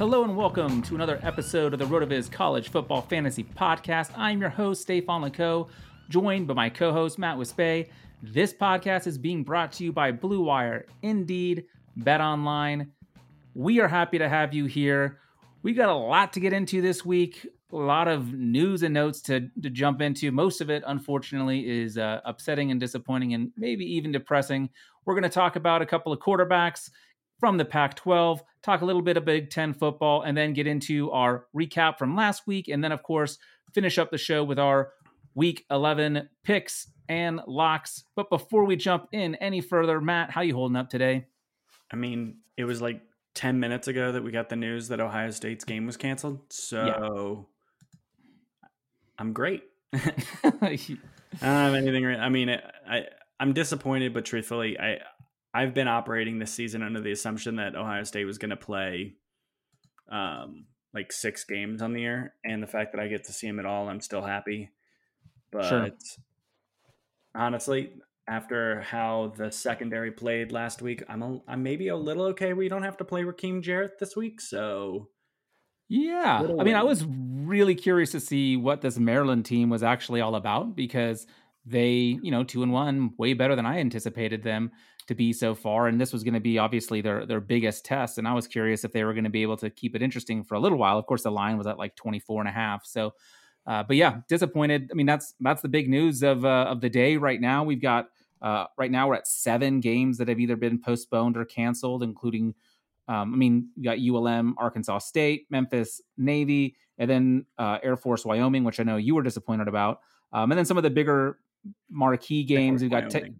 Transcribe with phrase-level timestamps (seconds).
[0.00, 4.10] Hello and welcome to another episode of the RotoViz College Football Fantasy Podcast.
[4.16, 5.68] I'm your host, Stefan Leco,
[6.08, 7.90] joined by my co-host, Matt Wispay.
[8.22, 11.66] This podcast is being brought to you by Blue Wire, Indeed,
[11.96, 12.92] Bet Online.
[13.52, 15.18] We are happy to have you here.
[15.62, 19.20] We got a lot to get into this week, a lot of news and notes
[19.24, 20.32] to, to jump into.
[20.32, 24.70] Most of it, unfortunately, is uh, upsetting and disappointing and maybe even depressing.
[25.04, 26.88] We're going to talk about a couple of quarterbacks
[27.40, 30.66] from the Pac 12, talk a little bit of Big Ten football, and then get
[30.66, 32.68] into our recap from last week.
[32.68, 33.38] And then, of course,
[33.74, 34.92] finish up the show with our
[35.34, 38.04] week 11 picks and locks.
[38.14, 41.26] But before we jump in any further, Matt, how you holding up today?
[41.90, 43.00] I mean, it was like
[43.34, 46.40] 10 minutes ago that we got the news that Ohio State's game was canceled.
[46.50, 48.68] So yeah.
[49.18, 49.62] I'm great.
[49.92, 51.00] I don't
[51.40, 52.06] have anything.
[52.06, 53.04] I mean, I,
[53.38, 54.98] I'm disappointed, but truthfully, I
[55.52, 59.14] I've been operating this season under the assumption that Ohio State was going to play
[60.10, 63.46] um, like six games on the year, and the fact that I get to see
[63.46, 64.70] them at all, I'm still happy.
[65.50, 65.90] But sure.
[67.34, 67.92] honestly,
[68.28, 72.52] after how the secondary played last week, I'm a, I'm maybe a little okay.
[72.52, 75.08] We don't have to play Rakim Jarrett this week, so
[75.90, 76.46] yeah.
[76.60, 80.36] I mean, I was really curious to see what this Maryland team was actually all
[80.36, 81.26] about because
[81.64, 84.70] they, you know, two and one, way better than I anticipated them
[85.06, 85.88] to be so far.
[85.88, 88.18] And this was going to be obviously their their biggest test.
[88.18, 90.44] And I was curious if they were going to be able to keep it interesting
[90.44, 90.98] for a little while.
[90.98, 92.86] Of course, the line was at like 24 and a half.
[92.86, 93.14] So,
[93.66, 94.88] uh, but yeah, disappointed.
[94.90, 97.64] I mean, that's that's the big news of uh, of the day right now.
[97.64, 98.06] We've got
[98.40, 102.54] uh, right now we're at seven games that have either been postponed or canceled, including.
[103.08, 108.24] Um, I mean, you got ULM, Arkansas State, Memphis, Navy, and then uh, Air Force,
[108.24, 109.98] Wyoming, which I know you were disappointed about.
[110.32, 111.38] Um, and then some of the bigger
[111.88, 112.82] marquee games.
[112.82, 113.34] We've got te-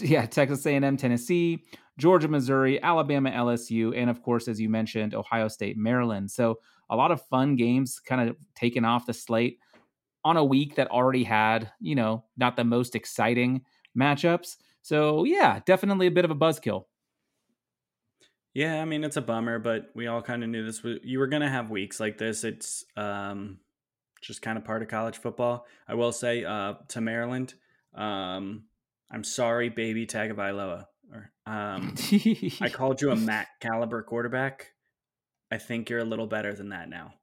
[0.00, 1.64] yeah, Texas A&M, Tennessee,
[1.98, 6.30] Georgia, Missouri, Alabama, LSU, and of course, as you mentioned, Ohio State, Maryland.
[6.30, 6.58] So
[6.90, 9.58] a lot of fun games kind of taken off the slate
[10.24, 13.62] on a week that already had, you know, not the most exciting
[13.98, 14.56] matchups.
[14.82, 16.84] So yeah, definitely a bit of a buzzkill.
[18.54, 20.82] Yeah, I mean it's a bummer, but we all kind of knew this.
[20.82, 22.44] Was you were going to have weeks like this.
[22.44, 23.58] It's um,
[24.22, 25.66] just kind of part of college football.
[25.86, 27.54] I will say uh, to Maryland,
[27.94, 28.64] um,
[29.10, 30.86] I'm sorry, baby Tagovailoa.
[31.44, 31.94] Um,
[32.60, 34.72] I called you a Matt caliber quarterback.
[35.50, 37.14] I think you're a little better than that now.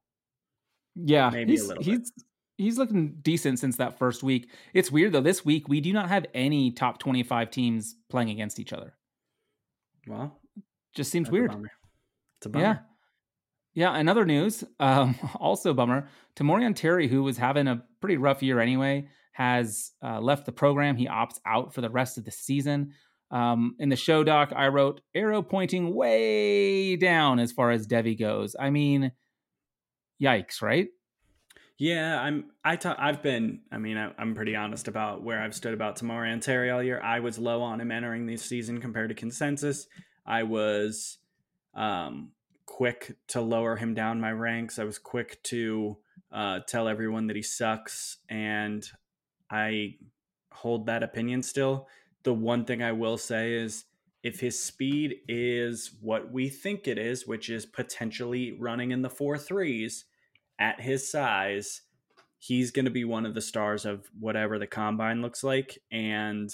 [0.94, 2.24] Yeah, Maybe he's, a little he's, bit.
[2.58, 4.50] he's looking decent since that first week.
[4.74, 5.20] It's weird though.
[5.20, 8.94] This week we do not have any top 25 teams playing against each other.
[10.06, 10.38] Well,
[10.94, 11.52] just seems weird.
[11.52, 11.62] A
[12.38, 12.64] it's a bummer.
[12.64, 12.78] Yeah.
[13.74, 18.42] Yeah, in other news, um, also bummer, Tamorrion Terry, who was having a pretty rough
[18.42, 20.96] year anyway, has uh, left the program.
[20.96, 22.92] He opts out for the rest of the season.
[23.30, 28.18] Um, in the show doc, I wrote arrow pointing way down as far as Devy
[28.18, 28.56] goes.
[28.58, 29.12] I mean,
[30.20, 30.88] yikes, right?
[31.78, 32.50] Yeah, I'm.
[32.62, 33.60] I've been.
[33.72, 37.00] I mean, I, am pretty honest about where I've stood about Tamorrion Terry all year.
[37.00, 39.86] I was low on him entering the season compared to consensus.
[40.26, 41.16] I was
[41.74, 42.32] um,
[42.70, 44.78] quick to lower him down my ranks.
[44.78, 45.98] I was quick to
[46.30, 48.88] uh, tell everyone that he sucks, and
[49.50, 49.96] I
[50.52, 51.88] hold that opinion still.
[52.22, 53.86] The one thing I will say is
[54.22, 59.10] if his speed is what we think it is, which is potentially running in the
[59.10, 60.04] four threes
[60.58, 61.82] at his size,
[62.38, 65.78] he's going to be one of the stars of whatever the combine looks like.
[65.90, 66.50] And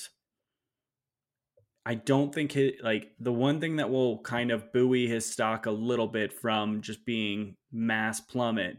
[1.87, 5.67] I don't think it like the one thing that will kind of buoy his stock
[5.67, 8.79] a little bit from just being mass plummet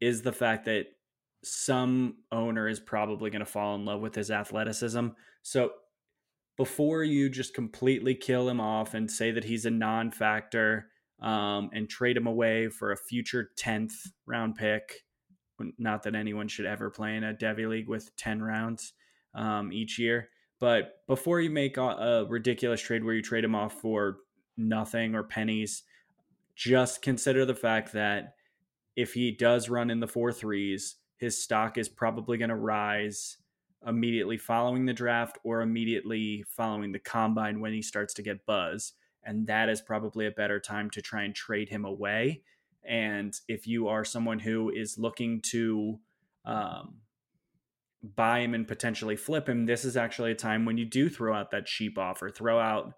[0.00, 0.86] is the fact that
[1.42, 5.08] some owner is probably going to fall in love with his athleticism.
[5.42, 5.72] So
[6.56, 10.86] before you just completely kill him off and say that he's a non-factor
[11.20, 13.92] um, and trade him away for a future 10th
[14.26, 15.02] round pick
[15.78, 18.92] not that anyone should ever play in a Devy league with 10 rounds
[19.34, 20.30] um, each year
[20.60, 24.18] but before you make a, ridiculous trade where you trade him off for
[24.56, 25.82] nothing or pennies
[26.54, 28.34] just consider the fact that
[28.94, 33.38] if he does run in the four threes his stock is probably going to rise
[33.86, 38.92] immediately following the draft or immediately following the combine when he starts to get buzz.
[39.24, 42.42] And that is probably a better time to try and trade him away.
[42.84, 45.98] And if you are someone who is looking to
[46.44, 46.96] um,
[48.16, 51.34] buy him and potentially flip him, this is actually a time when you do throw
[51.34, 52.94] out that cheap offer, throw out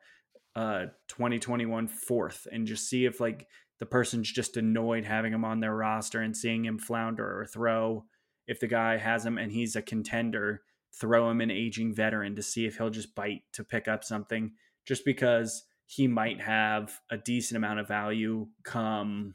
[0.54, 3.46] uh 2021 fourth and just see if like
[3.78, 8.04] the person's just annoyed having him on their roster and seeing him flounder or throw.
[8.46, 10.62] If the guy has him and he's a contender
[10.98, 14.52] throw him an aging veteran to see if he'll just bite to pick up something
[14.86, 19.34] just because he might have a decent amount of value come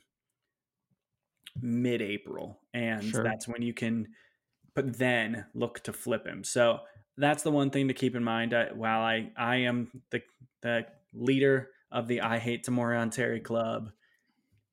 [1.61, 2.59] mid-April.
[2.73, 3.23] And sure.
[3.23, 4.07] that's when you can
[4.73, 6.43] but then look to flip him.
[6.43, 6.79] So
[7.17, 10.21] that's the one thing to keep in mind I, while I I am the
[10.61, 13.91] the leader of the I hate Tamorrion Terry club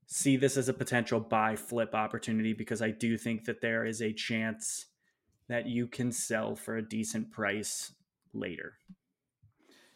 [0.07, 4.01] see this as a potential buy flip opportunity because I do think that there is
[4.01, 4.87] a chance
[5.49, 7.93] that you can sell for a decent price
[8.33, 8.79] later.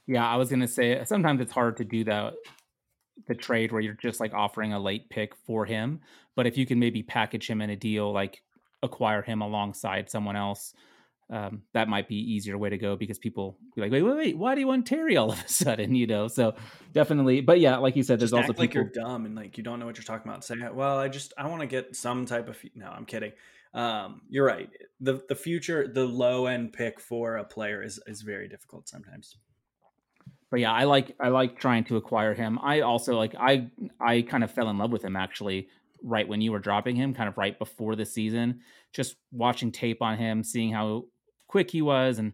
[0.07, 2.35] Yeah, I was gonna say sometimes it's hard to do that
[3.27, 6.01] the trade where you're just like offering a late pick for him.
[6.35, 8.43] But if you can maybe package him in a deal, like
[8.83, 10.75] acquire him alongside someone else,
[11.31, 14.39] um, that might be easier way to go because people be like, wait, wait, wait,
[14.39, 15.95] why do you want Terry all of a sudden?
[15.95, 16.55] You know, so
[16.93, 17.41] definitely.
[17.41, 18.63] But yeah, like you said, there's just also people...
[18.63, 20.45] like you're dumb and like you don't know what you're talking about.
[20.45, 22.59] Say, well, I just I want to get some type of.
[22.75, 23.33] No, I'm kidding
[23.75, 24.69] um, you're right.
[25.01, 29.37] The the future, the low end pick for a player is is very difficult sometimes.
[30.51, 32.59] But yeah, I like I like trying to acquire him.
[32.63, 33.71] I also like I
[34.01, 35.69] I kind of fell in love with him actually
[36.03, 38.61] right when you were dropping him, kind of right before the season.
[38.93, 41.05] Just watching tape on him, seeing how
[41.49, 42.33] quick he was, and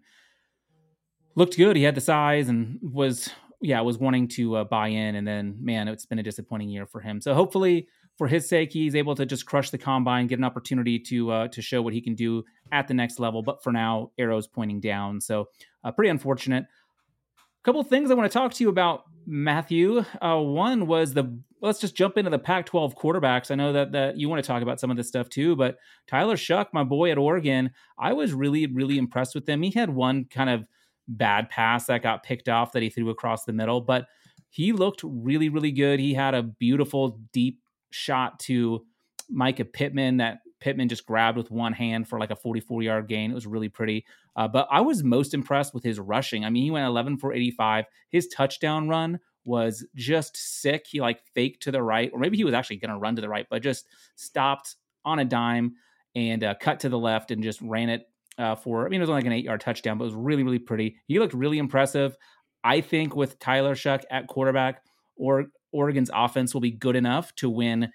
[1.35, 1.77] looked good.
[1.77, 5.15] He had the size and was yeah was wanting to uh, buy in.
[5.15, 7.21] And then man, it's been a disappointing year for him.
[7.21, 10.99] So hopefully for his sake, he's able to just crush the combine, get an opportunity
[10.99, 13.43] to uh, to show what he can do at the next level.
[13.43, 15.47] But for now, arrows pointing down, so
[15.85, 16.65] uh, pretty unfortunate.
[16.65, 20.05] A couple things I want to talk to you about, Matthew.
[20.21, 23.51] Uh, one was the let's just jump into the Pac-12 quarterbacks.
[23.51, 25.77] I know that that you want to talk about some of this stuff too, but
[26.07, 29.63] Tyler Shough, my boy at Oregon, I was really really impressed with him.
[29.63, 30.65] He had one kind of
[31.09, 34.07] bad pass that got picked off that he threw across the middle, but
[34.51, 36.01] he looked really really good.
[36.01, 37.61] He had a beautiful deep
[37.91, 38.85] shot to
[39.33, 43.31] Mycah Pittman that Pittman just grabbed with one hand for like a 44 yard gain.
[43.31, 44.05] It was really pretty.
[44.37, 46.45] Uh, but I was most impressed with his rushing.
[46.45, 47.85] I mean, he went 11 for 85.
[48.11, 50.87] His touchdown run was just sick.
[50.87, 53.23] He like faked to the right, or maybe he was actually going to run to
[53.23, 55.73] the right, but just stopped on a dime
[56.15, 58.03] and uh, cut to the left and just ran it
[58.37, 60.15] uh, for, I mean, it was only like an eight yard touchdown, but it was
[60.15, 60.97] really, really pretty.
[61.07, 62.17] He looked really impressive.
[62.63, 64.83] I think with Tyler Shough at quarterback,
[65.17, 67.91] or Oregon's offense will be good enough to win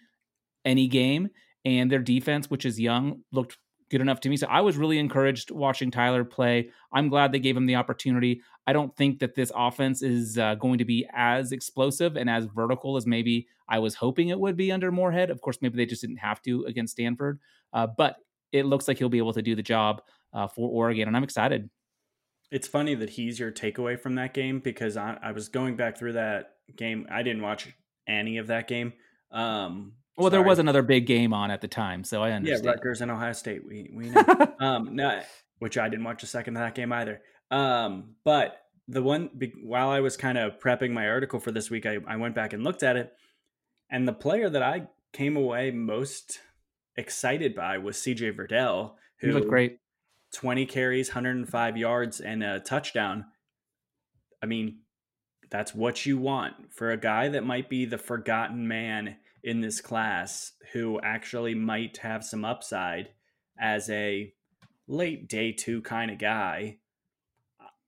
[0.65, 1.29] any game,
[1.65, 3.57] and their defense, which is young, looked
[3.93, 4.37] good enough to me.
[4.37, 6.71] So I was really encouraged watching Tyler play.
[6.91, 8.41] I'm glad they gave him the opportunity.
[8.65, 12.45] I don't think that this offense is uh, going to be as explosive and as
[12.45, 15.29] vertical as maybe I was hoping it would be under Moorhead.
[15.29, 17.39] Of course, maybe they just didn't have to against Stanford.
[17.71, 18.15] Uh, but
[18.51, 20.01] it looks like he'll be able to do the job
[20.33, 21.69] uh, for Oregon, and I'm excited.
[22.49, 25.99] It's funny that he's your takeaway from that game because I, I was going back
[25.99, 27.05] through that game.
[27.11, 27.67] I didn't watch
[28.07, 28.93] any of that game.
[29.31, 30.31] Um, well, sorry.
[30.31, 32.65] there was another big game on at the time, so I understand.
[32.65, 33.65] Yeah, Rutgers and Ohio State.
[33.65, 34.55] We we know.
[34.59, 35.21] um, no,
[35.59, 37.21] which I didn't watch a second of that game either.
[37.51, 39.29] Um, but the one
[39.63, 42.53] while I was kind of prepping my article for this week, I, I went back
[42.53, 43.13] and looked at it,
[43.89, 46.39] and the player that I came away most
[46.95, 49.79] excited by was CJ Verdell, who he looked great.
[50.33, 53.25] 20 carries, 105 yards, and a touchdown.
[54.41, 54.79] I mean,
[55.49, 59.81] that's what you want for a guy that might be the forgotten man in this
[59.81, 63.09] class who actually might have some upside
[63.59, 64.33] as a
[64.87, 66.77] late day two kind of guy.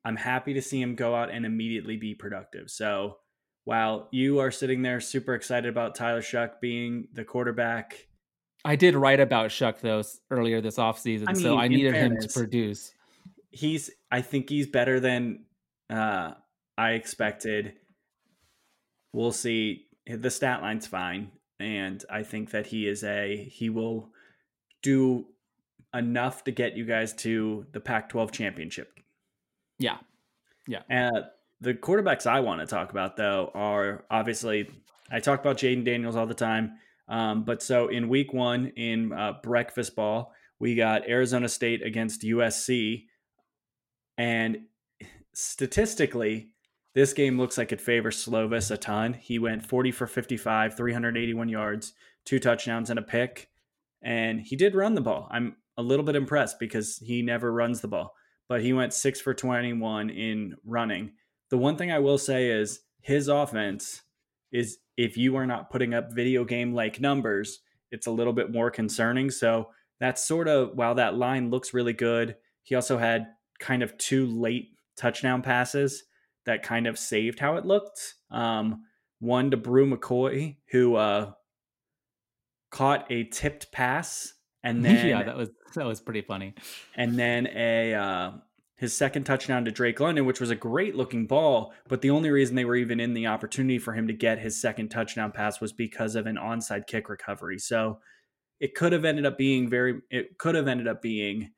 [0.03, 2.69] I'm happy to see him go out and immediately be productive.
[2.69, 3.17] So
[3.63, 8.07] while you are sitting there super excited about Tyler Shough being the quarterback
[8.65, 12.25] I did write about Shough though earlier this offseason, I mean, so I needed fairness,
[12.25, 12.91] him to produce.
[13.51, 15.45] He's I think he's better than
[15.87, 16.31] uh,
[16.75, 17.73] I expected.
[19.13, 19.85] We'll see.
[20.07, 24.09] The stat line's fine, and I think that he is a he will
[24.81, 25.25] do
[25.93, 28.99] enough to get you guys to the Pac-12 championship.
[29.79, 29.97] Yeah,
[30.67, 30.81] yeah.
[30.89, 31.21] Uh,
[31.61, 34.69] the quarterbacks I want to talk about though are obviously
[35.11, 36.73] I talk about Jayden Daniels all the time.
[37.07, 42.23] Um, but so in week one in uh, breakfast ball, we got Arizona State against
[42.23, 43.05] USC.
[44.17, 44.65] And
[45.33, 46.49] statistically,
[46.95, 49.13] this game looks like it favors Slovis a ton.
[49.13, 53.49] He went 40 for 55, 381 yards, two touchdowns, and a pick.
[54.01, 55.27] And he did run the ball.
[55.29, 58.15] I'm a little bit impressed because he never runs the ball,
[58.47, 61.11] but he went six for 21 in running.
[61.49, 64.01] The one thing I will say is his offense
[64.53, 67.59] is if you are not putting up video game like numbers,
[67.91, 69.29] it's a little bit more concerning.
[69.31, 69.67] So
[69.99, 73.27] that's sort of while that line looks really good, he also had
[73.59, 76.05] kind of two late touchdown passes
[76.45, 78.15] that kind of saved how it looked.
[78.31, 78.83] Um,
[79.19, 81.31] one to Bru McCoy, who uh,
[82.71, 84.33] caught a tipped pass,
[84.63, 86.53] and then yeah, that was that was pretty funny.
[86.95, 88.31] And then a uh,
[88.77, 91.73] his second touchdown to Drake London, which was a great looking ball.
[91.87, 94.59] But the only reason they were even in the opportunity for him to get his
[94.59, 97.57] second touchdown pass was because of an onside kick recovery.
[97.57, 97.99] So
[98.59, 101.51] it could have ended up being very, it could have ended up being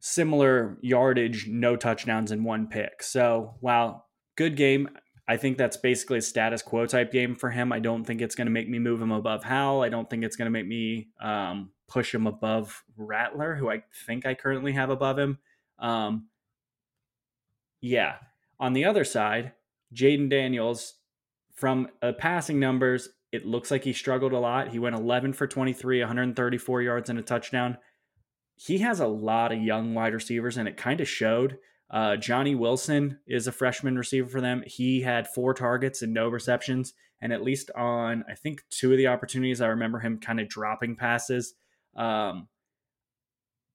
[0.00, 3.02] similar yardage, no touchdowns and one pick.
[3.02, 4.88] So while good game,
[5.26, 7.72] I think that's basically a status quo type game for him.
[7.72, 9.82] I don't think it's going to make me move him above Howell.
[9.82, 13.84] I don't think it's going to make me um, push him above Rattler, who I
[14.06, 15.38] think I currently have above him.
[15.78, 16.28] Um,
[17.80, 18.16] yeah.
[18.60, 19.52] On the other side,
[19.94, 20.94] Jayden Daniels,
[21.54, 24.68] from uh, passing numbers, it looks like he struggled a lot.
[24.68, 27.78] He went 11 for 23, 134 yards and a touchdown.
[28.64, 31.58] He has a lot of young wide receivers, and it kind of showed.
[31.90, 34.62] Uh, Johnny Wilson is a freshman receiver for them.
[34.66, 36.94] He had four targets and no receptions.
[37.20, 40.48] And at least on, I think, two of the opportunities, I remember him kind of
[40.48, 41.54] dropping passes.
[41.94, 42.48] Um,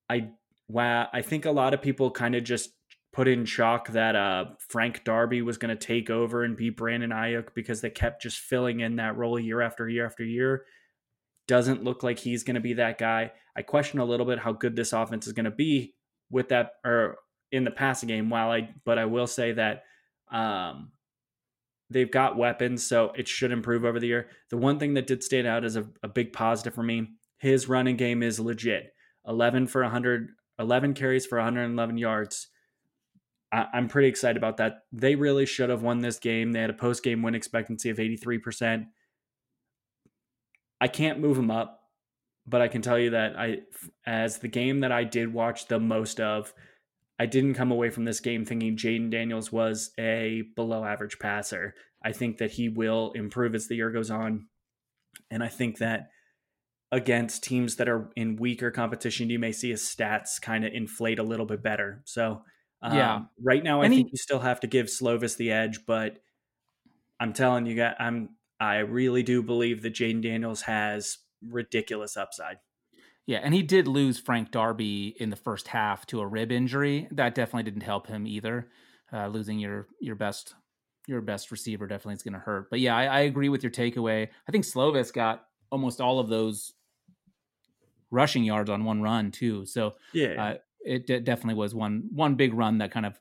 [0.10, 0.32] I
[0.68, 2.72] wow, I think a lot of people kind of just
[3.14, 7.12] put in shock that uh, Frank Darby was going to take over and be Brandon
[7.12, 10.66] Aiyuk because they kept just filling in that role year after year after year.
[11.48, 13.32] Doesn't look like he's going to be that guy.
[13.60, 15.94] I question a little bit how good this offense is going to be
[16.32, 17.18] with that or
[17.52, 18.30] in the passing game.
[18.30, 19.84] While I, but I will say that
[20.32, 20.94] um,
[21.90, 24.30] they've got weapons, so it should improve over the year.
[24.50, 27.68] The one thing that did stand out as a, a big positive for me, his
[27.68, 28.94] running game is legit.
[29.28, 32.48] 11 for 100 11 carries for 111 yards.
[33.52, 34.84] I, am pretty excited about that.
[34.92, 36.52] They really should have won this game.
[36.52, 38.86] They had a post game win expectancy of 83%.
[40.82, 41.79] I can't move them up,
[42.50, 43.60] but I can tell you that I,
[44.06, 46.54] as the game that I did watch the most of,
[47.20, 51.76] I didn't come away from this game thinking Jayden Daniels was a below average passer.
[52.04, 54.48] I think that he will improve as the year goes on.
[55.30, 56.10] And I think that
[56.92, 61.20] against teams that are in weaker competition, you may see his stats kind of inflate
[61.20, 62.02] a little bit better.
[62.06, 62.42] So,
[62.82, 65.52] um, yeah, right now I and think he, you still have to give Slovis the
[65.52, 66.20] edge, but
[67.20, 68.30] I'm telling you, guys, I'm
[68.62, 72.58] I really do believe that Jayden Daniels has ridiculous upside.
[73.26, 77.08] Yeah, and he did lose Frank Darby in the first half to a rib injury.
[77.12, 78.70] That definitely didn't help him either.
[79.14, 80.56] Uh, losing your your best
[81.08, 82.70] your best receiver definitely is going to hurt.
[82.70, 84.28] But yeah, I, I, agree with your takeaway.
[84.48, 86.74] I think Slovis got almost all of those
[88.12, 89.66] rushing yards on one run too.
[89.66, 93.20] So yeah, uh, it d- definitely was one one big run that kind of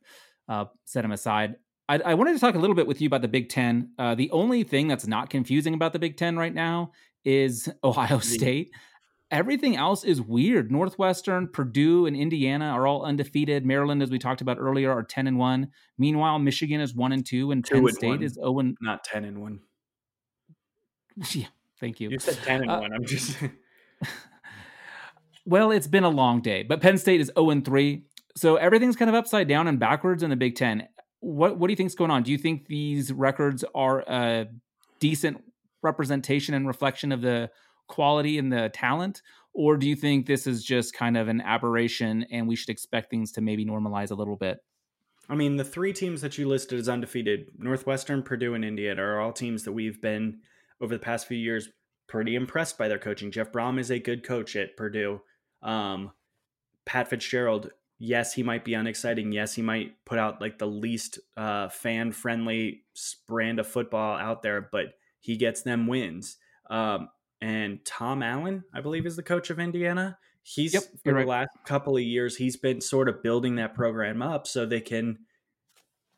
[0.49, 1.57] uh, set him aside.
[1.89, 3.93] I, I, wanted to talk a little bit with you about the Big Ten.
[3.99, 6.93] Uh, the only thing that's not confusing about the Big Ten right now
[7.29, 8.71] is Ohio State.
[9.31, 10.73] everything else is weird.
[10.73, 13.67] Northwestern, Purdue, and Indiana are all undefeated.
[13.67, 15.69] Maryland, as we talked about earlier, are ten and one.
[15.99, 18.23] Meanwhile, Michigan is one and two, and two Penn and State one.
[18.23, 19.61] is zero and not ten and one.
[21.33, 21.47] Yeah,
[21.81, 22.11] thank you.
[22.11, 22.93] You said ten and uh, one.
[22.93, 23.37] I'm just.
[25.45, 28.05] well, it's been a long day, but Penn State is zero and three.
[28.37, 30.87] So everything's kind of upside down and backwards in the Big Ten.
[31.21, 32.23] What what do you think's going on?
[32.23, 34.47] Do you think these records are a
[35.01, 35.43] decent
[35.83, 37.51] representation and reflection of the
[37.89, 39.23] quality and the talent?
[39.53, 43.11] Or do you think this is just kind of an aberration and we should expect
[43.11, 44.59] things to maybe normalize a little bit?
[45.29, 49.21] I mean, the three teams that you listed as undefeated Northwestern, Purdue, and Indiana are
[49.21, 50.41] all teams that we've been,
[50.81, 51.69] over the past few years,
[52.07, 53.31] pretty impressed by their coaching.
[53.31, 55.21] Jeff Brohm is a good coach at Purdue.
[55.63, 56.13] Um,
[56.87, 59.33] Pat Fitzgerald, yes, he might be unexciting.
[59.33, 62.85] Yes, he might put out like the least uh, fan friendly
[63.27, 64.95] brand of football out there, but
[65.29, 66.39] he gets them wins.
[66.71, 67.11] Um,
[67.43, 70.17] and Tom Allen, I believe, is the coach of Indiana.
[70.43, 71.21] He's yep, for right.
[71.21, 74.81] the last couple of years, he's been sort of building that program up so they
[74.81, 75.19] can,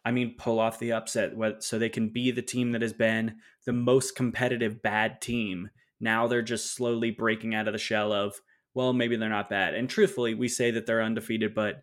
[0.04, 3.38] I mean, pull off the upset, so they can be the team that has been
[3.66, 5.70] the most competitive bad team.
[5.98, 8.40] Now they're just slowly breaking out of the shell of,
[8.74, 9.74] well, maybe they're not bad.
[9.74, 11.82] And truthfully, we say that they're undefeated, but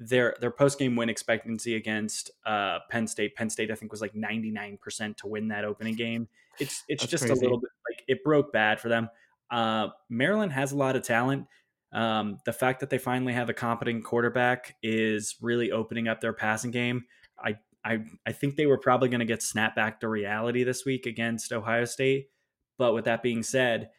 [0.00, 3.36] their their post game win expectancy against uh, Penn State.
[3.36, 6.26] Penn State, I think, was like ninety nine percent to win that opening game.
[6.58, 7.38] It's it's That's just crazy.
[7.38, 9.10] a little bit like it broke bad for them.
[9.50, 11.46] Uh, Maryland has a lot of talent.
[11.92, 16.32] Um, the fact that they finally have a competent quarterback is really opening up their
[16.32, 17.04] passing game.
[17.38, 20.86] I I I think they were probably going to get snapped back to reality this
[20.86, 22.30] week against Ohio State.
[22.78, 23.90] But with that being said,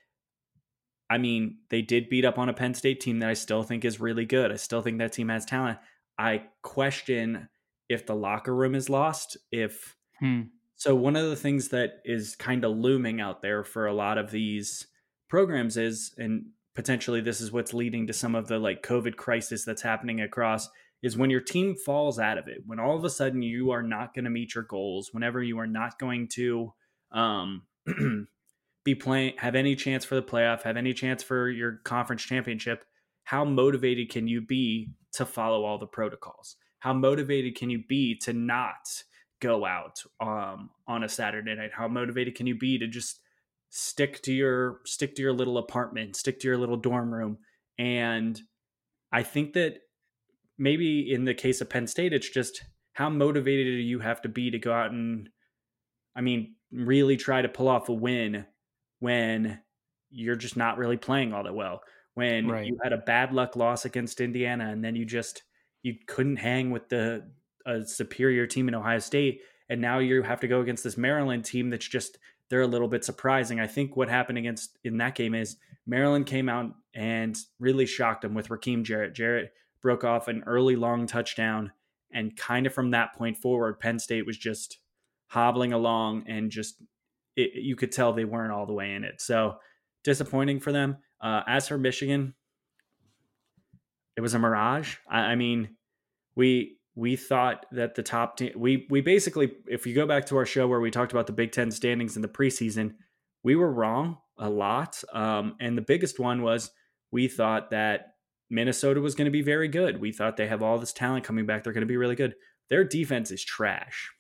[1.12, 3.84] I mean, they did beat up on a Penn State team that I still think
[3.84, 4.50] is really good.
[4.50, 5.78] I still think that team has talent.
[6.18, 7.50] I question
[7.90, 9.36] if the locker room is lost.
[9.52, 10.44] If hmm.
[10.78, 14.18] so, one of the things that is kind of looming out there for a lot
[14.18, 14.88] of these
[15.28, 19.66] programs is, and potentially this is what's leading to some of the like COVID crisis
[19.66, 20.70] that's happening across,
[21.04, 22.60] is when your team falls out of it.
[22.66, 25.10] When all of a sudden you are not going to meet your goals.
[25.12, 26.72] Whenever you are not going to
[27.12, 27.64] um,
[28.84, 32.84] be playing, have any chance for the playoff, have any chance for your conference championship.
[33.24, 36.56] How motivated can you be to follow all the protocols?
[36.80, 39.04] How motivated can you be to not
[39.40, 41.72] go out um, on a Saturday night?
[41.74, 43.20] How motivated can you be to just
[43.70, 47.38] stick to your stick to your little apartment, stick to your little dorm room?
[47.78, 48.40] And
[49.12, 49.78] I think that
[50.58, 52.64] maybe in the case of Penn State, it's just
[52.94, 55.30] how motivated do you have to be to go out and,
[56.16, 58.46] I mean, really try to pull off a win
[59.02, 59.60] when
[60.10, 61.82] you're just not really playing all that well
[62.14, 62.66] when right.
[62.66, 65.44] you had a bad luck loss against Indiana and then you just
[65.84, 67.30] you couldn't hang with the
[67.66, 71.46] a superior team in Ohio State and now you have to go against this Maryland
[71.46, 72.18] team that's just
[72.50, 73.62] they're a little bit surprising.
[73.62, 75.56] I think what happened against in that game is
[75.88, 79.16] Maryland came out and really shocked them with Rakim Jarrett.
[79.16, 81.72] Jarrett broke off an early long touchdown
[82.12, 84.80] and kind of from that point forward Penn State was just
[85.28, 86.76] hobbling along and just
[87.36, 89.22] it, you could tell they weren't all the way in it.
[89.22, 89.58] So
[90.04, 90.98] disappointing for them.
[91.22, 92.34] Uh, as for Michigan,
[94.18, 94.96] it was a mirage.
[95.10, 95.76] I, I mean,
[96.36, 100.38] we we thought that the top team we we basically if you go back to
[100.38, 102.96] our show where we talked about the Big Ten standings in the preseason,
[103.44, 105.02] we were wrong a lot.
[105.14, 106.72] Um, and the biggest one was
[107.12, 108.16] we thought that
[108.50, 110.02] Minnesota was going to be very good.
[110.02, 112.36] We thought they have all this talent coming back; they're going to be really good.
[112.70, 114.12] Their defense is trash.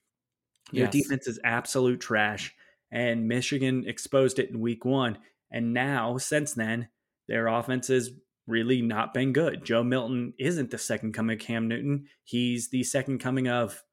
[0.72, 0.94] Their yes.
[0.94, 2.54] defense is absolute trash,
[2.92, 5.18] and Michigan exposed it in Week One.
[5.50, 6.90] And now, since then,
[7.28, 8.12] their offense has
[8.48, 9.64] really not been good.
[9.64, 12.08] Joe Milton isn't the second coming of Cam Newton.
[12.24, 13.84] He's the second coming of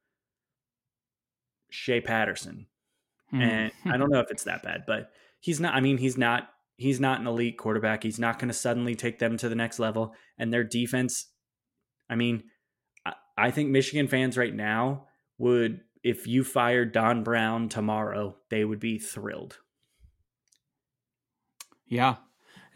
[1.70, 2.66] Shea Patterson.
[3.30, 3.42] Hmm.
[3.42, 6.48] And I don't know if it's that bad, but he's not I mean, he's not
[6.76, 8.02] he's not an elite quarterback.
[8.02, 10.14] He's not going to suddenly take them to the next level.
[10.38, 11.26] And their defense,
[12.08, 12.44] I mean,
[13.04, 15.06] I, I think Michigan fans right now
[15.36, 19.58] would if you fired Don Brown tomorrow, they would be thrilled.
[21.86, 22.16] Yeah.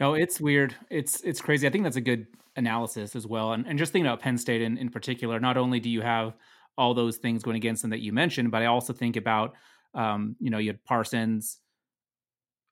[0.01, 0.75] No, it's weird.
[0.91, 1.67] It's it's crazy.
[1.67, 3.53] I think that's a good analysis as well.
[3.53, 6.35] And and just thinking about Penn State in, in particular, not only do you have
[6.77, 9.55] all those things going against them that you mentioned, but I also think about
[9.95, 11.59] um, you know, you had Parsons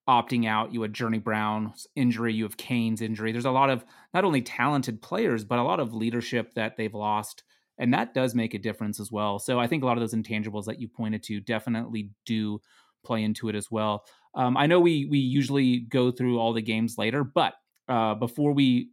[0.09, 3.33] opting out, you had Journey Brown's injury, you have Cain's injury.
[3.33, 3.85] There's a lot of
[4.15, 7.45] not only talented players, but a lot of leadership that they've lost.
[7.81, 9.39] And that does make a difference as well.
[9.41, 12.61] So I think a lot of those intangibles that you pointed to definitely do
[13.05, 14.05] play into it as well.
[14.35, 17.55] Um, I know we we usually go through all the games later, but
[17.89, 18.91] uh, before we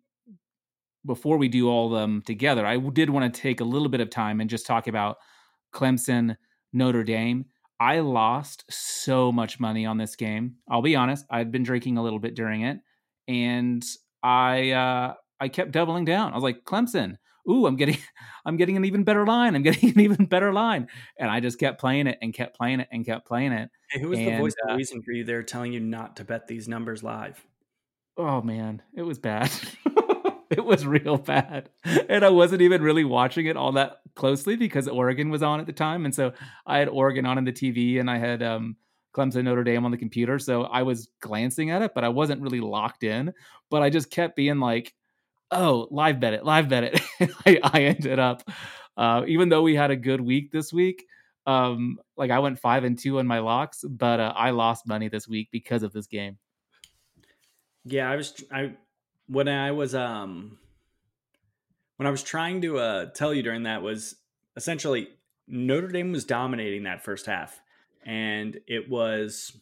[1.06, 4.02] before we do all of them together, I did want to take a little bit
[4.02, 5.18] of time and just talk about
[5.74, 6.38] Clemson
[6.74, 7.46] Notre Dame.
[7.80, 10.56] I lost so much money on this game.
[10.68, 12.80] I'll be honest, I've been drinking a little bit during it,
[13.28, 13.84] and
[14.24, 16.32] I uh, I kept doubling down.
[16.32, 17.18] I was like, Clemson,
[17.50, 17.98] ooh, I'm getting
[18.46, 19.56] I'm getting an even better line.
[19.56, 20.88] I'm getting an even better line.
[21.18, 23.70] And I just kept playing it and kept playing it and kept playing it.
[23.92, 26.18] Hey, who was and, the voice of uh, reason for you there telling you not
[26.18, 27.46] to bet these numbers live?
[28.18, 29.52] Oh man, it was bad.
[30.50, 31.70] it was real bad.
[31.84, 35.68] And I wasn't even really watching it all that closely because Oregon was on at
[35.68, 36.06] the time.
[36.06, 36.34] And so
[36.66, 38.76] I had Oregon on in the TV and I had um
[39.18, 40.38] Clemson Notre Dame on the computer.
[40.40, 43.34] So I was glancing at it, but I wasn't really locked in.
[43.70, 44.94] But I just kept being like,
[45.52, 47.02] oh, live bet it, live bet it.
[47.46, 48.44] I, I, ended up,
[48.96, 51.06] uh, even though we had a good week this week,
[51.46, 55.08] um, like I went five and two on my locks, but uh, I lost money
[55.08, 56.38] this week because of this game.
[57.86, 58.74] Yeah, I was I
[59.28, 60.58] when I was um
[61.96, 64.16] when I was trying to uh tell you during that was
[64.58, 65.08] essentially
[65.48, 67.62] Notre Dame was dominating that first half,
[68.06, 69.58] and it was.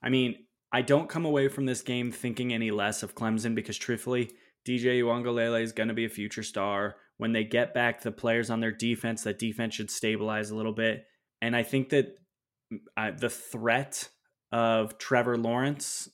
[0.00, 0.36] I mean,
[0.72, 4.30] I don't come away from this game thinking any less of Clemson because truthfully,
[4.66, 6.96] DJ Uiagalelei is going to be a future star.
[7.16, 10.74] When they get back the players on their defense, that defense should stabilize a little
[10.74, 11.06] bit.
[11.40, 12.16] And I think that
[12.96, 14.08] uh, the threat
[14.52, 16.08] of Trevor Lawrence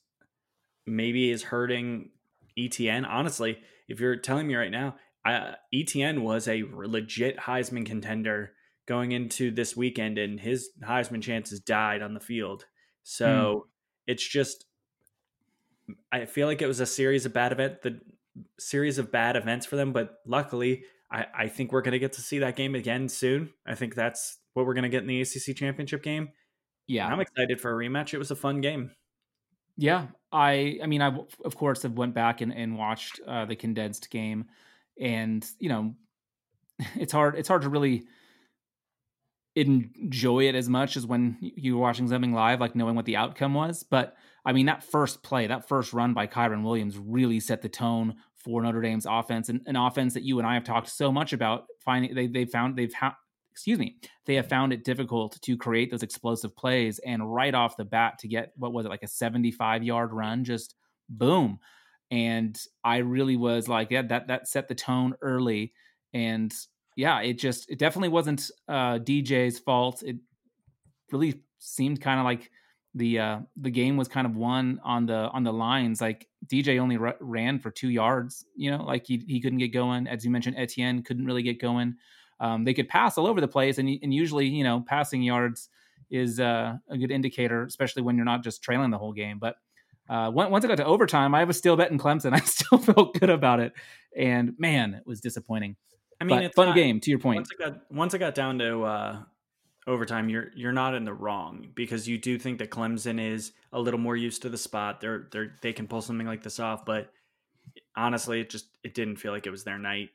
[0.86, 2.10] maybe is hurting
[2.56, 3.04] Etienne.
[3.04, 8.52] Honestly, if you're telling me right now, uh, Etienne was a legit Heisman contender
[8.86, 12.66] going into this weekend, and his Heisman chances died on the field.
[13.02, 13.66] So
[14.06, 14.66] it's just
[16.10, 18.00] I feel like it was a series of bad event the
[18.58, 22.20] series of bad events for them, but luckily I, I think we're gonna get to
[22.20, 23.52] see that game again soon.
[23.66, 26.30] I think that's what we're gonna get in the ACC championship game.
[26.86, 28.12] Yeah, I'm excited for a rematch.
[28.12, 28.90] It was a fun game.
[29.76, 33.56] Yeah, I I mean I of course have went back and, and watched uh, the
[33.56, 34.46] condensed game,
[35.00, 35.94] and you know
[36.96, 38.04] it's hard it's hard to really
[39.56, 43.16] enjoy it as much as when you were watching something live, like knowing what the
[43.16, 43.84] outcome was.
[43.84, 47.68] But I mean, that first play, that first run by Kyren Williams really set the
[47.68, 51.10] tone for Notre Dame's offense, and an offense that you and I have talked so
[51.10, 51.64] much about.
[51.84, 53.16] Finding they they found they've ha-
[53.50, 57.76] excuse me they have found it difficult to create those explosive plays, and right off
[57.76, 60.74] the bat to get what was it like a seventy five yard run, just
[61.08, 61.58] boom.
[62.10, 65.72] And I really was like, yeah, that that set the tone early,
[66.12, 66.52] and
[66.96, 70.02] yeah, it just it definitely wasn't uh, DJ's fault.
[70.02, 70.16] It
[71.10, 72.50] really seemed kind of like
[72.94, 76.00] the uh, the game was kind of won on the on the lines.
[76.00, 78.44] Like DJ only r- ran for two yards.
[78.56, 80.06] You know, like he he couldn't get going.
[80.06, 81.96] As you mentioned, Etienne couldn't really get going.
[82.40, 85.68] Um, they could pass all over the place, and and usually you know passing yards
[86.10, 89.38] is uh, a good indicator, especially when you're not just trailing the whole game.
[89.40, 89.56] But
[90.08, 92.32] uh, once I got to overtime, I was still betting Clemson.
[92.34, 93.72] I still felt good about it,
[94.16, 95.74] and man, it was disappointing.
[96.24, 97.00] I mean, but it's fun not, game.
[97.00, 99.22] To your point, once I got once it got down to uh,
[99.86, 103.80] overtime, you're you're not in the wrong because you do think that Clemson is a
[103.80, 105.00] little more used to the spot.
[105.00, 107.12] They're they they can pull something like this off, but
[107.96, 110.10] honestly, it just it didn't feel like it was their night.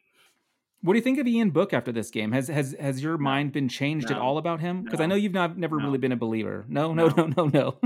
[0.82, 2.32] What do you think of Ian Book after this game?
[2.32, 4.84] Has has has your mind been changed no, at all about him?
[4.84, 5.86] Because no, I know you've not never no.
[5.86, 6.66] really been a believer.
[6.68, 7.78] No, no, no, no, no.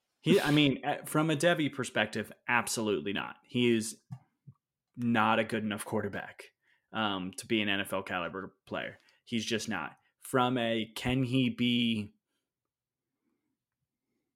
[0.22, 3.36] he, I mean, from a Devy perspective, absolutely not.
[3.42, 3.96] He is
[4.96, 6.44] not a good enough quarterback
[6.92, 8.98] um, to be an NFL caliber player.
[9.24, 9.92] He's just not.
[10.20, 12.12] From a can he be?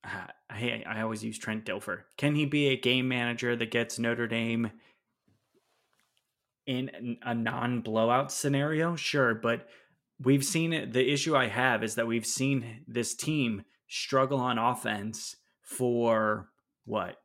[0.05, 2.03] Uh, I, I always use Trent Dilfer.
[2.17, 4.71] Can he be a game manager that gets Notre Dame
[6.67, 8.97] in a non blowout scenario?
[8.97, 9.67] Sure, but
[10.23, 10.93] we've seen it.
[10.93, 16.49] The issue I have is that we've seen this team struggle on offense for
[16.85, 17.17] what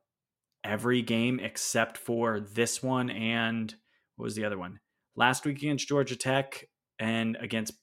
[0.64, 3.74] every game except for this one and
[4.16, 4.80] what was the other one?
[5.20, 6.66] Last week against Georgia Tech
[6.98, 7.74] and against,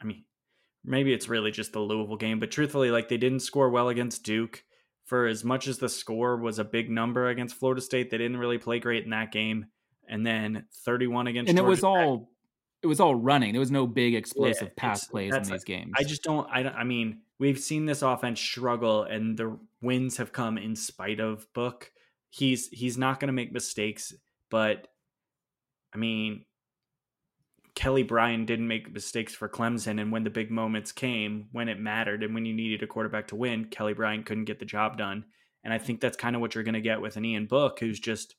[0.00, 0.24] I mean,
[0.84, 4.24] maybe it's really just the Louisville game, but truthfully, like they didn't score well against
[4.24, 4.64] Duke.
[5.04, 8.36] For as much as the score was a big number against Florida State, they didn't
[8.36, 9.66] really play great in that game.
[10.08, 11.84] And then 31 against and Georgia it was Tech.
[11.84, 12.30] all
[12.82, 13.52] it was all running.
[13.52, 15.92] There was no big explosive yeah, pass plays in these like, games.
[15.96, 16.48] I just don't.
[16.50, 20.76] I, don't, I mean, we've seen this offense struggle, and the wins have come in
[20.76, 21.92] spite of Book.
[22.30, 24.14] He's he's not going to make mistakes,
[24.48, 24.88] but
[25.92, 26.44] I mean,
[27.80, 30.02] Kelly Bryant didn't make mistakes for Clemson.
[30.02, 33.28] And when the big moments came, when it mattered, and when you needed a quarterback
[33.28, 35.24] to win, Kelly Bryant couldn't get the job done.
[35.64, 37.80] And I think that's kind of what you're going to get with an Ian Book,
[37.80, 38.34] who's just,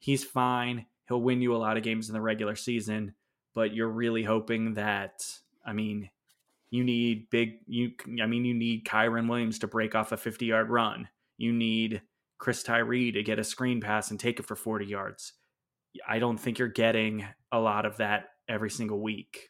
[0.00, 0.86] he's fine.
[1.06, 3.14] He'll win you a lot of games in the regular season,
[3.54, 5.30] but you're really hoping that,
[5.64, 6.10] I mean,
[6.70, 10.44] you need big, you, I mean, you need Kyren Williams to break off a 50
[10.44, 11.06] yard run.
[11.36, 12.02] You need
[12.38, 15.34] Chris Tyree to get a screen pass and take it for 40 yards.
[16.08, 19.48] I don't think you're getting a lot of that every single week.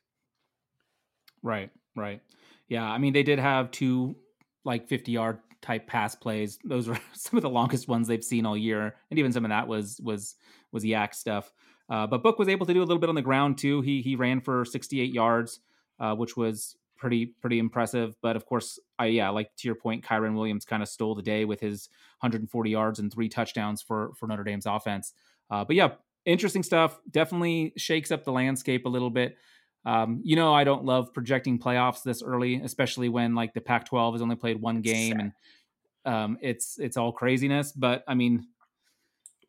[1.42, 2.20] Right, right.
[2.68, 4.16] Yeah, I mean they did have two
[4.64, 6.58] like 50 yard type pass plays.
[6.64, 9.50] Those were some of the longest ones they've seen all year, and even some of
[9.50, 10.36] that was was
[10.70, 11.52] was YAC stuff.
[11.90, 13.82] Uh, but Book was able to do a little bit on the ground too.
[13.82, 15.60] He he ran for 68 yards,
[15.98, 18.14] uh, which was pretty pretty impressive.
[18.22, 21.22] But of course, I yeah, like to your point, Kyren Williams kind of stole the
[21.22, 21.88] day with his
[22.20, 25.12] 140 yards and three touchdowns for for Notre Dame's offense.
[25.50, 25.90] Uh, but yeah,
[26.24, 26.98] interesting stuff.
[27.10, 29.36] Definitely shakes up the landscape a little bit.
[29.84, 34.12] Um, you know, I don't love projecting playoffs this early, especially when like the Pac-12
[34.12, 35.32] has only played one game and
[36.04, 37.72] um, it's it's all craziness.
[37.72, 38.46] But I mean,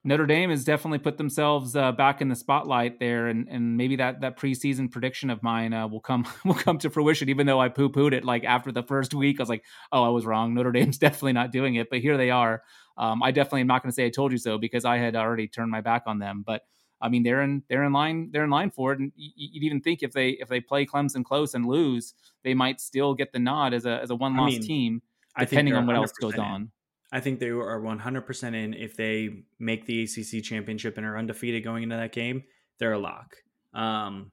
[0.03, 3.95] Notre Dame has definitely put themselves uh, back in the spotlight there, and and maybe
[3.97, 7.29] that that preseason prediction of mine uh, will come will come to fruition.
[7.29, 10.03] Even though I poo pooed it like after the first week, I was like, oh,
[10.03, 10.53] I was wrong.
[10.53, 12.63] Notre Dame's definitely not doing it, but here they are.
[12.97, 15.15] Um, I definitely am not going to say I told you so because I had
[15.15, 16.63] already turned my back on them, but.
[17.01, 19.81] I mean, they're in they're in line they're in line for it, and you'd even
[19.81, 22.13] think if they if they play Clemson close and lose,
[22.45, 25.01] they might still get the nod as a as a one loss I mean, team,
[25.37, 26.71] depending on what else goes on.
[27.13, 31.63] I think they are 100% in if they make the ACC championship and are undefeated
[31.63, 32.43] going into that game.
[32.79, 33.35] They're a lock.
[33.71, 34.31] Um,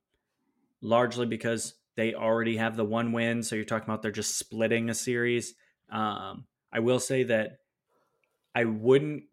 [0.80, 3.42] largely because they already have the one win.
[3.42, 5.54] So you're talking about they're just splitting a series.
[5.90, 7.58] Um, I will say that
[8.54, 9.24] I wouldn't.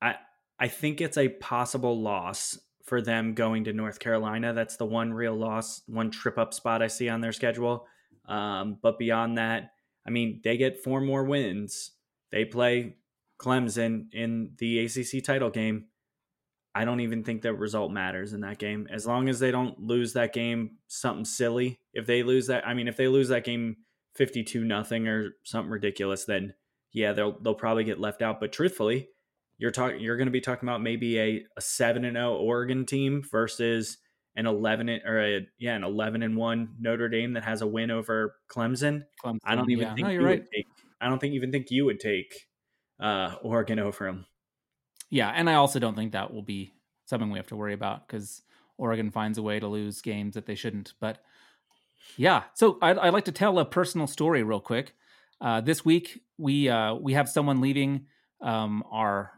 [0.00, 0.16] I
[0.58, 4.52] I think it's a possible loss for them going to North Carolina.
[4.52, 7.86] That's the one real loss, one trip up spot I see on their schedule.
[8.26, 9.72] Um, but beyond that,
[10.06, 11.92] I mean, they get four more wins
[12.34, 12.96] they play
[13.40, 15.84] Clemson in the ACC title game.
[16.74, 18.88] I don't even think the result matters in that game.
[18.90, 21.78] As long as they don't lose that game something silly.
[21.92, 23.76] If they lose that I mean if they lose that game
[24.16, 26.54] 52 nothing or something ridiculous then
[26.94, 29.08] yeah, they'll they'll probably get left out, but truthfully,
[29.58, 32.86] you're talking you're going to be talking about maybe a, a 7 and 0 Oregon
[32.86, 33.98] team versus
[34.36, 37.90] an 11 or a, yeah, an 11 and 1 Notre Dame that has a win
[37.90, 39.02] over Clemson.
[39.22, 39.94] Clemson I don't even yeah.
[39.94, 40.44] think no, you're right.
[40.52, 40.66] Take,
[41.00, 42.46] I don't think even think you would take
[43.00, 44.26] uh, Oregon over them.
[45.10, 46.72] Yeah, and I also don't think that will be
[47.06, 48.42] something we have to worry about because
[48.78, 50.94] Oregon finds a way to lose games that they shouldn't.
[51.00, 51.18] But
[52.16, 54.94] yeah, so I'd, I'd like to tell a personal story real quick.
[55.40, 58.06] Uh, this week we uh, we have someone leaving
[58.40, 59.32] um, our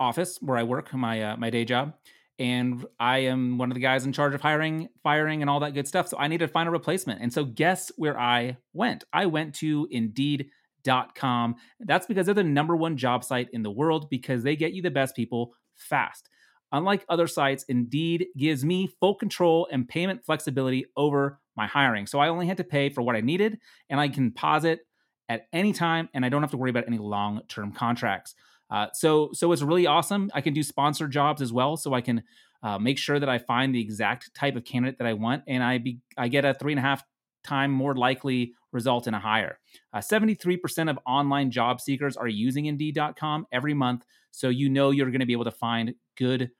[0.00, 1.94] office where I work, my uh, my day job,
[2.38, 5.74] and I am one of the guys in charge of hiring, firing, and all that
[5.74, 6.08] good stuff.
[6.08, 7.20] So I need to find a replacement.
[7.20, 9.04] And so guess where I went?
[9.12, 10.50] I went to Indeed
[10.88, 11.56] Indeed.com.
[11.80, 14.82] That's because they're the number one job site in the world because they get you
[14.82, 16.28] the best people fast.
[16.72, 22.06] Unlike other sites, Indeed gives me full control and payment flexibility over my hiring.
[22.06, 23.58] So I only had to pay for what I needed
[23.88, 24.80] and I can pause it
[25.28, 28.34] at any time and I don't have to worry about any long-term contracts.
[28.70, 30.30] Uh, so so it's really awesome.
[30.34, 32.22] I can do sponsored jobs as well, so I can
[32.62, 35.62] uh, make sure that I find the exact type of candidate that I want, and
[35.62, 37.02] I be I get a three and a half
[37.44, 39.58] time more likely result in a hire.
[39.94, 44.04] Uh, 73% of online job seekers are using Indeed.com every month.
[44.30, 46.50] So you know you're going to be able to find good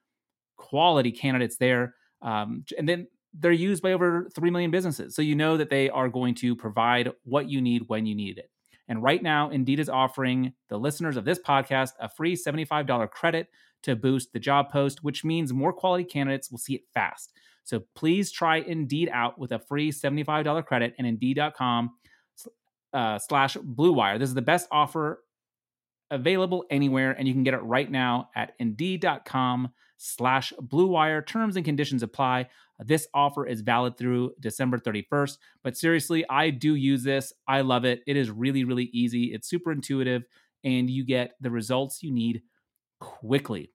[0.57, 1.95] quality candidates there.
[2.23, 5.15] Um, and then they're used by over 3 million businesses.
[5.15, 8.39] So you know that they are going to provide what you need when you need
[8.39, 8.51] it.
[8.89, 13.49] And right now, Indeed is offering the listeners of this podcast a free $75 credit
[13.83, 17.33] to boost the job post, which means more quality candidates will see it fast.
[17.65, 21.91] So please try Indeed out with a free $75 credit and Indeed.com
[22.93, 24.19] uh, slash Blue Wire.
[24.19, 25.23] This is the best offer
[26.11, 29.69] available anywhere, and you can get it right now at Indeed.com
[29.99, 31.21] slash Blue Wire.
[31.21, 32.49] Terms and conditions apply.
[32.79, 35.37] This offer is valid through December 31st.
[35.63, 37.33] But seriously, I do use this.
[37.47, 38.01] I love it.
[38.07, 39.35] It is really, really easy.
[39.35, 40.25] It's super intuitive,
[40.65, 42.43] and you get the results you need
[43.01, 43.71] quickly.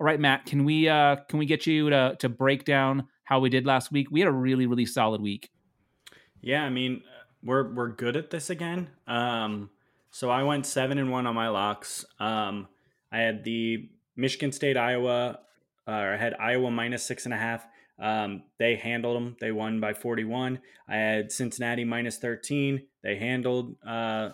[0.00, 3.40] All right, Matt, can we uh can we get you to to break down how
[3.40, 4.08] we did last week.
[4.10, 5.50] We had a really, really solid week.
[6.40, 7.02] Yeah, I mean,
[7.42, 8.88] we're we're good at this again.
[9.06, 9.68] Um,
[10.10, 12.06] so I went seven and one on my locks.
[12.18, 12.68] Um,
[13.12, 15.40] I had the Michigan State, Iowa.
[15.88, 17.66] Uh, I had Iowa minus six and a half.
[17.98, 19.36] Um, they handled them.
[19.40, 20.60] They won by 41.
[20.88, 22.82] I had Cincinnati minus 13.
[23.02, 24.30] They handled uh,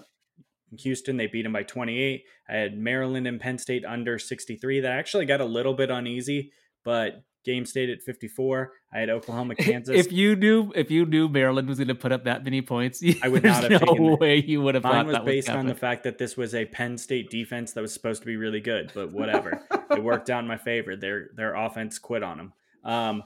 [0.78, 1.16] Houston.
[1.16, 2.24] They beat them by 28.
[2.48, 4.80] I had Maryland and Penn State under 63.
[4.80, 6.52] That actually got a little bit uneasy,
[6.84, 8.72] but Game stayed at 54.
[8.92, 9.96] I had Oklahoma, Kansas.
[9.96, 13.02] If you knew, if you knew Maryland was going to put up that many points,
[13.22, 14.84] I would not have no taken way you would have.
[14.84, 17.92] Mine was based on the fact that this was a Penn State defense that was
[17.92, 19.62] supposed to be really good, but whatever.
[19.90, 20.96] it worked out in my favor.
[20.96, 22.52] Their their offense quit on them.
[22.84, 23.22] Um,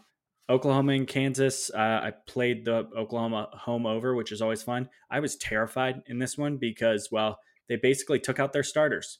[0.50, 1.70] Oklahoma and Kansas.
[1.70, 4.88] Uh, I played the Oklahoma home over, which is always fun.
[5.10, 9.18] I was terrified in this one because, well, they basically took out their starters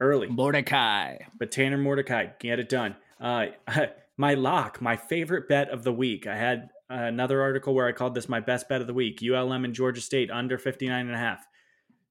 [0.00, 0.26] early.
[0.26, 2.96] Mordecai, but Tanner Mordecai get it done.
[3.20, 3.46] Uh,
[4.16, 6.26] my lock, my favorite bet of the week.
[6.26, 9.22] I had another article where I called this my best bet of the week.
[9.22, 11.44] ULM and Georgia State under 59 and a half.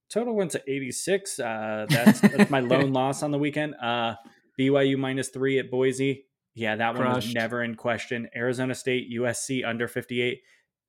[0.09, 1.39] total went to 86.
[1.39, 3.75] Uh, that's, that's my lone loss on the weekend.
[3.81, 4.15] Uh,
[4.59, 6.25] BYU minus three at Boise.
[6.53, 7.05] Yeah, that Crushed.
[7.05, 8.27] one was never in question.
[8.35, 10.41] Arizona State, USC under 58.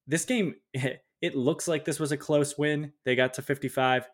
[0.06, 2.92] This game, it looks like this was a close win.
[3.04, 4.08] They got to 55.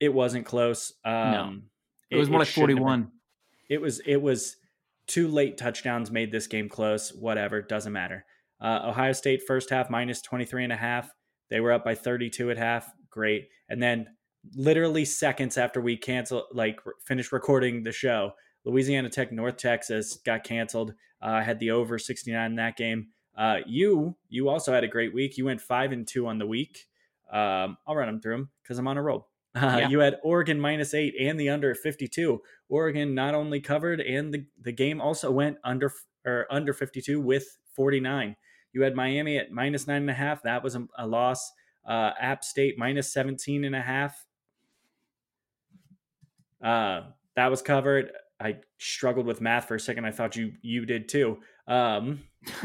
[0.00, 0.92] It wasn't close.
[1.04, 1.54] Um, no,
[2.10, 3.10] it was more like 41.
[3.70, 4.56] It was, it was
[5.06, 7.12] two late touchdowns made this game close.
[7.12, 8.24] Whatever, doesn't matter.
[8.60, 11.12] Uh, Ohio State first half minus 23 and a half.
[11.50, 12.90] They were up by 32 at half.
[13.10, 13.48] Great.
[13.68, 14.08] And then
[14.54, 18.32] literally seconds after we cancel, like finished recording the show,
[18.64, 20.94] Louisiana Tech North Texas got canceled.
[21.22, 23.08] Uh, I had the over 69 in that game.
[23.36, 25.36] Uh, you you also had a great week.
[25.36, 26.86] You went five and two on the week.
[27.32, 29.28] Um, I'll run them through them because I'm on a roll.
[29.54, 29.88] Uh, yeah.
[29.88, 32.42] You had Oregon minus eight and the under 52.
[32.68, 35.92] Oregon not only covered and the, the game also went under
[36.26, 38.36] or under 52 with 49.
[38.72, 40.42] You had Miami at minus nine and a half.
[40.42, 41.52] That was a, a loss.
[41.86, 44.26] Uh, App State minus 17 and a half.
[46.62, 47.02] Uh,
[47.36, 48.10] that was covered.
[48.40, 50.04] I struggled with math for a second.
[50.06, 51.38] I thought you you did too.
[51.68, 52.20] Um,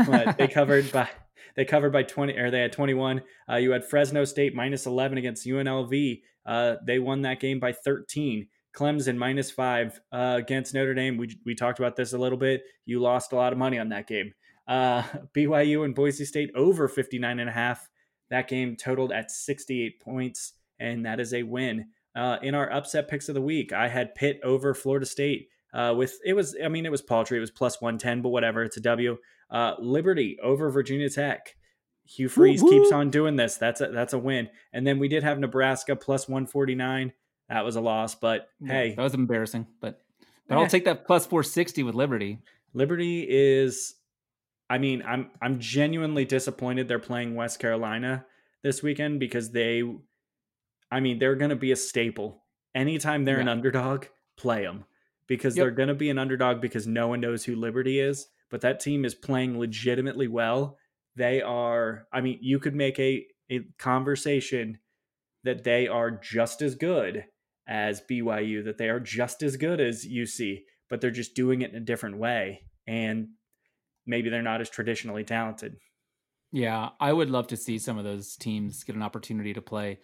[0.08, 1.10] but they covered by
[1.56, 3.22] they covered by 20 or they had 21.
[3.50, 6.22] Uh, you had Fresno State minus 11 against UNLV.
[6.50, 8.48] Uh, they won that game by 13.
[8.76, 11.18] Clemson minus five uh, against Notre Dame.
[11.18, 12.64] We, we talked about this a little bit.
[12.86, 14.34] You lost a lot of money on that game.
[14.68, 15.04] Uh,
[15.36, 17.88] BYU and Boise State over 59 and a half.
[18.32, 21.88] That game totaled at 68 points, and that is a win.
[22.16, 25.50] Uh, in our upset picks of the week, I had Pitt over Florida State.
[25.72, 27.38] Uh, with it was, I mean, it was paltry.
[27.38, 28.64] It was plus 110, but whatever.
[28.64, 29.18] It's a W.
[29.52, 31.56] Uh, Liberty over Virginia Tech.
[32.10, 32.82] Hugh Freeze Woo-hoo.
[32.82, 33.58] keeps on doing this.
[33.58, 34.50] That's a that's a win.
[34.74, 37.14] And then we did have Nebraska plus 149.
[37.50, 39.68] That was a loss, but yeah, hey, that was embarrassing.
[39.80, 40.02] But
[40.48, 40.62] but yeah.
[40.62, 42.40] I'll take that plus 460 with Liberty.
[42.74, 43.96] Liberty is
[44.70, 48.26] I mean, I'm I'm genuinely disappointed they're playing West Carolina
[48.64, 49.84] this weekend because they
[50.92, 52.44] I mean, they're going to be a staple.
[52.74, 53.42] Anytime they're yeah.
[53.42, 54.86] an underdog, play them
[55.28, 55.64] because yep.
[55.64, 58.80] they're going to be an underdog because no one knows who Liberty is, but that
[58.80, 60.78] team is playing legitimately well.
[61.16, 64.80] They are I mean, you could make a a conversation
[65.44, 67.26] that they are just as good
[67.68, 71.72] as BYU, that they are just as good as UC, but they're just doing it
[71.72, 72.66] in a different way.
[72.88, 73.30] And
[74.06, 75.78] maybe they're not as traditionally talented.
[76.52, 80.00] Yeah, I would love to see some of those teams get an opportunity to play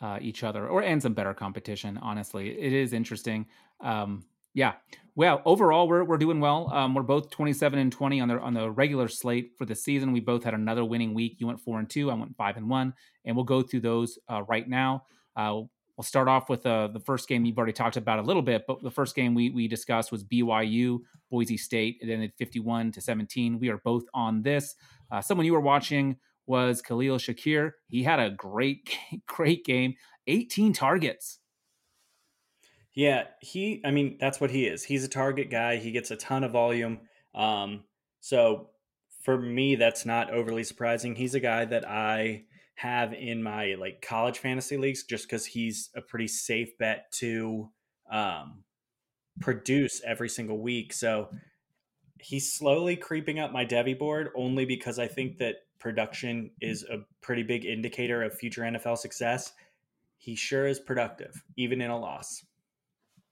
[0.00, 1.98] uh, each other or and some better competition.
[1.98, 3.46] Honestly, it is interesting.
[3.80, 4.74] Um, yeah,
[5.14, 6.70] well, overall we're we're doing well.
[6.72, 9.74] Um, we're both twenty seven and twenty on the on the regular slate for the
[9.74, 10.12] season.
[10.12, 11.36] We both had another winning week.
[11.38, 12.10] You went four and two.
[12.10, 15.04] I went five and one, and we'll go through those uh, right now.
[15.36, 15.62] Uh,
[15.98, 18.66] We'll start off with uh, the first game you've already talked about a little bit,
[18.68, 21.98] but the first game we we discussed was BYU Boise State.
[22.00, 23.58] It ended 51 to 17.
[23.58, 24.76] We are both on this.
[25.10, 27.72] Uh, someone you were watching was Khalil Shakir.
[27.88, 29.94] He had a great great game,
[30.28, 31.40] 18 targets.
[32.98, 33.80] Yeah, he.
[33.84, 34.82] I mean, that's what he is.
[34.82, 35.76] He's a target guy.
[35.76, 36.98] He gets a ton of volume.
[37.32, 37.84] Um,
[38.18, 38.70] so
[39.22, 41.14] for me, that's not overly surprising.
[41.14, 45.90] He's a guy that I have in my like college fantasy leagues just because he's
[45.94, 47.70] a pretty safe bet to
[48.10, 48.64] um,
[49.40, 50.92] produce every single week.
[50.92, 51.28] So
[52.18, 57.04] he's slowly creeping up my Devy board only because I think that production is a
[57.20, 59.52] pretty big indicator of future NFL success.
[60.16, 62.42] He sure is productive, even in a loss.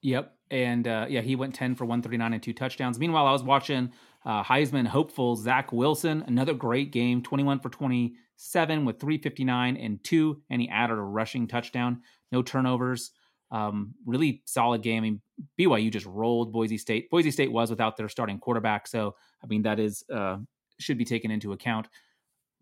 [0.07, 0.37] Yep.
[0.53, 2.97] And uh, yeah, he went 10 for 139 and two touchdowns.
[2.97, 3.91] Meanwhile, I was watching
[4.25, 10.41] uh, Heisman hopeful Zach Wilson, another great game, 21 for 27 with 359 and two,
[10.49, 12.03] and he added a rushing touchdown.
[12.31, 13.11] No turnovers.
[13.51, 14.99] Um, really solid game.
[14.99, 15.21] I mean,
[15.59, 17.11] BYU just rolled Boise State.
[17.11, 20.37] Boise State was without their starting quarterback, so I mean that is uh,
[20.79, 21.89] should be taken into account.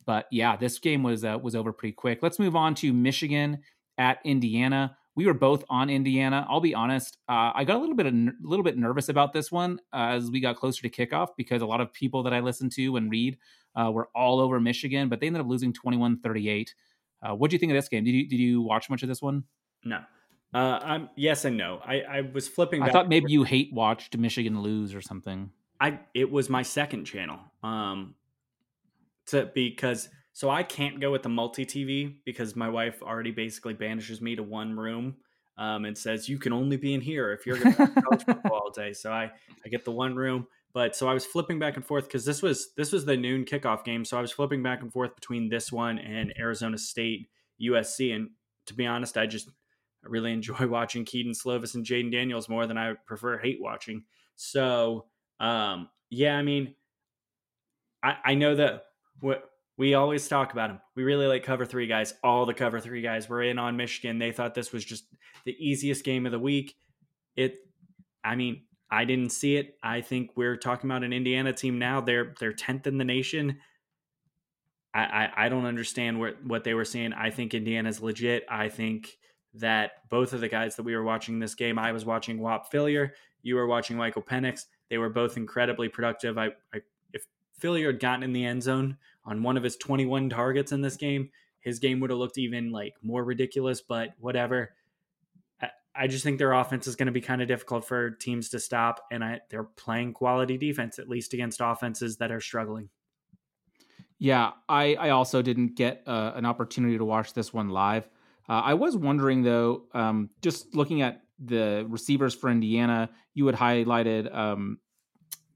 [0.07, 2.21] But yeah, this game was uh, was over pretty quick.
[2.23, 3.61] Let's move on to Michigan
[3.99, 4.97] at Indiana.
[5.17, 6.45] We were both on Indiana.
[6.49, 9.53] I'll be honest, uh, I got a little bit a little bit nervous about this
[9.53, 12.41] one uh, as we got closer to kickoff because a lot of people that I
[12.41, 13.39] listen to and read
[13.77, 16.75] uh, were all over Michigan, but they ended up losing 21 38.
[17.23, 18.05] Uh, what do you think of this game?
[18.05, 19.45] Did you did you watch much of this one?
[19.85, 20.01] No.
[20.53, 21.81] Uh, I'm yes and no.
[21.85, 22.83] I, I was flipping.
[22.83, 25.51] I thought maybe you hate watched Michigan lose or something.
[25.81, 27.41] I it was my second channel.
[27.63, 28.15] Um,
[29.27, 33.73] to because so I can't go with the multi TV because my wife already basically
[33.73, 35.17] banishes me to one room.
[35.57, 38.55] Um, and says you can only be in here if you're going to college football
[38.65, 38.93] all day.
[38.93, 39.31] So I
[39.65, 40.49] I get the one room.
[40.73, 43.45] But so I was flipping back and forth because this was this was the noon
[43.45, 44.05] kickoff game.
[44.05, 47.29] So I was flipping back and forth between this one and Arizona State
[47.63, 48.13] USC.
[48.13, 48.31] And
[48.67, 49.49] to be honest, I just
[50.05, 54.03] I really enjoy watching Kedon Slovis and Jayden Daniels more than I prefer hate watching.
[54.35, 55.07] So
[55.39, 56.75] um, yeah, I mean,
[58.03, 58.87] I, I know that
[59.21, 60.81] what we always talk about them.
[60.95, 62.15] We really like cover three guys.
[62.23, 64.19] All the cover three guys were in on Michigan.
[64.19, 65.05] They thought this was just
[65.45, 66.77] the easiest game of the week.
[67.37, 67.57] It,
[68.23, 69.77] I mean, I didn't see it.
[69.83, 72.01] I think we're talking about an Indiana team now.
[72.01, 73.59] They're they're tenth in the nation.
[74.95, 77.13] I, I, I don't understand what what they were saying.
[77.13, 78.45] I think Indiana's legit.
[78.49, 79.19] I think
[79.55, 82.73] that both of the guys that we were watching this game, I was watching Whop
[82.73, 83.11] Philyor,
[83.43, 84.67] you were watching Michael Penix.
[84.91, 86.39] They were both incredibly productive.
[86.39, 86.81] I, I
[87.13, 87.27] if
[87.61, 90.97] Philyor had gotten in the end zone on one of his 21 targets in this
[90.97, 93.81] game, his game would have looked even like more ridiculous.
[93.81, 94.71] But whatever.
[95.97, 98.59] I just think their offense is going to be kind of difficult for teams to
[98.59, 102.89] stop, and I, they're playing quality defense at least against offenses that are struggling.
[104.19, 108.09] Yeah, I, I also didn't get uh, an opportunity to watch this one live.
[108.49, 113.57] Uh, I was wondering though, um, just looking at the receivers for Indiana, you had
[113.57, 114.79] highlighted um,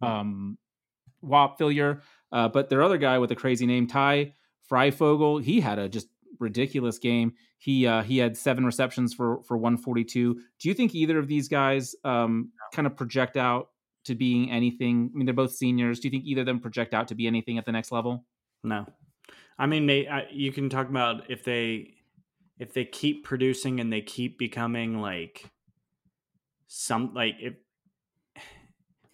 [0.03, 0.59] um,
[1.21, 2.03] Whop Philyor,
[2.33, 4.33] uh, but their other guy with a crazy name, Ty
[4.71, 6.09] Fryfogle, he had a just
[6.39, 7.35] ridiculous game.
[7.59, 10.35] He uh, he had seven receptions for for 142.
[10.35, 13.71] Do you think either of these guys um, kind of project out
[14.05, 15.11] to being anything?
[15.13, 16.01] I mean, they're both seniors.
[16.01, 18.25] Do you think either of them project out to be anything at the next level?
[18.63, 18.87] No,
[19.59, 21.95] I mean, they, I, you can talk about if they
[22.59, 25.45] if they keep producing and they keep becoming like
[26.67, 27.55] some like if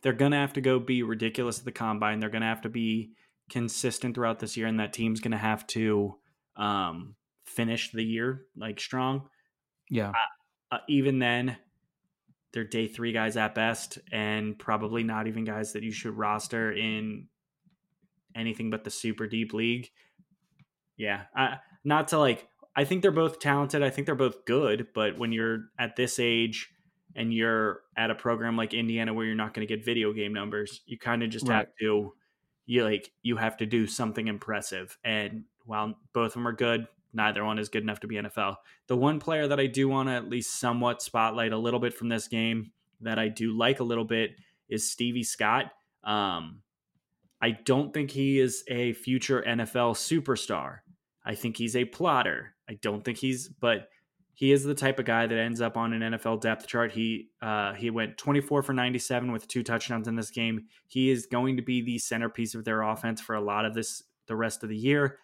[0.04, 2.20] they're gonna have to go be ridiculous at the combine.
[2.20, 3.12] They're gonna have to be
[3.50, 6.16] consistent throughout this year, and that team's gonna have to
[6.56, 9.28] um, finish the year like strong.
[9.88, 10.10] Yeah.
[10.10, 11.56] Uh, uh, even then,
[12.52, 16.70] they're day three guys at best, and probably not even guys that you should roster
[16.70, 17.28] in
[18.36, 19.88] anything but the super deep league.
[20.98, 21.22] Yeah.
[21.36, 22.46] Uh, not to like,
[22.76, 23.82] I think they're both talented.
[23.82, 26.73] I think they're both good, but when you're at this age
[27.14, 30.32] and you're at a program like Indiana where you're not going to get video game
[30.32, 31.58] numbers, you kind of just right.
[31.58, 32.12] have to
[32.66, 34.96] you like you have to do something impressive.
[35.04, 38.56] And while both of them are good, neither one is good enough to be NFL.
[38.88, 41.94] The one player that I do want to at least somewhat spotlight a little bit
[41.94, 44.36] from this game that I do like a little bit
[44.68, 45.66] is Stevie Scott.
[46.02, 46.62] Um,
[47.40, 50.78] I don't think he is a future NFL superstar.
[51.24, 52.54] I think he's a plotter.
[52.68, 53.88] I don't think he's, but
[54.34, 56.92] he is the type of guy that ends up on an NFL depth chart.
[56.92, 60.66] He uh, he went 24 for 97 with two touchdowns in this game.
[60.86, 64.02] He is going to be the centerpiece of their offense for a lot of this
[64.26, 65.18] the rest of the year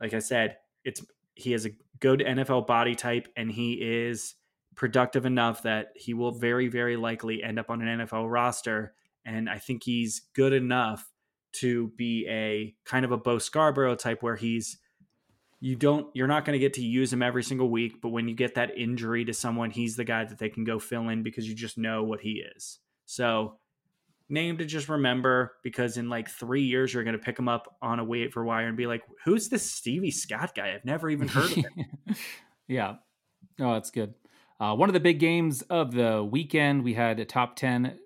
[0.00, 1.04] like I said, it's
[1.34, 1.70] he has a
[2.00, 4.34] good NFL body type and he is
[4.74, 9.48] productive enough that he will very very likely end up on an NFL roster and
[9.48, 11.10] I think he's good enough
[11.52, 14.78] to be a kind of a Bo Scarborough type where he's
[15.60, 18.28] you don't you're not going to get to use him every single week but when
[18.28, 21.22] you get that injury to someone he's the guy that they can go fill in
[21.22, 22.78] because you just know what he is.
[23.06, 23.58] So
[24.28, 27.76] name to just remember because in like three years you're going to pick him up
[27.80, 30.74] on a wait for wire and be like, "Who's this Stevie Scott guy?
[30.74, 31.96] I've never even heard of him."
[32.68, 32.94] yeah,
[33.60, 34.14] oh, that's good.
[34.58, 37.98] Uh, one of the big games of the weekend, we had a top ten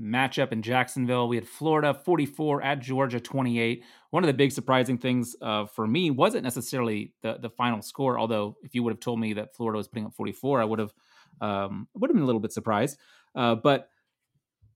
[0.00, 1.28] matchup in Jacksonville.
[1.28, 3.84] We had Florida 44 at Georgia 28.
[4.10, 8.18] One of the big surprising things uh, for me wasn't necessarily the the final score,
[8.18, 10.78] although if you would have told me that Florida was putting up 44, I would
[10.78, 10.92] have
[11.40, 12.98] um, would have been a little bit surprised.
[13.34, 13.88] Uh, but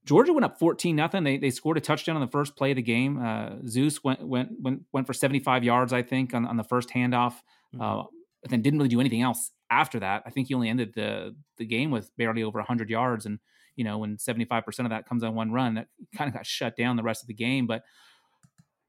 [0.05, 1.23] Georgia went up 14 nothing.
[1.23, 3.23] They they scored a touchdown on the first play of the game.
[3.23, 6.89] Uh, Zeus went went went went for 75 yards, I think, on, on the first
[6.89, 7.35] handoff.
[7.73, 7.81] Mm-hmm.
[7.81, 8.03] Uh,
[8.41, 10.23] but then didn't really do anything else after that.
[10.25, 13.39] I think he only ended the the game with barely over 100 yards, and
[13.75, 16.45] you know when 75 percent of that comes on one run, that kind of got
[16.45, 17.67] shut down the rest of the game.
[17.67, 17.83] But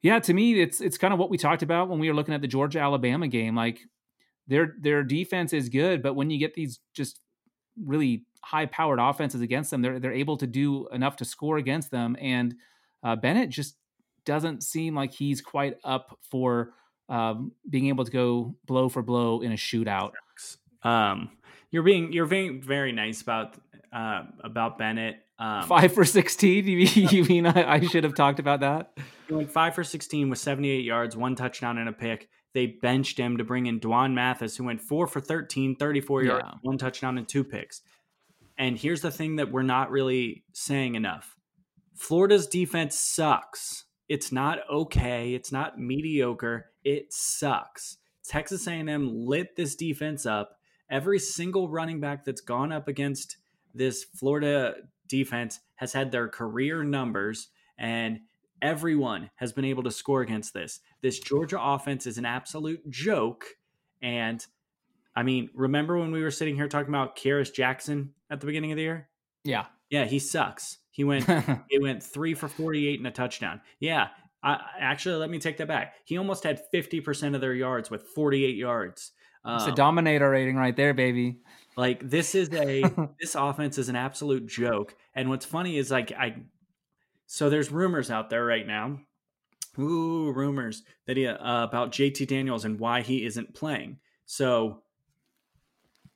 [0.03, 2.35] yeah, to me, it's it's kind of what we talked about when we were looking
[2.35, 3.55] at the Georgia Alabama game.
[3.55, 3.81] Like
[4.47, 7.21] their their defense is good, but when you get these just
[7.83, 11.91] really high powered offenses against them, they're they're able to do enough to score against
[11.91, 12.17] them.
[12.21, 12.57] And
[13.03, 13.77] uh, Bennett just
[14.25, 16.73] doesn't seem like he's quite up for
[17.09, 20.13] um, being able to go blow for blow in a shootout.
[20.83, 21.31] Um,
[21.71, 23.57] you're being you're being very nice about
[23.93, 25.17] uh, about Bennett.
[25.39, 26.67] Um, five for sixteen.
[26.67, 28.97] You mean, you mean I, I, should have talked about that?
[29.29, 32.29] He went five for sixteen with seventy eight yards, one touchdown and a pick.
[32.55, 36.45] They benched him to bring in D'Wan Mathis, who went four for 13, 34 yards,
[36.47, 36.59] yeah.
[36.61, 37.81] one touchdown and two picks.
[38.59, 41.37] And here's the thing that we're not really saying enough
[41.95, 43.85] Florida's defense sucks.
[44.09, 45.35] It's not okay.
[45.35, 46.67] It's not mediocre.
[46.85, 47.99] It sucks.
[48.25, 50.59] Texas A&M lit this defense up.
[50.91, 53.39] Every single running back that's gone up against
[53.75, 54.75] this Florida
[55.09, 57.49] defense has had their career numbers
[57.79, 58.21] and
[58.61, 60.81] everyone has been able to score against this.
[61.01, 63.45] This Georgia offense is an absolute joke
[64.01, 64.45] and
[65.15, 68.73] I mean, remember when we were sitting here talking about Kearis Jackson at the beginning
[68.73, 69.09] of the year?
[69.45, 69.67] Yeah.
[69.91, 70.79] Yeah, he sucks.
[70.91, 71.27] He went
[71.69, 73.61] he went 3 for 48 and a touchdown.
[73.79, 74.09] Yeah,
[74.43, 75.95] I, actually, let me take that back.
[76.05, 79.13] He almost had 50% of their yards with 48 yards.
[79.45, 81.41] It's um, a dominator rating right there, baby.
[81.77, 82.83] Like this is a
[83.21, 84.95] this offense is an absolute joke.
[85.15, 86.37] And what's funny is like I
[87.27, 89.01] so there's rumors out there right now.
[89.79, 93.99] Ooh, rumors that he uh, about JT Daniels and why he isn't playing.
[94.27, 94.83] So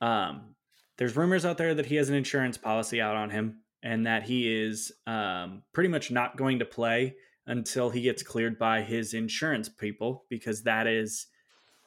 [0.00, 0.54] um
[0.98, 4.24] there's rumors out there that he has an insurance policy out on him and that
[4.24, 7.14] he is um, pretty much not going to play
[7.46, 11.26] until he gets cleared by his insurance people because that is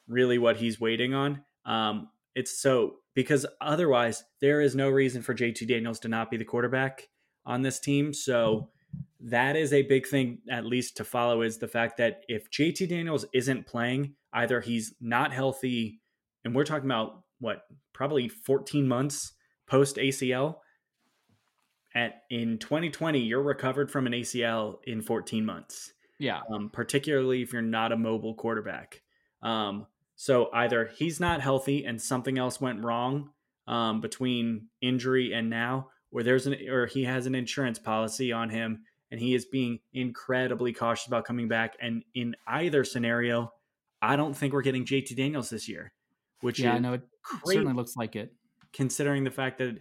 [0.08, 1.42] really what he's waiting on.
[1.66, 6.38] Um, it's so because otherwise there is no reason for JT Daniels to not be
[6.38, 7.10] the quarterback
[7.44, 8.14] on this team.
[8.14, 8.70] So
[9.20, 12.88] that is a big thing, at least to follow, is the fact that if JT
[12.88, 16.00] Daniels isn't playing, either he's not healthy,
[16.46, 19.32] and we're talking about what probably 14 months
[19.66, 20.56] post ACL.
[21.94, 25.92] At in 2020, you're recovered from an ACL in 14 months.
[26.18, 26.40] Yeah.
[26.50, 29.02] Um, particularly if you're not a mobile quarterback.
[29.42, 29.86] Um,
[30.20, 33.30] so either he's not healthy and something else went wrong
[33.66, 38.50] um, between injury and now, or there's an or he has an insurance policy on
[38.50, 41.74] him and he is being incredibly cautious about coming back.
[41.80, 43.50] And in either scenario,
[44.02, 45.90] I don't think we're getting JT Daniels this year.
[46.42, 47.02] Which yeah, I know it
[47.46, 48.34] certainly looks like it.
[48.74, 49.78] Considering the fact that,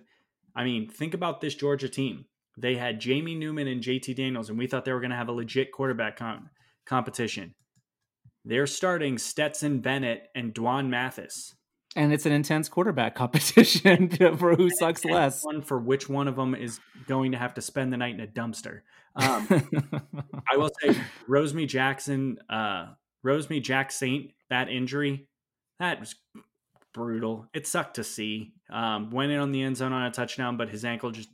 [0.55, 2.23] I mean, think about this Georgia team.
[2.57, 5.27] They had Jamie Newman and JT Daniels, and we thought they were going to have
[5.27, 6.49] a legit quarterback com-
[6.85, 7.55] competition.
[8.49, 11.53] They're starting Stetson Bennett and D'Wan Mathis.
[11.95, 15.45] And it's an intense quarterback competition for who sucks less.
[15.45, 18.21] One for which one of them is going to have to spend the night in
[18.21, 18.81] a dumpster.
[19.15, 19.47] Um,
[20.51, 22.87] I will say, Rosemy Jackson, uh,
[23.23, 25.27] Rosemy-Jacksaint, that injury,
[25.79, 26.15] that was
[26.91, 27.45] brutal.
[27.53, 28.53] It sucked to see.
[28.71, 31.29] Um, went in on the end zone on a touchdown, but his ankle just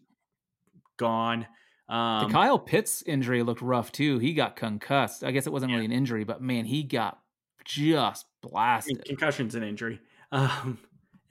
[0.97, 1.47] gone.
[1.87, 4.19] Um, the Kyle Pitts injury looked rough too.
[4.19, 5.23] He got concussed.
[5.23, 5.77] I guess it wasn't yeah.
[5.77, 7.19] really an injury, but man, he got
[7.63, 9.03] just blasted.
[9.05, 9.99] Concussion's an injury.
[10.31, 10.79] Um,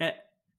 [0.00, 0.14] I,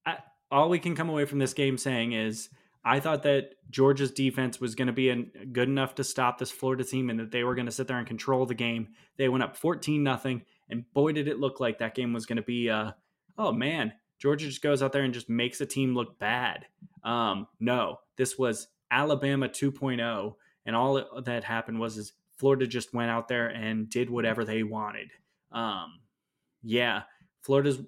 [0.06, 0.18] I,
[0.52, 2.50] all we can come away from this game saying is
[2.84, 6.52] I thought that Georgia's defense was going to be an, good enough to stop this
[6.52, 8.90] Florida team and that they were going to sit there and control the game.
[9.18, 12.36] They went up 14 nothing, and boy, did it look like that game was going
[12.36, 12.92] to be, uh,
[13.38, 16.68] oh man, Georgia just goes out there and just makes a team look bad.
[17.04, 20.36] Um, no, this was Alabama 2.0,
[20.66, 24.64] and all that happened was is Florida just went out there and did whatever they
[24.64, 25.12] wanted.
[25.52, 26.00] Um,
[26.64, 27.04] yeah,
[27.42, 27.80] Florida's.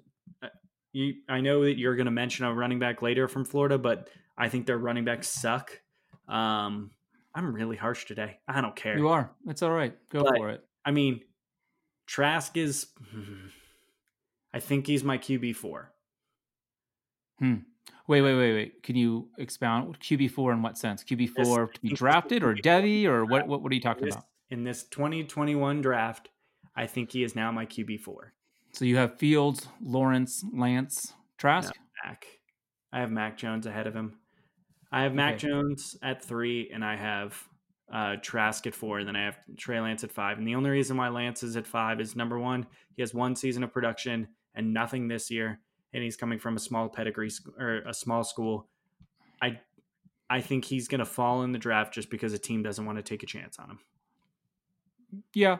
[0.42, 0.48] Uh,
[0.92, 4.10] you, I know that you're going to mention a running back later from Florida, but
[4.36, 5.80] I think their running backs suck.
[6.28, 6.90] Um,
[7.34, 8.38] I'm really harsh today.
[8.46, 8.98] I don't care.
[8.98, 9.30] You are.
[9.46, 9.94] It's all right.
[10.10, 10.62] Go but, for it.
[10.84, 11.22] I mean,
[12.06, 12.86] Trask is.
[14.52, 15.92] I think he's my QB four.
[17.38, 17.56] Hmm.
[18.08, 18.82] Wait, wait, wait, wait.
[18.82, 21.04] Can you expound QB four in what sense?
[21.04, 23.62] QB four to be drafted or Devy or what, what?
[23.62, 24.24] What are you talking this, about?
[24.48, 26.30] In this 2021 draft,
[26.74, 28.32] I think he is now my QB four.
[28.72, 31.74] So you have Fields, Lawrence, Lance, Trask.
[31.74, 32.26] No, Mac.
[32.94, 34.18] I have Mac Jones ahead of him.
[34.90, 35.48] I have Mac okay.
[35.48, 37.36] Jones at three, and I have
[37.92, 40.38] uh, Trask at four, and then I have Trey Lance at five.
[40.38, 43.36] And the only reason why Lance is at five is number one, he has one
[43.36, 45.60] season of production and nothing this year
[45.92, 48.68] and he's coming from a small pedigree or a small school,
[49.42, 49.60] I
[50.30, 52.98] I think he's going to fall in the draft just because a team doesn't want
[52.98, 53.78] to take a chance on him.
[55.32, 55.58] Yeah.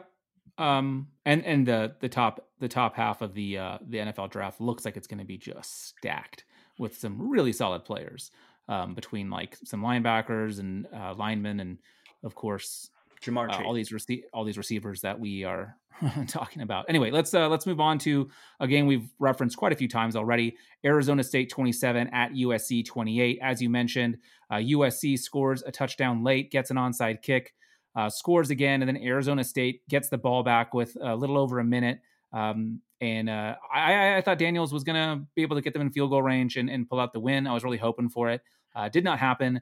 [0.57, 4.59] Um and and the the top the top half of the uh the NFL draft
[4.59, 6.43] looks like it's going to be just stacked
[6.77, 8.31] with some really solid players
[8.67, 11.77] um between like some linebackers and uh linemen and
[12.23, 12.89] of course
[13.23, 15.75] Ja'Marr uh, all these rece- all these receivers that we are
[16.27, 16.85] talking about.
[16.87, 20.15] Anyway, let's uh, let's move on to a game we've referenced quite a few times
[20.15, 20.55] already.
[20.85, 23.39] Arizona State 27 at USC 28.
[23.41, 24.17] As you mentioned,
[24.49, 27.53] uh, USC scores a touchdown late, gets an onside kick,
[27.95, 31.59] uh, scores again, and then Arizona State gets the ball back with a little over
[31.59, 31.99] a minute.
[32.31, 35.81] Um, and uh, I, I, thought Daniels was going to be able to get them
[35.81, 37.47] in field goal range and, and, pull out the win.
[37.47, 38.41] I was really hoping for it.
[38.75, 39.61] Uh, did not happen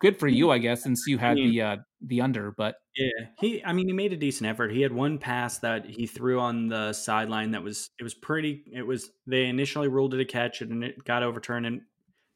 [0.00, 2.52] good for you, I guess, since you had the uh, the under.
[2.52, 3.64] But yeah, he.
[3.64, 4.72] I mean, he made a decent effort.
[4.72, 8.64] He had one pass that he threw on the sideline that was it was pretty.
[8.72, 11.82] It was they initially ruled it a catch and it got overturned, and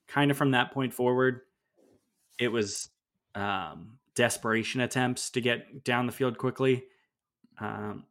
[0.09, 1.41] kind of from that point forward,
[2.39, 2.89] it was
[3.35, 6.85] um, desperation attempts to get down the field quickly.
[7.61, 8.05] Um,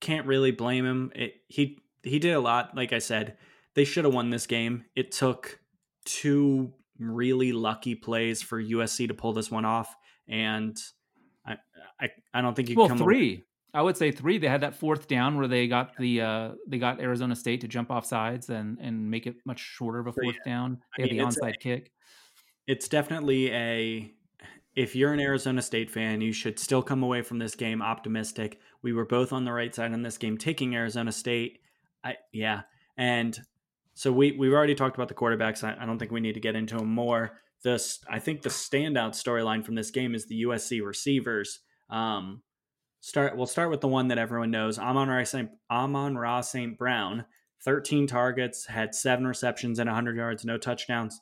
[0.00, 1.12] can't really blame him.
[1.14, 2.76] It, he he did a lot.
[2.76, 3.36] Like I said,
[3.74, 4.84] they should have won this game.
[4.96, 5.60] It took
[6.04, 6.72] two
[7.04, 9.94] really lucky plays for USC to pull this one off,
[10.28, 10.76] and
[11.46, 11.56] I
[12.00, 13.34] I, I don't think you well three.
[13.34, 13.44] Away.
[13.74, 14.36] I would say three.
[14.36, 17.68] They had that fourth down where they got the uh, they got Arizona State to
[17.68, 20.52] jump off sides and and make it much shorter of a fourth yeah.
[20.52, 20.78] down.
[20.98, 21.92] They I mean, had the onside a, kick.
[22.66, 24.10] It's definitely a
[24.74, 28.60] if you're an Arizona State fan, you should still come away from this game optimistic.
[28.82, 31.60] We were both on the right side in this game, taking Arizona State.
[32.04, 32.62] I yeah,
[32.96, 33.38] and
[33.94, 35.64] so we we've already talked about the quarterbacks.
[35.64, 37.38] I, I don't think we need to get into them more.
[37.62, 41.60] This I think the standout storyline from this game is the USC receivers.
[41.90, 42.42] Um,
[43.00, 44.78] start we'll start with the one that everyone knows.
[44.78, 45.50] Amon-Ra St.
[45.70, 46.76] Amon-Ra St.
[46.78, 47.24] Brown,
[47.64, 51.20] 13 targets, had seven receptions and 100 yards, no touchdowns.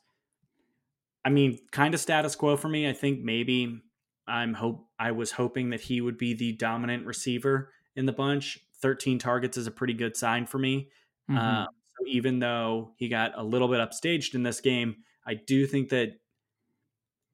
[1.24, 2.88] I mean, kind of status quo for me.
[2.88, 3.82] I think maybe
[4.26, 8.58] I'm hope I was hoping that he would be the dominant receiver in the bunch.
[8.80, 10.88] 13 targets is a pretty good sign for me.
[11.30, 11.36] Mm-hmm.
[11.36, 11.66] Uh,
[12.06, 14.96] even though he got a little bit upstaged in this game,
[15.26, 16.18] I do think that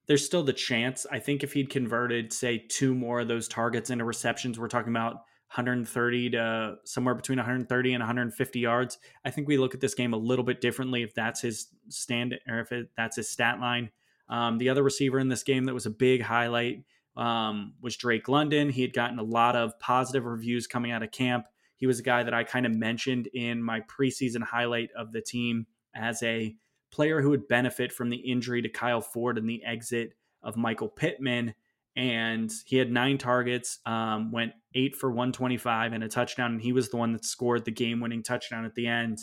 [0.06, 1.06] there's still the chance.
[1.10, 4.92] I think if he'd converted, say, two more of those targets into receptions, we're talking
[4.92, 5.14] about
[5.54, 8.98] 130 to somewhere between 130 and 150 yards.
[9.24, 12.38] I think we look at this game a little bit differently if that's his stand
[12.48, 13.90] or if it, that's his stat line.
[14.28, 16.84] Um, the other receiver in this game that was a big highlight
[17.16, 18.70] um, was Drake London.
[18.70, 21.46] He had gotten a lot of positive reviews coming out of camp.
[21.76, 25.20] He was a guy that I kind of mentioned in my preseason highlight of the
[25.20, 26.54] team as a
[26.90, 30.88] player who would benefit from the injury to Kyle Ford and the exit of Michael
[30.88, 31.54] Pittman
[31.96, 36.72] and he had nine targets, um, went eight for 125 and a touchdown, and he
[36.72, 39.18] was the one that scored the game-winning touchdown at the end.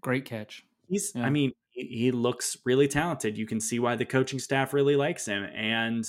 [0.00, 0.64] Great catch.
[0.88, 1.26] He's, yeah.
[1.26, 3.36] I mean, he looks really talented.
[3.36, 6.04] You can see why the coaching staff really likes him, and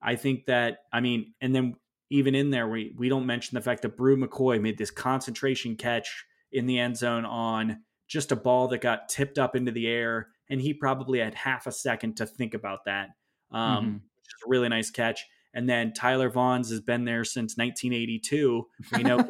[0.00, 1.76] I think that, I mean, and then
[2.10, 5.76] even in there, we we don't mention the fact that Bru McCoy made this concentration
[5.76, 9.86] catch in the end zone on just a ball that got tipped up into the
[9.86, 13.10] air, and he probably had half a second to think about that.
[13.52, 13.92] Um, mm-hmm.
[13.94, 15.24] Which is a really nice catch.
[15.52, 18.66] And then Tyler Vaughns has been there since 1982.
[18.96, 19.26] We know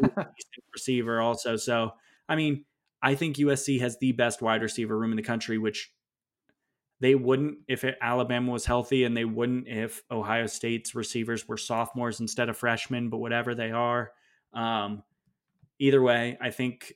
[0.74, 1.56] receiver also.
[1.56, 1.92] So,
[2.28, 2.64] I mean,
[3.02, 5.90] I think USC has the best wide receiver room in the country, which
[7.00, 11.56] they wouldn't if it, Alabama was healthy, and they wouldn't if Ohio State's receivers were
[11.56, 14.12] sophomores instead of freshmen, but whatever they are.
[14.52, 15.02] Um,
[15.78, 16.92] either way, I think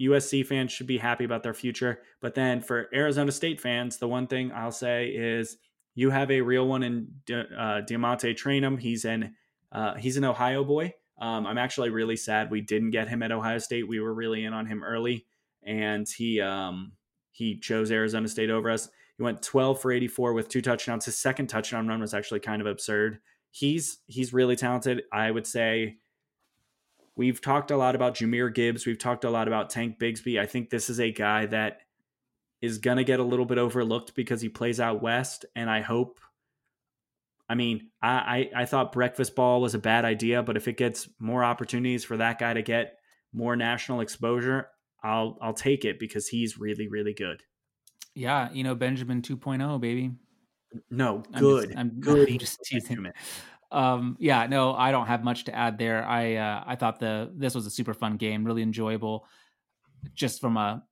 [0.00, 2.02] USC fans should be happy about their future.
[2.20, 5.56] But then for Arizona State fans, the one thing I'll say is
[5.94, 8.78] you have a real one in uh, DeaMonte Trayanum.
[8.78, 9.34] He's an
[9.72, 10.92] uh, he's an Ohio boy.
[11.18, 13.88] Um, I'm actually really sad we didn't get him at Ohio State.
[13.88, 15.24] We were really in on him early,
[15.62, 16.92] and he um,
[17.32, 18.88] he chose Arizona State over us.
[19.16, 21.06] He went 12 for 84 with two touchdowns.
[21.06, 23.20] His second touchdown run was actually kind of absurd.
[23.50, 25.04] He's he's really talented.
[25.12, 25.96] I would say
[27.16, 28.86] we've talked a lot about Jahmyr Gibbs.
[28.86, 30.38] We've talked a lot about Tank Bigsby.
[30.38, 31.80] I think this is a guy that
[32.60, 35.44] is going to get a little bit overlooked because he plays out west.
[35.54, 36.20] And I hope,
[37.48, 40.76] I mean, I, I, I thought breakfast ball was a bad idea, but if it
[40.76, 42.98] gets more opportunities for that guy to get
[43.32, 44.68] more national exposure,
[45.02, 47.42] I'll I'll take it because he's really really good.
[48.16, 50.10] Yeah, you know Benjamin 2.0, baby.
[50.90, 51.64] No, good.
[51.66, 52.30] I'm just, I'm, good.
[52.30, 53.12] I'm just teasing.
[53.70, 56.04] Um, yeah, no, I don't have much to add there.
[56.04, 59.26] I uh, I thought the this was a super fun game, really enjoyable.
[60.14, 60.82] Just from a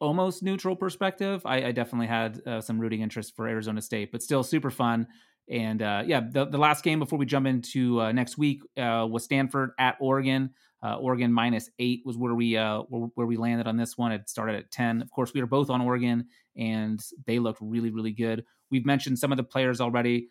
[0.00, 4.22] almost neutral perspective, I, I definitely had uh, some rooting interest for Arizona State, but
[4.22, 5.06] still super fun.
[5.50, 9.06] And uh, yeah, the, the last game before we jump into uh, next week uh,
[9.10, 10.50] was Stanford at Oregon.
[10.82, 14.12] Uh, Oregon minus eight was where we uh, where, where, we landed on this one.
[14.12, 15.02] It started at ten.
[15.02, 18.44] Of course, we were both on Oregon, and they looked really really good.
[18.70, 20.28] We've mentioned some of the players already.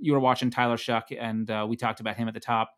[0.00, 2.70] you were watching Tyler Shough, and we talked about him at the top.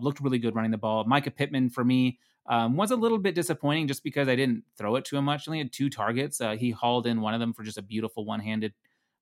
[0.00, 1.04] looked really good running the ball.
[1.04, 2.18] Mycah Pittman for me
[2.48, 5.48] um, was a little bit disappointing just because I didn't throw it to him much.
[5.48, 6.40] Only had two targets.
[6.40, 8.72] Uh, he hauled in one of them for just a beautiful one-handed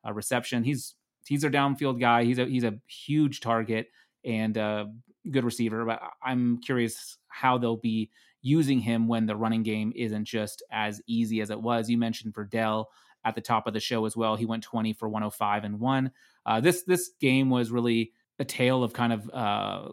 [0.07, 0.65] uh, reception.
[0.65, 0.95] He's
[1.27, 2.25] he's a downfield guy.
[2.25, 3.89] He's a he's a huge target
[4.25, 4.93] and a
[5.31, 5.85] good receiver.
[5.85, 8.11] But I'm curious how they'll be
[8.43, 11.89] using him when the running game isn't just as easy as it was.
[11.89, 12.87] You mentioned Verdell
[13.25, 14.37] at the top of the show as well.
[14.37, 16.11] He went 20 for 105 and one.
[16.47, 19.89] Uh, this this game was really a tale of kind of uh,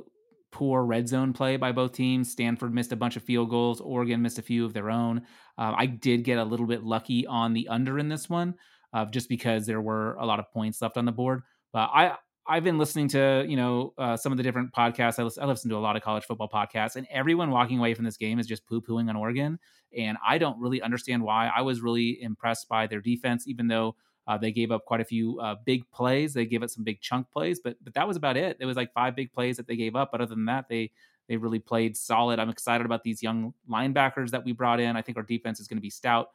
[0.51, 2.31] poor red zone play by both teams.
[2.31, 3.81] Stanford missed a bunch of field goals.
[3.81, 5.21] Oregon missed a few of their own.
[5.57, 8.55] Uh, I did get a little bit lucky on the under in this one,
[8.93, 11.43] uh, just because there were a lot of points left on the board.
[11.71, 12.17] But I
[12.47, 15.19] I've been listening to you know uh, some of the different podcasts.
[15.19, 17.93] I listen, I listen to a lot of college football podcasts, and everyone walking away
[17.93, 19.59] from this game is just poo pooing on Oregon,
[19.97, 21.51] and I don't really understand why.
[21.55, 23.95] I was really impressed by their defense, even though
[24.27, 26.33] uh, they gave up quite a few uh, big plays.
[26.33, 28.57] They gave up some big chunk plays, but but that was about it.
[28.59, 30.09] It was like five big plays that they gave up.
[30.11, 30.91] But other than that, they
[31.27, 32.39] they really played solid.
[32.39, 34.95] I'm excited about these young linebackers that we brought in.
[34.95, 36.29] I think our defense is going to be stout.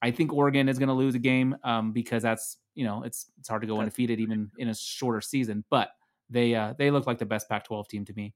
[0.00, 3.30] I think Oregon is going to lose a game um, because that's you know it's
[3.38, 5.64] it's hard to go undefeated even in a shorter season.
[5.70, 5.90] But
[6.30, 8.34] they uh, they look like the best Pac-12 team to me.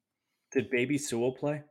[0.53, 1.63] Did Baby Sewell play?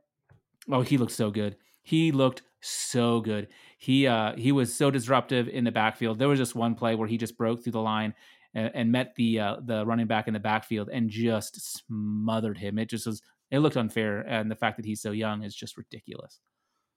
[0.70, 1.56] Oh, he looked so good.
[1.82, 3.48] He looked so good.
[3.78, 6.18] He uh he was so disruptive in the backfield.
[6.18, 8.14] There was just one play where he just broke through the line
[8.54, 12.78] and, and met the uh, the running back in the backfield and just smothered him.
[12.78, 15.76] It just was it looked unfair, and the fact that he's so young is just
[15.76, 16.40] ridiculous.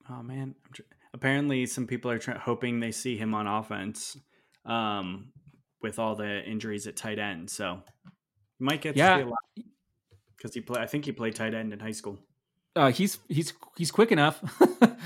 [0.10, 0.56] Oh man!
[1.14, 4.18] Apparently, some people are try- hoping they see him on offense
[4.66, 5.32] um,
[5.82, 7.50] with all the injuries at tight end.
[7.50, 7.82] So
[8.58, 9.24] he might get yeah.
[10.38, 10.82] because he play.
[10.82, 12.20] I think he played tight end in high school.
[12.76, 14.42] Uh, he's he's he's quick enough,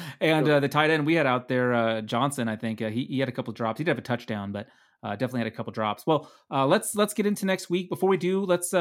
[0.19, 3.05] and uh, the tight end we had out there, uh, Johnson, I think uh, he
[3.05, 3.78] he had a couple drops.
[3.78, 4.67] He did have a touchdown, but
[5.01, 6.05] uh, definitely had a couple drops.
[6.05, 7.89] Well, uh, let's let's get into next week.
[7.89, 8.71] Before we do, let's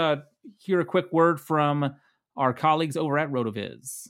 [0.58, 1.94] hear a quick word from
[2.36, 4.08] our colleagues over at RotoViz.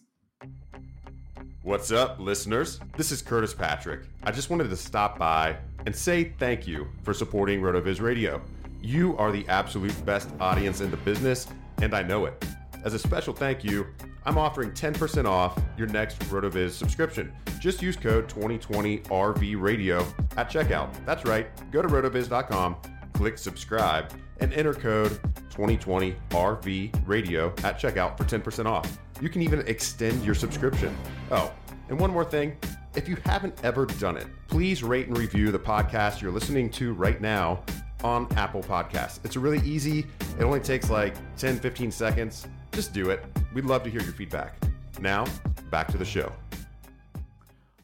[1.62, 2.80] What's up, listeners?
[2.97, 4.01] This is Curtis Patrick.
[4.24, 8.43] I just wanted to stop by and say thank you for supporting RotoViz Radio.
[8.80, 11.47] You are the absolute best audience in the business,
[11.80, 12.45] and I know it.
[12.85, 13.87] As a special thank you,
[14.24, 17.33] I'm offering 10% off your next RotoViz subscription.
[17.61, 20.01] Just use code 2020RV Radio
[20.37, 20.93] at checkout.
[21.05, 21.47] That's right.
[21.70, 22.76] Go to rotoviz.com,
[23.12, 25.20] click subscribe, and enter code
[25.51, 28.99] 2020RV Radio at checkout for 10% off.
[29.20, 30.97] You can even extend your subscription.
[31.30, 31.53] Oh,
[31.89, 32.57] and one more thing.
[32.95, 36.93] If you haven't ever done it, please rate and review the podcast you're listening to
[36.93, 37.64] right now
[38.05, 39.18] on Apple Podcasts.
[39.24, 40.07] It's really easy.
[40.38, 42.47] It only takes like 10, 15 seconds.
[42.70, 43.24] Just do it.
[43.55, 44.57] We'd love to hear your feedback.
[45.01, 45.24] Now,
[45.70, 46.30] back to the show.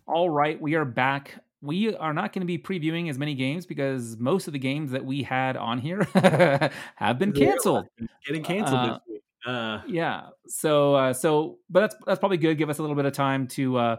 [0.07, 1.43] All right, we are back.
[1.63, 4.91] We are not going to be previewing as many games because most of the games
[4.91, 6.03] that we had on here
[6.97, 7.87] have been canceled.
[8.27, 9.23] Getting canceled uh, this week.
[9.47, 10.29] Uh, yeah.
[10.49, 12.59] So uh, so, but that's that's probably good.
[12.59, 13.97] Give us a little bit of time to uh,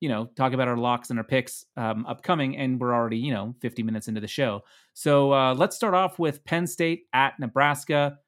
[0.00, 3.32] you know talk about our locks and our picks um, upcoming, and we're already you
[3.32, 4.62] know 50 minutes into the show.
[4.94, 8.18] So uh, let's start off with Penn State at Nebraska.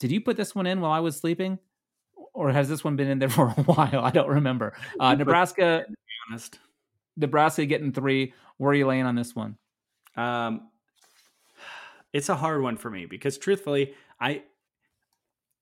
[0.00, 1.58] Did you put this one in while I was sleeping?
[2.32, 4.00] Or has this one been in there for a while?
[4.00, 4.74] I don't remember.
[4.98, 5.84] Uh, Nebraska,
[6.28, 6.58] honest.
[7.16, 8.32] Nebraska getting three.
[8.56, 9.56] Where are you laying on this one?
[10.16, 10.68] Um,
[12.12, 14.42] it's a hard one for me because truthfully, I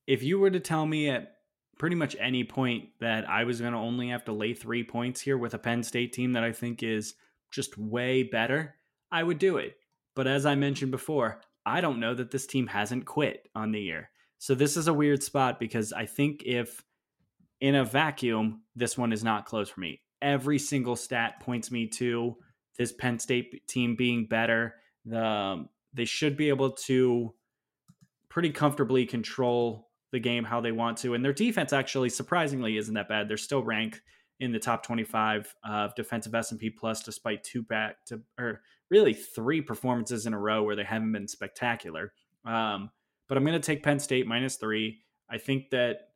[0.06, 1.37] if you were to tell me at
[1.78, 5.20] pretty much any point that I was going to only have to lay three points
[5.20, 7.14] here with a Penn State team that I think is
[7.50, 8.74] just way better,
[9.10, 9.76] I would do it.
[10.14, 13.80] But as I mentioned before, I don't know that this team hasn't quit on the
[13.80, 14.10] year.
[14.38, 16.84] So this is a weird spot because I think if
[17.60, 20.00] in a vacuum, this one is not close for me.
[20.20, 22.36] Every single stat points me to
[22.76, 24.74] this Penn State team being better.
[25.04, 27.34] The they should be able to
[28.28, 31.14] pretty comfortably control the game how they want to.
[31.14, 33.28] And their defense actually surprisingly isn't that bad.
[33.28, 34.00] They're still ranked
[34.40, 39.60] in the top 25 of defensive S&P plus despite two back to or really three
[39.60, 42.12] performances in a row where they haven't been spectacular.
[42.44, 42.90] Um,
[43.28, 44.98] but I'm going to take Penn State minus 3.
[45.28, 46.10] I think that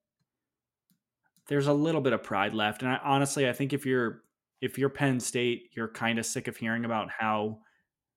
[1.49, 4.23] there's a little bit of pride left and I, honestly I think if you're
[4.61, 7.59] if you're Penn State, you're kind of sick of hearing about how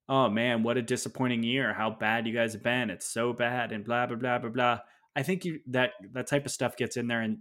[0.07, 2.91] oh man, what a disappointing year, how bad you guys have been.
[2.91, 4.79] It's so bad and blah blah blah blah blah.
[5.15, 7.39] I think you that that type of stuff gets in there, and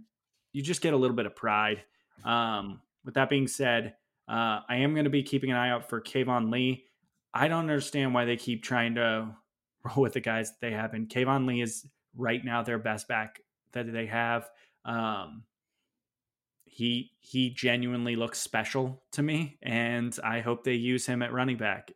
[0.53, 1.83] you just get a little bit of pride.
[2.23, 3.95] Um, with that being said,
[4.27, 6.85] uh, I am going to be keeping an eye out for Keyvone Lee.
[7.33, 9.35] I don't understand why they keep trying to
[9.83, 13.07] roll with the guys that they have, and Keyvone Lee is right now their best
[13.07, 13.41] back
[13.73, 14.49] that they have.
[14.85, 15.43] Um,
[16.65, 21.57] he he genuinely looks special to me, and I hope they use him at running
[21.57, 21.91] back.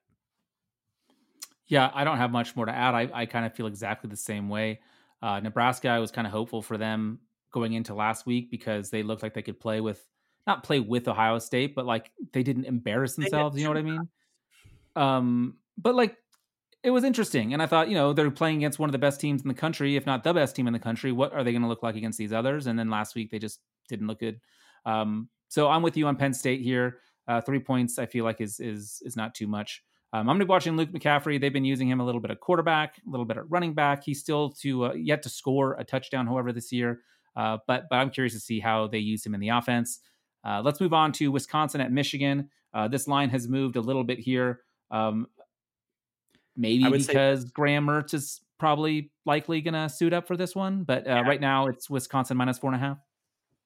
[1.68, 2.96] Yeah, I don't have much more to add.
[2.96, 4.80] I, I kind of feel exactly the same way.
[5.22, 7.20] Uh, Nebraska, I was kind of hopeful for them
[7.51, 10.03] going into last week because they looked like they could play with,
[10.47, 13.57] not play with Ohio State, but like they didn't embarrass themselves.
[13.57, 14.07] You know what I mean?
[14.95, 16.17] Um, but like
[16.84, 19.20] it was interesting, and I thought, you know, they're playing against one of the best
[19.20, 21.11] teams in the country, if not the best team in the country.
[21.11, 22.67] What are they going to look like against these others?
[22.67, 23.59] And then last week they just
[23.89, 24.39] didn't look good.
[24.86, 26.99] Um, so I'm with you on Penn State here.
[27.28, 29.84] Uh, three points, I feel like is is is not too much.
[30.12, 31.39] Um, I'm going to be watching Luke McCaffrey.
[31.39, 34.03] They've been using him a little bit at quarterback, a little bit at running back.
[34.03, 37.01] He's still to uh, yet to score a touchdown, however, this year.
[37.36, 39.99] Uh, but but I'm curious to see how they use him in the offense.
[40.43, 42.49] Uh, let's move on to Wisconsin at Michigan.
[42.74, 44.62] Uh, this line has moved a little bit here.
[44.89, 45.28] Um,
[46.55, 50.84] maybe because say- Graham Mertz is probably likely going to suit up for this one.
[50.84, 51.22] But uh, yeah.
[51.22, 52.97] right now it's Wisconsin minus four and a half.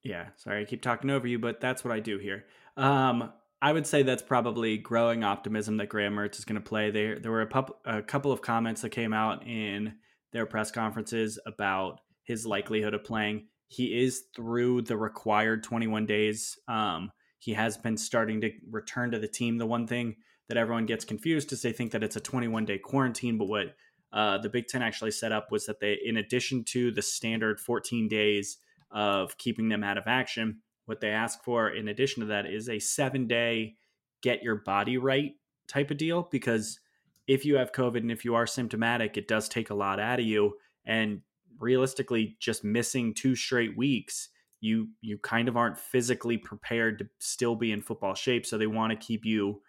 [0.03, 2.45] Yeah, sorry, I keep talking over you, but that's what I do here.
[2.75, 3.31] Um,
[3.63, 6.91] I would say that's probably growing optimism that Graham Mertz is going to play.
[6.91, 9.93] There, there were a, pup, a couple of comments that came out in
[10.33, 13.47] their press conferences about his likelihood of playing.
[13.69, 16.59] He is through the required 21 days.
[16.67, 19.59] Um, he has been starting to return to the team.
[19.59, 20.17] The one thing
[20.49, 23.75] that everyone gets confused is they think that it's a 21 day quarantine, but what
[24.11, 27.61] uh, the Big Ten actually set up was that they, in addition to the standard
[27.61, 28.57] 14 days
[28.91, 32.69] of keeping them out of action, what they ask for in addition to that is
[32.69, 33.75] a seven day
[34.21, 35.31] get your body right
[35.67, 36.79] type of deal because
[37.27, 40.19] if you have COVID and if you are symptomatic, it does take a lot out
[40.19, 40.55] of you.
[40.85, 41.21] And
[41.59, 44.29] realistically, just missing two straight weeks,
[44.59, 48.45] you you kind of aren't physically prepared to still be in football shape.
[48.45, 49.61] So they want to keep you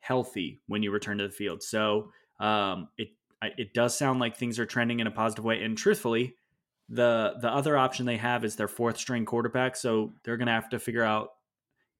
[0.00, 1.62] healthy when you return to the field.
[1.62, 2.10] So
[2.40, 3.08] um, it
[3.42, 5.62] it does sound like things are trending in a positive way.
[5.62, 6.36] And truthfully,
[6.88, 9.76] the the other option they have is their fourth string quarterback.
[9.76, 11.30] So they're going to have to figure out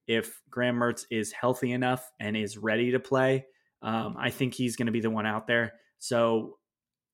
[0.07, 3.47] if Graham Mertz is healthy enough and is ready to play.
[3.83, 5.75] Um, I think he's going to be the one out there.
[5.99, 6.59] So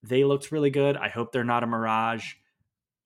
[0.02, 0.96] they looked really good.
[0.96, 2.34] I hope they're not a mirage.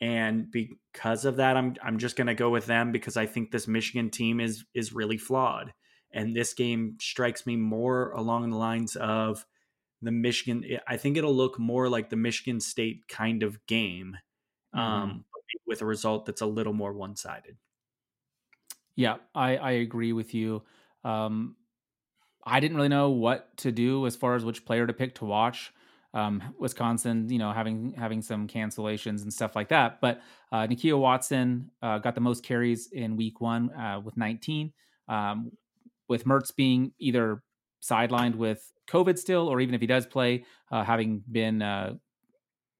[0.01, 3.51] And because of that, I'm I'm just going to go with them because I think
[3.51, 5.73] this Michigan team is is really flawed.
[6.13, 9.47] And this game strikes me more along the lines of
[10.03, 10.65] the Michigan.
[10.87, 14.17] I think it'll look more like the Michigan State kind of game.
[14.75, 15.25] Um,
[15.67, 17.57] with a result that's a little more one sided.
[18.97, 20.63] Yeah, I, I agree with you.
[21.05, 21.57] Um,
[22.45, 25.25] I didn't really know what to do as far as which player to pick to
[25.25, 25.73] watch.
[26.15, 30.01] Um, Wisconsin, you know, having having some cancellations and stuff like that.
[30.01, 30.21] But
[30.51, 34.73] uh, Nakia Watson uh, got the most carries in Week One uh, with 19.
[35.09, 35.53] Um,
[36.09, 37.43] with Mertz being either
[37.83, 41.95] sidelined with COVID still, or even if he does play, uh, having been uh,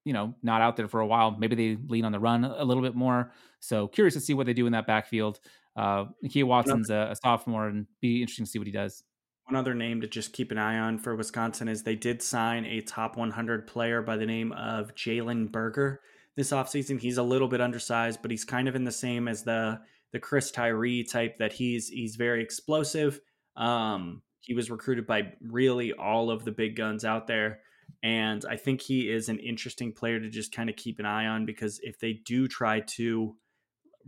[0.05, 2.63] you know not out there for a while, maybe they lean on the run a
[2.63, 3.31] little bit more.
[3.59, 5.39] So curious to see what they do in that backfield.
[5.75, 9.03] Uh, Nakia Watson's a, a sophomore, and be interesting to see what he does.
[9.45, 12.65] One other name to just keep an eye on for Wisconsin is they did sign
[12.65, 15.99] a top 100 player by the name of Jalen Berger
[16.35, 16.99] this offseason.
[16.99, 19.81] He's a little bit undersized, but he's kind of in the same as the
[20.11, 23.19] the Chris Tyree type that he's he's very explosive.
[23.55, 27.59] Um, he was recruited by really all of the big guns out there.
[28.01, 31.27] And I think he is an interesting player to just kind of keep an eye
[31.27, 33.35] on because if they do try to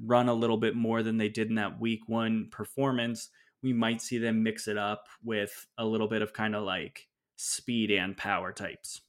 [0.03, 3.29] run a little bit more than they did in that week one performance,
[3.61, 7.07] we might see them mix it up with a little bit of kind of like
[7.35, 9.01] speed and power types.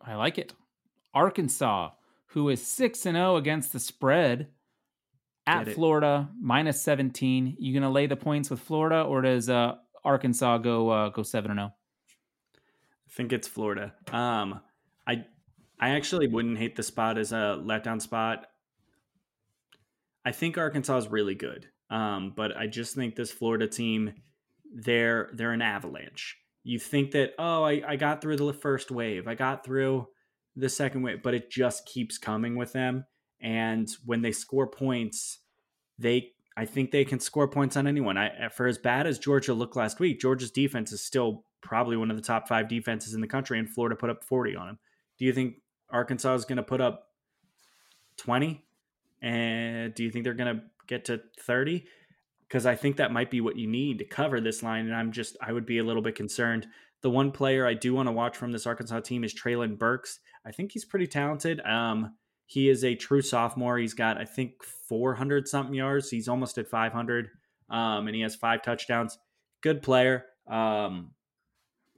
[0.00, 0.52] I like it.
[1.14, 1.90] Arkansas,
[2.26, 4.48] who is 6 and 0 against the spread
[5.46, 7.56] at Florida, minus 17.
[7.58, 11.22] You going to lay the points with Florida or does uh, Arkansas go uh, go
[11.22, 11.72] 7 and 0?
[13.08, 13.94] I think it's Florida.
[14.12, 14.60] Um
[15.06, 15.24] I
[15.80, 18.46] I actually wouldn't hate the spot as a letdown spot.
[20.24, 21.68] I think Arkansas is really good.
[21.90, 24.12] Um, but I just think this Florida team,
[24.74, 26.36] they're they're an avalanche.
[26.64, 30.08] You think that oh, I, I got through the first wave, I got through
[30.54, 33.04] the second wave, but it just keeps coming with them.
[33.40, 35.38] And when they score points,
[35.98, 38.18] they I think they can score points on anyone.
[38.18, 42.10] I for as bad as Georgia looked last week, Georgia's defense is still probably one
[42.10, 44.78] of the top five defenses in the country, and Florida put up 40 on them.
[45.18, 45.56] Do you think
[45.90, 47.08] Arkansas is going to put up
[48.18, 48.64] 20?
[49.20, 51.86] And do you think they're going to get to 30
[52.48, 54.86] because I think that might be what you need to cover this line.
[54.86, 56.66] And I'm just, I would be a little bit concerned.
[57.02, 60.18] The one player I do want to watch from this Arkansas team is Treylon Burks.
[60.44, 61.60] I think he's pretty talented.
[61.60, 62.14] Um,
[62.46, 63.76] he is a true sophomore.
[63.76, 66.08] He's got, I think, 400 something yards.
[66.08, 67.28] He's almost at 500,
[67.68, 69.18] um, and he has five touchdowns.
[69.60, 70.24] Good player.
[70.50, 71.10] Um,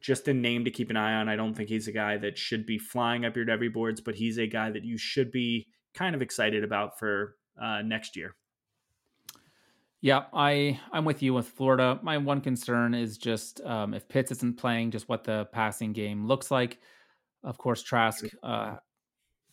[0.01, 1.29] just a name to keep an eye on.
[1.29, 4.15] I don't think he's a guy that should be flying up your Devy boards, but
[4.15, 8.35] he's a guy that you should be kind of excited about for uh, next year.
[10.03, 11.99] Yeah, I I'm with you with Florida.
[12.03, 16.27] My one concern is just um, if Pitts isn't playing, just what the passing game
[16.27, 16.79] looks like.
[17.45, 18.77] Of course, Trask uh,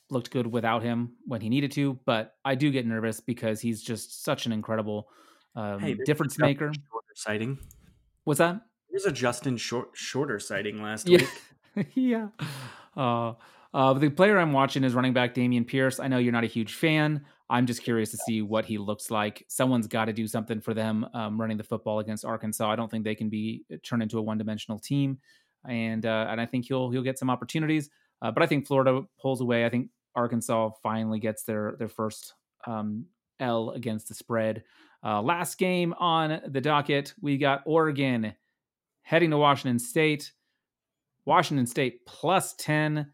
[0.09, 3.81] looked good without him when he needed to, but I do get nervous because he's
[3.81, 5.09] just such an incredible
[5.55, 6.71] um, hey, difference maker.
[7.15, 7.57] Sighting.
[8.23, 8.61] What's that?
[8.97, 11.19] There's a Justin Short, Shorter sighting last yeah.
[11.75, 11.87] week.
[11.93, 12.29] yeah.
[12.95, 13.33] Uh,
[13.71, 15.99] uh, the player I'm watching is running back Dameon Pierce.
[15.99, 17.23] I know you're not a huge fan.
[17.47, 19.45] I'm just curious to see what he looks like.
[19.49, 22.71] Someone's got to do something for them um, running the football against Arkansas.
[22.71, 25.19] I don't think they can be uh, turned into a one dimensional team,
[25.69, 27.91] and uh, and I think he'll he'll get some opportunities.
[28.23, 29.63] Uh, but I think Florida pulls away.
[29.63, 32.33] I think Arkansas finally gets their their first
[32.65, 33.05] um,
[33.39, 34.63] L against the spread.
[35.05, 38.33] Uh, last game on the docket, we got Oregon
[39.07, 40.33] heading to Washington State.
[41.25, 43.11] Washington State plus ten.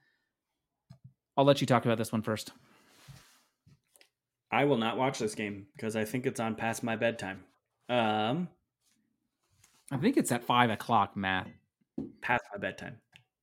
[1.37, 2.51] I'll let you talk about this one first.
[4.51, 7.43] I will not watch this game because I think it's on past my bedtime.
[7.89, 8.49] Um,
[9.91, 11.47] I think it's at five o'clock, Matt.
[12.21, 12.97] Past my bedtime.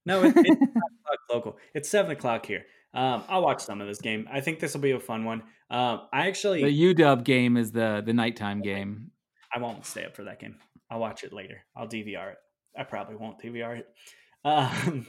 [0.05, 0.73] No, it, it's
[1.31, 1.57] local.
[1.73, 2.65] It's seven o'clock here.
[2.93, 4.29] Um, I'll watch some of this game.
[4.31, 5.43] I think this will be a fun one.
[5.71, 9.13] Um, I actually the UW game is the the nighttime game.
[9.55, 10.57] I won't stay up for that game.
[10.91, 11.65] I'll watch it later.
[11.77, 12.39] I'll DVR it.
[12.77, 13.87] I probably won't DVR it.
[14.43, 15.07] Um,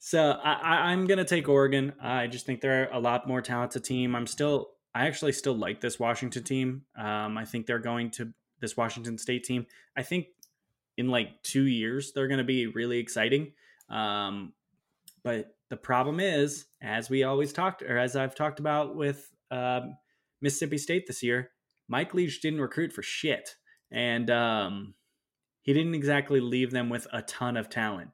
[0.00, 1.92] so I, am going to take Oregon.
[2.02, 4.16] I just think they're a lot more talented team.
[4.16, 6.82] I'm still I actually still like this Washington team.
[6.96, 9.66] Um, I think they're going to this Washington State team.
[9.96, 10.26] I think
[10.96, 13.52] in like two years they're going to be really exciting.
[13.88, 14.52] Um,
[15.22, 19.96] but the problem is, as we always talked, or as I've talked about with um,
[20.40, 21.50] Mississippi State this year,
[21.88, 23.56] Mike Leach didn't recruit for shit,
[23.94, 24.94] and um,
[25.62, 28.10] he didn't exactly leave them with a ton of talent.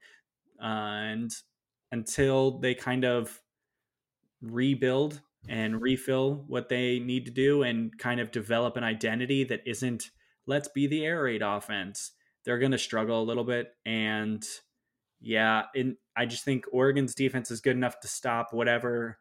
[0.62, 1.35] Uh, and
[1.91, 3.41] until they kind of
[4.43, 9.62] rebuild and refill what they need to do and kind of develop an identity that
[9.66, 10.11] isn't
[10.47, 12.12] let's be the air raid offense
[12.45, 14.45] they're going to struggle a little bit and
[15.20, 19.18] yeah and i just think oregon's defense is good enough to stop whatever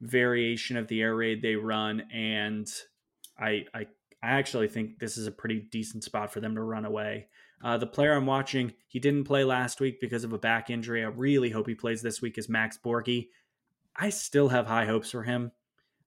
[0.00, 2.66] variation of the air raid they run and
[3.38, 3.86] i i,
[4.22, 7.28] I actually think this is a pretty decent spot for them to run away.
[7.62, 11.02] Uh, the player i'm watching he didn't play last week because of a back injury.
[11.02, 13.28] I really hope he plays this week is max borghi.
[13.96, 15.52] I still have high hopes for him.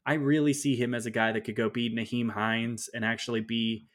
[0.05, 3.41] I really see him as a guy that could go beat Nyheim Hines and actually
[3.41, 3.87] be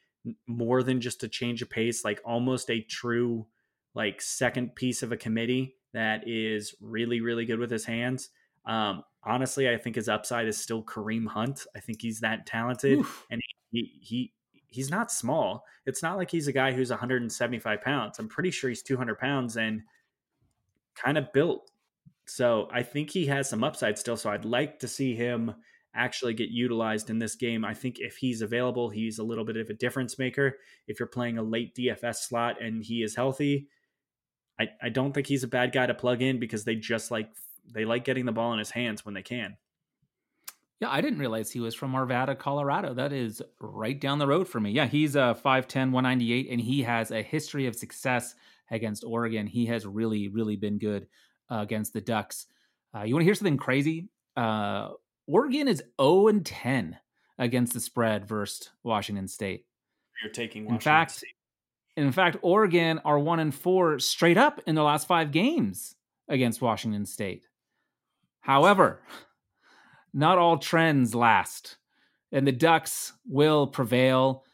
[0.46, 3.46] more than just a change of pace, like almost a true
[3.94, 8.28] like second piece of a committee that is really really good with his hands.
[8.66, 11.66] Um, honestly, I think his upside is still Kareem Hunt.
[11.76, 13.26] I think he's that talented, Oof.
[13.30, 13.40] and
[13.70, 14.32] he, he
[14.68, 15.64] he's not small.
[15.86, 18.18] It's not like he's a guy who's 175 pounds.
[18.18, 19.82] I'm pretty sure he's 200 pounds and
[20.94, 21.70] kind of built.
[22.26, 24.16] So I think he has some upside still.
[24.16, 25.54] So I'd like to see him
[25.94, 27.64] actually get utilized in this game.
[27.64, 30.58] I think if he's available, he's a little bit of a difference maker.
[30.86, 33.68] If you're playing a late DFS slot and he is healthy,
[34.60, 37.28] I, I don't think he's a bad guy to plug in because they just like
[37.72, 39.56] they like getting the ball in his hands when they can.
[40.80, 42.92] Yeah, I didn't realize he was from Arvada, Colorado.
[42.92, 44.72] That is right down the road for me.
[44.72, 48.34] Yeah, he's a 5'10, 198, and he has a history of success
[48.70, 49.46] against Oregon.
[49.46, 51.06] He has really, really been good
[51.50, 52.46] uh, against the Ducks.
[52.94, 54.08] Uh, you want to hear something crazy?
[54.36, 54.90] Uh,
[55.26, 56.98] Oregon is 0 and 10
[57.38, 59.64] against the spread versus Washington State.
[60.22, 61.34] You're taking Washington in fact, State.
[61.96, 65.94] In fact, Oregon are 1 and 4 straight up in their last 5 games
[66.28, 67.44] against Washington State.
[68.46, 69.00] However,
[70.14, 71.78] not all trends last,
[72.30, 74.44] and the Ducks will prevail.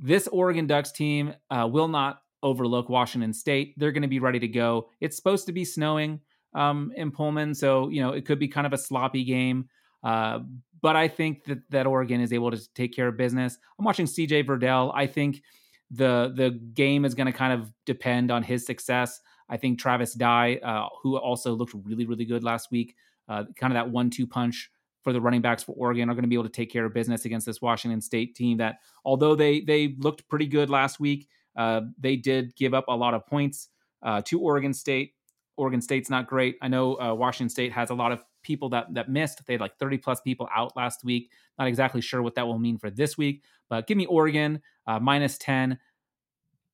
[0.00, 3.74] This Oregon Ducks team uh, will not overlook Washington State.
[3.76, 4.88] They're going to be ready to go.
[5.02, 6.20] It's supposed to be snowing
[6.54, 9.68] um, in Pullman, so you know it could be kind of a sloppy game.
[10.02, 10.38] Uh,
[10.80, 13.58] but I think that that Oregon is able to take care of business.
[13.78, 14.90] I'm watching CJ Verdell.
[14.94, 15.42] I think
[15.90, 19.20] the the game is going to kind of depend on his success.
[19.50, 22.96] I think Travis Dye, uh, who also looked really really good last week,
[23.28, 24.70] uh, kind of that one two punch
[25.02, 26.94] for the running backs for Oregon are going to be able to take care of
[26.94, 31.28] business against this Washington State team that although they they looked pretty good last week,
[31.56, 33.68] uh, they did give up a lot of points
[34.02, 35.14] uh, to Oregon State.
[35.56, 36.56] Oregon State's not great.
[36.62, 39.46] I know uh, Washington State has a lot of people that that missed.
[39.46, 41.30] They had like 30 plus people out last week.
[41.58, 44.98] Not exactly sure what that will mean for this week, but give me Oregon uh,
[44.98, 45.78] minus 10.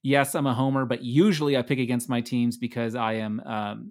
[0.02, 3.90] Yes, I'm a homer, but usually I pick against my teams because I am um,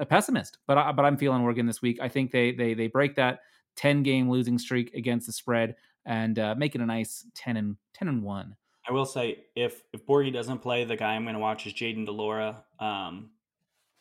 [0.00, 0.58] a pessimist.
[0.66, 1.98] But I, but I'm feeling Oregon this week.
[2.00, 3.40] I think they they they break that
[3.76, 7.76] 10 game losing streak against the spread and uh, make it a nice 10 and
[7.94, 8.56] 10 and one.
[8.88, 11.72] I will say if if Borghi doesn't play, the guy I'm going to watch is
[11.72, 12.64] Jayden de Laura.
[12.80, 13.30] Um,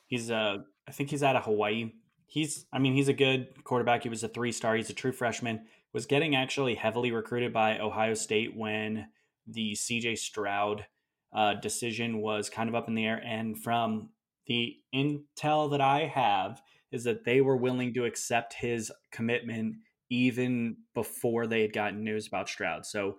[0.10, 1.91] He's uh I think he's out of Hawaii.
[2.26, 4.04] He's I mean, he's a good quarterback.
[4.04, 4.76] He was a three star.
[4.76, 5.68] He's a true freshman.
[5.93, 9.08] Was getting actually heavily recruited by Ohio State when
[9.47, 10.86] the CJ Stroud
[11.34, 13.22] uh, decision was kind of up in the air.
[13.24, 14.10] And from
[14.50, 19.76] the intel that I have, is that they were willing to accept his commitment
[20.10, 22.86] even before they had gotten news about Stroud.
[22.86, 23.18] So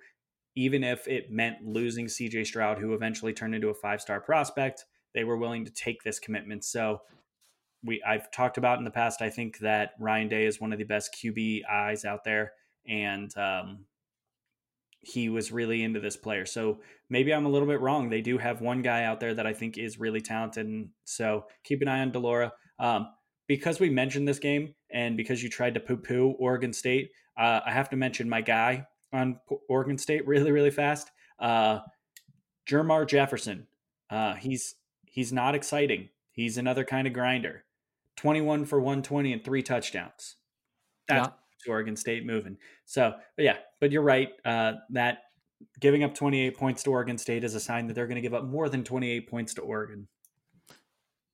[0.57, 4.85] even if it meant losing CJ Stroud, who eventually turned into a five star prospect,
[5.15, 6.65] they were willing to take this commitment.
[6.65, 7.03] So
[7.85, 9.23] we I've talked about in the past.
[9.23, 12.53] I think that Ryan Day is one of the best QB eyes out there,
[12.87, 13.87] and um,
[15.03, 16.45] he was really into this player.
[16.45, 18.11] So maybe I'm a little bit wrong.
[18.11, 21.45] They do have one guy out there that I think is really talented, and so
[21.65, 22.53] keep an eye on de Laura.
[22.79, 23.09] Um,
[23.47, 27.73] because we mentioned this game, and because you tried to poo-poo Oregon State, uh, I
[27.73, 31.11] have to mention my guy on Oregon State really, really fast.
[31.39, 31.81] Uh,
[32.69, 33.67] Jermar Jefferson.
[34.09, 34.75] Uh, he's
[35.11, 36.09] He's not exciting.
[36.31, 37.65] He's another kind of grinder.
[38.17, 40.37] 21 for 120 and three touchdowns.
[41.09, 41.29] That's
[41.67, 41.73] yeah.
[41.73, 42.57] Oregon State moving.
[42.85, 44.31] So, yeah, but you're right.
[44.45, 45.23] Uh, that
[45.81, 48.35] giving up 28 points to Oregon State is a sign that they're going to give
[48.35, 50.09] up more than 28 points to Oregon.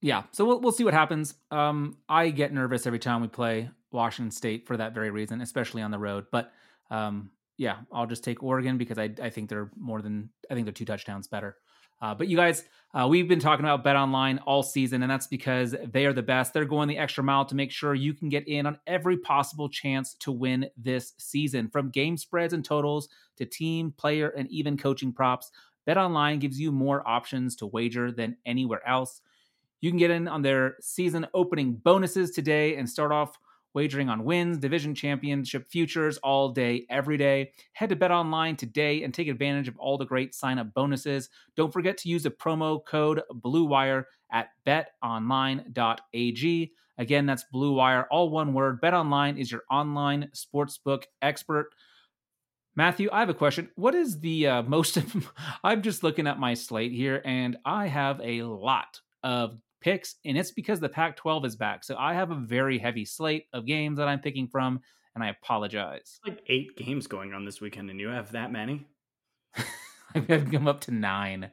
[0.03, 1.35] Yeah, so we'll we'll see what happens.
[1.51, 5.83] Um, I get nervous every time we play Washington State for that very reason, especially
[5.83, 6.27] on the road.
[6.31, 6.53] But
[6.91, 10.67] um, yeah, I'll just take Oregon because I I think they're more than I think
[10.67, 11.57] they're two touchdowns better.
[12.01, 15.27] Uh, but you guys, uh, we've been talking about Bet Online all season, and that's
[15.27, 16.53] because they are the best.
[16.53, 19.69] They're going the extra mile to make sure you can get in on every possible
[19.69, 21.69] chance to win this season.
[21.69, 25.51] From game spreads and totals to team, player, and even coaching props,
[25.85, 29.21] Bet Online gives you more options to wager than anywhere else.
[29.81, 33.39] You can get in on their season opening bonuses today and start off
[33.77, 37.53] wagering on wins, division championship futures all day, every day.
[37.75, 41.29] Head to BetOnline today and take advantage of all the great sign up bonuses.
[41.57, 46.73] Don't forget to use the promo code BLUEWIRE at betonline.ag.
[46.97, 48.81] Again, that's BLUEWIRE, all one word.
[48.81, 51.75] BetOnline is your online sportsbook expert.
[52.77, 53.69] Matthew, I have a question.
[53.75, 54.97] What is the uh, most?
[55.63, 60.37] I'm just looking at my slate here, and I have a lot of picks, and
[60.37, 61.85] it's because the Pac 12 is back.
[61.85, 64.81] So I have a very heavy slate of games that I'm picking from,
[65.15, 66.21] and I apologize.
[66.27, 68.87] Like eight games going on this weekend, and you have that many?
[70.15, 71.51] I've come up to nine.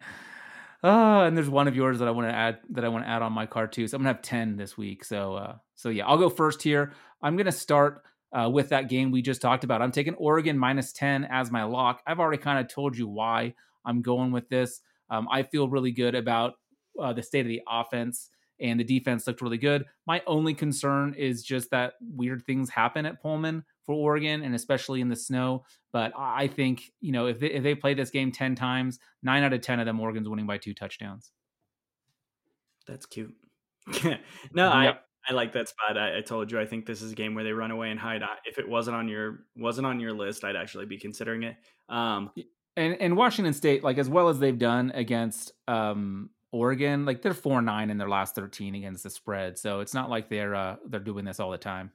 [0.83, 3.09] Oh, and there's one of yours that I want to add that I want to
[3.09, 3.87] add on my card too.
[3.87, 5.05] So I'm gonna have ten this week.
[5.05, 6.91] So, uh, so yeah, I'll go first here.
[7.21, 8.03] I'm gonna start
[8.33, 9.81] uh, with that game we just talked about.
[9.81, 12.01] I'm taking Oregon minus 10 as my lock.
[12.05, 13.53] I've already kind of told you why
[13.85, 14.81] I'm going with this.
[15.09, 16.55] Um, I feel really good about
[16.99, 18.29] uh, the state of the offense,
[18.59, 19.85] and the defense looked really good.
[20.05, 25.01] My only concern is just that weird things happen at Pullman for Oregon, and especially
[25.01, 25.65] in the snow.
[25.91, 29.43] But I think you know if they, if they play this game ten times, nine
[29.43, 31.31] out of ten of them Oregon's winning by two touchdowns.
[32.87, 33.33] That's cute.
[34.53, 35.05] no, yep.
[35.27, 35.97] I like that spot.
[35.97, 37.99] I, I, told you I think this is a game where they run away and
[37.99, 38.21] hide.
[38.45, 41.55] If it wasn't on your wasn't on your list, I'd actually be considering it.
[41.87, 42.31] Um,
[42.75, 47.33] and and Washington State, like as well as they've done against um, Oregon, like they're
[47.33, 49.57] four nine in their last thirteen against the spread.
[49.57, 51.91] So it's not like they're uh, they're doing this all the time.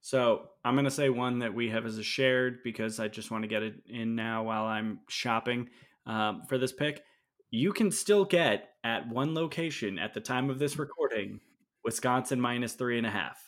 [0.00, 3.44] So I'm gonna say one that we have as a shared because I just want
[3.44, 5.68] to get it in now while I'm shopping
[6.06, 7.02] um, for this pick.
[7.50, 11.40] You can still get at one location at the time of this recording
[11.84, 13.38] Wisconsin minus three and a half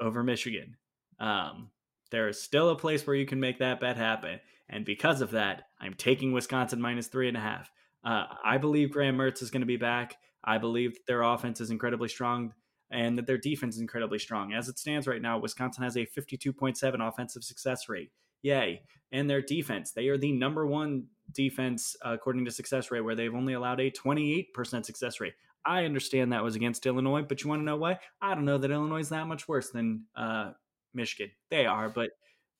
[0.00, 0.76] over Michigan.
[1.20, 1.70] Um,
[2.10, 4.40] there is still a place where you can make that bet happen.
[4.68, 7.70] And because of that, I'm taking Wisconsin minus three and a half.
[8.04, 10.16] Uh, I believe Graham Mertz is going to be back.
[10.44, 12.52] I believe their offense is incredibly strong
[12.90, 14.52] and that their defense is incredibly strong.
[14.52, 18.10] As it stands right now, Wisconsin has a 52.7 offensive success rate.
[18.42, 18.82] Yay.
[19.12, 23.14] And their defense, they are the number one defense uh, according to success rate, where
[23.14, 25.34] they've only allowed a 28% success rate.
[25.64, 27.98] I understand that was against Illinois, but you want to know why?
[28.20, 30.52] I don't know that Illinois is that much worse than uh,
[30.92, 31.30] Michigan.
[31.50, 32.10] They are, but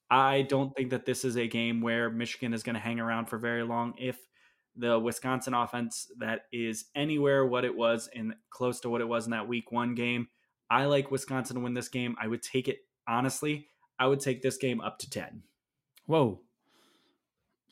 [0.09, 3.27] I don't think that this is a game where Michigan is going to hang around
[3.27, 3.95] for very long.
[3.99, 4.19] If
[4.77, 9.27] the Wisconsin offense that is anywhere what it was in close to what it was
[9.27, 10.29] in that week one game,
[10.71, 12.17] I like Wisconsin to win this game.
[12.21, 13.69] I would take it honestly.
[13.99, 15.43] I would take this game up to ten.
[16.07, 16.41] Whoa,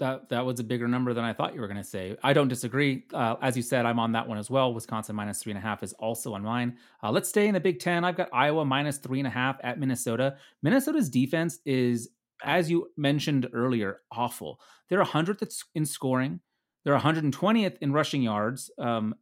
[0.01, 2.17] that that was a bigger number than I thought you were going to say.
[2.23, 3.05] I don't disagree.
[3.15, 4.75] Uh, as you said, I'm on that one as well.
[4.75, 6.77] Wisconsin minus three and a half is also on mine.
[7.03, 8.05] Uh, let's stay in the Big Ten.
[8.05, 10.37] I've got Iowa minus three and a half at Minnesota.
[10.63, 12.09] Minnesota's defense is,
[12.43, 14.61] as you mentioned earlier, awful.
[14.89, 16.41] They're 100th in scoring.
[16.85, 19.15] They're 120th in rushing yards um,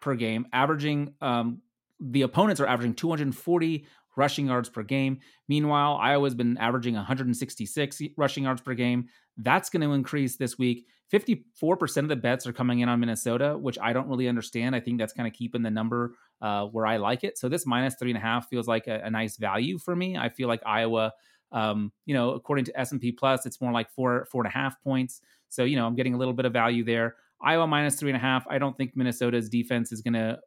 [0.00, 1.14] per game, averaging.
[1.20, 1.62] Um,
[2.00, 3.86] the opponents are averaging 240
[4.16, 5.20] rushing yards per game.
[5.48, 9.08] Meanwhile, Iowa's been averaging 166 rushing yards per game.
[9.36, 10.86] That's going to increase this week.
[11.12, 14.74] 54% of the bets are coming in on Minnesota, which I don't really understand.
[14.74, 17.38] I think that's kind of keeping the number uh, where I like it.
[17.38, 20.16] So this minus three and a half feels like a, a nice value for me.
[20.16, 21.12] I feel like Iowa,
[21.54, 24.82] um, you know, according to S&P Plus, it's more like four, four and a half
[24.82, 25.22] points.
[25.48, 27.14] So, you know, I'm getting a little bit of value there.
[27.40, 28.44] Iowa minus three and a half.
[28.48, 30.40] I don't think Minnesota's defense is going to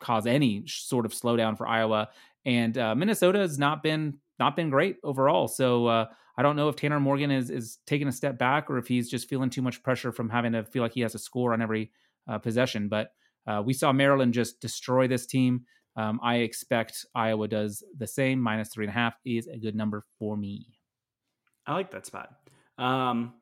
[0.00, 2.10] cause any sort of slowdown for Iowa.
[2.44, 5.48] And uh, Minnesota has not been not been great overall.
[5.48, 6.06] So uh,
[6.36, 9.10] I don't know if Tanner Morgan is is taking a step back or if he's
[9.10, 11.62] just feeling too much pressure from having to feel like he has to score on
[11.62, 11.90] every
[12.28, 12.88] uh, possession.
[12.88, 13.12] But
[13.46, 15.64] uh, we saw Maryland just destroy this team.
[15.96, 18.40] Um, I expect Iowa does the same.
[18.40, 20.66] Minus three and a half is a good number for me.
[21.66, 22.30] I like that spot.
[22.78, 23.34] Um,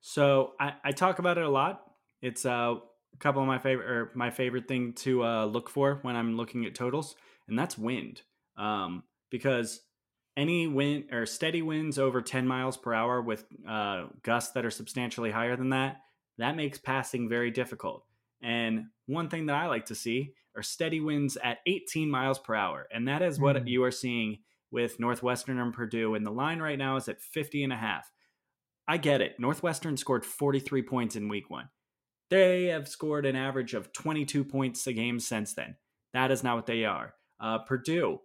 [0.00, 1.82] so I, I, talk about it a lot.
[2.20, 2.74] It's uh,
[3.14, 6.36] a couple of my favorite or my favorite thing to uh, look for when I'm
[6.36, 7.14] looking at totals,
[7.48, 8.22] and that's wind.
[8.56, 9.80] Um, because
[10.36, 14.70] any wind or steady winds over 10 miles per hour with uh, gusts that are
[14.70, 16.00] substantially higher than that,
[16.38, 18.04] that makes passing very difficult.
[18.42, 22.54] And one thing that I like to see are steady winds at 18 miles per
[22.54, 22.86] hour.
[22.92, 23.66] And that is what mm.
[23.66, 24.38] you are seeing
[24.70, 26.14] with Northwestern and Purdue.
[26.14, 28.10] And the line right now is at 50 and a half.
[28.88, 29.38] I get it.
[29.38, 31.68] Northwestern scored 43 points in week one.
[32.30, 35.76] They have scored an average of 22 points a game since then.
[36.14, 37.14] That is not what they are.
[37.38, 38.20] Uh, Purdue,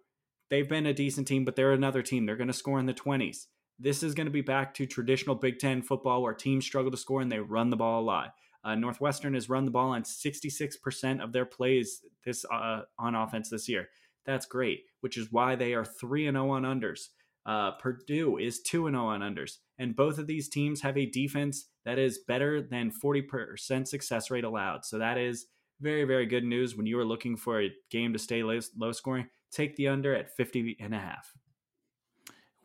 [0.49, 2.25] they've been a decent team, but they're another team.
[2.25, 3.45] They're going to score in the 20s.
[3.79, 6.97] This is going to be back to traditional Big Ten football where teams struggle to
[6.97, 8.33] score and they run the ball a lot.
[8.67, 13.49] Uh, Northwestern has run the ball on 66% of their plays this uh, on offense
[13.49, 13.87] this year.
[14.25, 17.07] That's great, which is why they are 3 and 0 on unders.
[17.45, 19.53] Uh, Purdue is 2 and 0 on unders.
[19.79, 24.43] And both of these teams have a defense that is better than 40% success rate
[24.43, 24.83] allowed.
[24.83, 25.45] So that is
[25.79, 28.91] very, very good news when you are looking for a game to stay low, low
[28.91, 29.27] scoring.
[29.49, 31.31] Take the under at 50 and a half.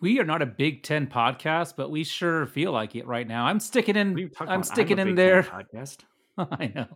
[0.03, 3.47] We are not a Big Ten podcast, but we sure feel like it right now.
[3.47, 4.33] I'm sticking in.
[4.41, 4.67] I'm about?
[4.67, 5.45] sticking I'm in there.
[5.45, 5.99] Podcast.
[6.37, 6.89] I know.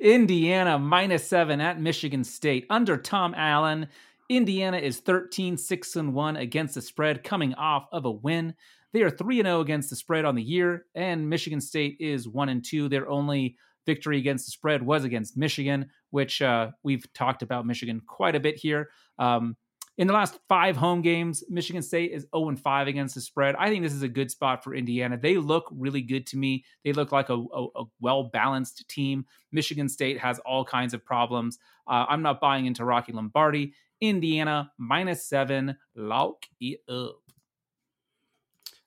[0.00, 3.88] Indiana minus seven at Michigan State under Tom Allen.
[4.30, 8.54] Indiana is 13 6 and 1 against the spread, coming off of a win.
[8.94, 12.48] They are 3 0 against the spread on the year, and Michigan State is 1
[12.48, 12.88] and 2.
[12.88, 18.00] Their only victory against the spread was against Michigan, which uh, we've talked about Michigan
[18.06, 18.88] quite a bit here.
[19.18, 19.54] Um,
[19.98, 23.56] in the last five home games, Michigan State is 0 5 against the spread.
[23.56, 25.18] I think this is a good spot for Indiana.
[25.18, 26.64] They look really good to me.
[26.84, 29.26] They look like a, a, a well balanced team.
[29.50, 31.58] Michigan State has all kinds of problems.
[31.88, 33.74] Uh, I'm not buying into Rocky Lombardi.
[34.00, 35.76] Indiana minus seven.
[35.96, 37.16] Lock it up.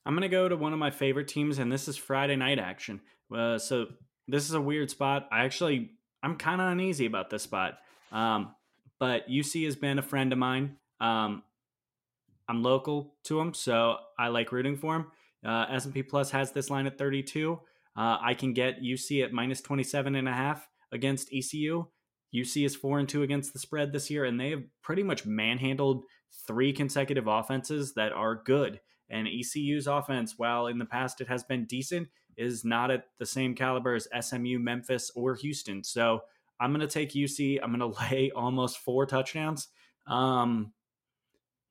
[0.06, 2.58] I'm going to go to one of my favorite teams, and this is Friday night
[2.58, 3.02] action.
[3.36, 3.88] Uh, so
[4.30, 5.28] this is a weird spot.
[5.30, 5.92] I actually,
[6.24, 7.80] I'm kind of uneasy about this spot.
[8.14, 8.56] Um,
[8.98, 10.78] but UC has been a friend of mine.
[11.02, 11.44] Um,
[12.48, 15.08] I'm local to him, so I like rooting for him.
[15.46, 17.60] Uh, S&P Plus has this line at 32.
[17.98, 21.86] Uh, I can get UC at minus 27 and a half against ECU.
[22.34, 25.26] UC is four and two against the spread this year, and they have pretty much
[25.26, 26.04] manhandled
[26.48, 28.80] three consecutive offenses that are good.
[29.10, 32.08] And ECU's offense, while in the past it has been decent,
[32.38, 35.84] is not at the same caliber as SMU, Memphis, or Houston.
[35.84, 36.22] So
[36.60, 37.60] I'm going to take UC.
[37.62, 39.68] I'm going to lay almost four touchdowns.
[40.08, 40.72] Um,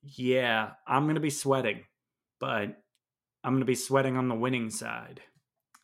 [0.03, 1.85] yeah, I'm going to be sweating,
[2.39, 2.77] but
[3.45, 5.21] I'm going to be sweating on the winning side.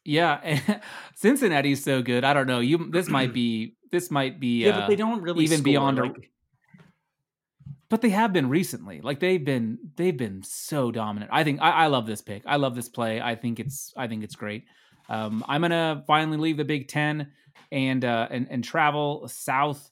[0.05, 0.81] Yeah,
[1.15, 2.25] Cincinnati's so good.
[2.25, 2.61] I don't know.
[2.61, 5.65] You this might be this might be yeah, uh, but they don't really even score,
[5.65, 5.99] beyond.
[5.99, 6.17] Like...
[6.17, 6.21] A,
[7.89, 9.01] but they have been recently.
[9.01, 11.31] Like they've been they've been so dominant.
[11.35, 12.43] I think I, I love this pick.
[12.47, 13.21] I love this play.
[13.21, 14.65] I think it's I think it's great.
[15.09, 17.33] Um, I'm gonna finally leave the Big Ten
[17.73, 19.91] and uh, and and travel south.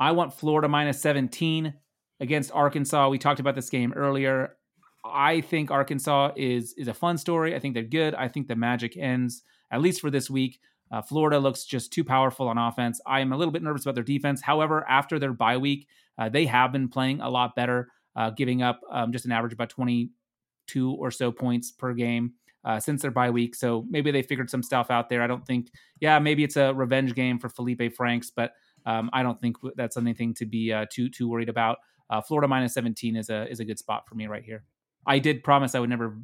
[0.00, 1.74] I want Florida minus 17
[2.20, 3.08] against Arkansas.
[3.08, 4.56] We talked about this game earlier.
[5.04, 7.54] I think Arkansas is is a fun story.
[7.54, 8.14] I think they're good.
[8.14, 10.60] I think the magic ends at least for this week.
[10.90, 13.00] Uh, Florida looks just too powerful on offense.
[13.06, 14.40] I am a little bit nervous about their defense.
[14.40, 15.86] However, after their bye week,
[16.16, 19.52] uh, they have been playing a lot better, uh, giving up um, just an average
[19.52, 22.32] about 22 or so points per game
[22.64, 23.54] uh, since their bye week.
[23.54, 25.22] So maybe they figured some stuff out there.
[25.22, 25.70] I don't think,
[26.00, 28.52] yeah, maybe it's a revenge game for Felipe Franks, but
[28.86, 31.78] um, I don't think that's anything to be uh, too too worried about.
[32.10, 34.64] Uh, Florida minus 17 is a is a good spot for me right here.
[35.06, 36.18] I did promise I would never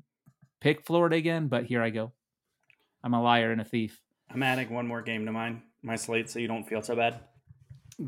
[0.60, 2.12] pick Florida again, but here I go.
[3.02, 4.00] I'm a liar and a thief.
[4.30, 7.20] I'm adding one more game to mine, my slate, so you don't feel so bad.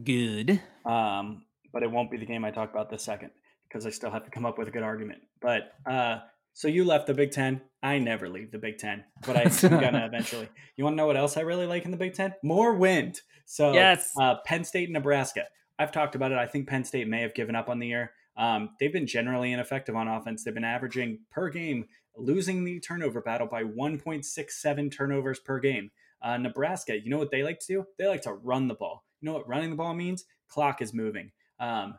[0.04, 0.60] Good.
[0.84, 3.30] Um, but it won't be the game I talk about this second
[3.68, 5.20] because I still have to come up with a good argument.
[5.40, 6.20] But uh,
[6.54, 7.60] so you left the Big Ten.
[7.82, 10.48] I never leave the Big Ten, but I'm gonna eventually.
[10.76, 12.34] You want to know what else I really like in the Big Ten?
[12.42, 13.20] More wind.
[13.44, 15.44] So yes, uh, Penn State Nebraska.
[15.78, 16.38] I've talked about it.
[16.38, 18.12] I think Penn State may have given up on the year.
[18.36, 20.44] Um, they've been generally ineffective on offense.
[20.44, 21.86] They've been averaging per game,
[22.16, 25.90] losing the turnover battle by 1.67 turnovers per game.
[26.22, 27.84] Uh, Nebraska, you know what they like to do?
[27.98, 29.04] They like to run the ball.
[29.20, 30.24] You know what running the ball means?
[30.48, 31.30] Clock is moving.
[31.58, 31.94] Um,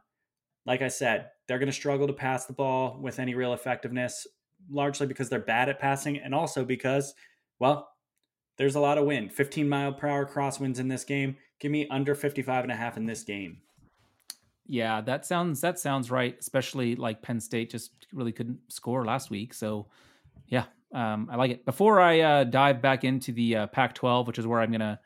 [0.66, 4.28] like I said, they're going to struggle to pass the ball with any real effectiveness,
[4.70, 7.14] largely because they're bad at passing and also because,
[7.60, 7.90] well,
[8.58, 9.32] there's a lot of wind.
[9.32, 11.38] 15 mile per hour crosswinds in this game.
[11.60, 13.62] Give me under 55 and a half in this game.
[14.68, 16.36] Yeah, that sounds that sounds right.
[16.40, 19.54] Especially like Penn State just really couldn't score last week.
[19.54, 19.88] So,
[20.48, 21.66] yeah, um, I like it.
[21.66, 25.00] Before I uh, dive back into the uh, Pac-12, which is where I'm to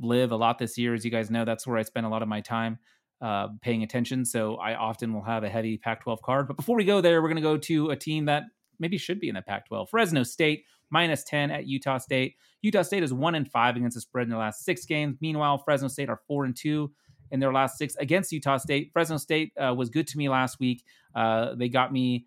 [0.00, 2.22] live a lot this year, as you guys know, that's where I spend a lot
[2.22, 2.78] of my time
[3.20, 4.24] uh, paying attention.
[4.24, 6.46] So I often will have a heavy Pac-12 card.
[6.46, 8.44] But before we go there, we're to go to a team that
[8.78, 9.88] maybe should be in the Pac-12.
[9.88, 12.36] Fresno State minus 10 at Utah State.
[12.62, 15.16] Utah State is one and five against the spread in the last six games.
[15.20, 16.92] Meanwhile, Fresno State are four and two
[17.30, 18.90] in their last six against Utah State.
[18.92, 20.84] Fresno State uh, was good to me last week.
[21.14, 22.26] Uh, they got me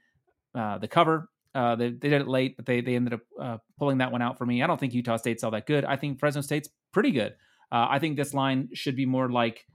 [0.55, 3.57] uh, the cover uh, they, they did it late, but they they ended up uh,
[3.77, 4.63] pulling that one out for me.
[4.63, 5.83] I don't think Utah State's all that good.
[5.83, 7.33] I think Fresno State's pretty good.
[7.71, 9.65] Uh, I think this line should be more like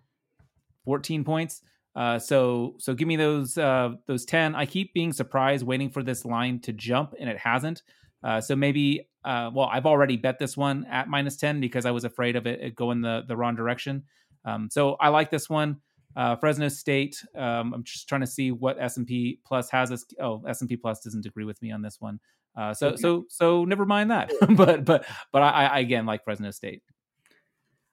[0.85, 1.62] 14 points.
[1.94, 4.55] Uh, so so give me those uh, those 10.
[4.55, 7.82] I keep being surprised, waiting for this line to jump, and it hasn't.
[8.23, 12.05] Uh, so maybe well, I've already bet this one at minus 10 because I was
[12.05, 14.05] afraid of it, it going the the wrong direction.
[14.47, 15.81] Um, so I like this one.
[16.16, 17.23] Uh, Fresno State.
[17.35, 20.05] Um, I'm just trying to see what S and P Plus has us.
[20.18, 22.18] Oh, S and P Plus doesn't agree with me on this one.
[22.56, 22.97] Uh, so okay.
[22.97, 24.32] so so never mind that.
[24.56, 26.82] but but but I, I, again like Fresno State.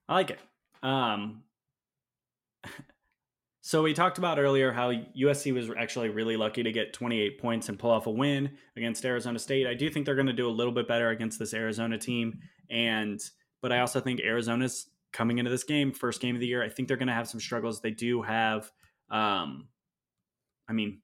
[0.08, 0.40] I like it.
[0.82, 1.44] Um,
[3.66, 7.70] So we talked about earlier how USC was actually really lucky to get 28 points
[7.70, 9.68] and pull off a win against Arizona State.
[9.68, 12.42] I do think they're going to do a little bit better against this Arizona team,
[12.70, 13.24] and
[13.62, 16.64] but I also think Arizona's coming into this game, first game of the year.
[16.64, 17.82] I think they're going to have some struggles.
[17.82, 18.70] They do have,
[19.10, 19.68] um,
[20.68, 21.02] I mean,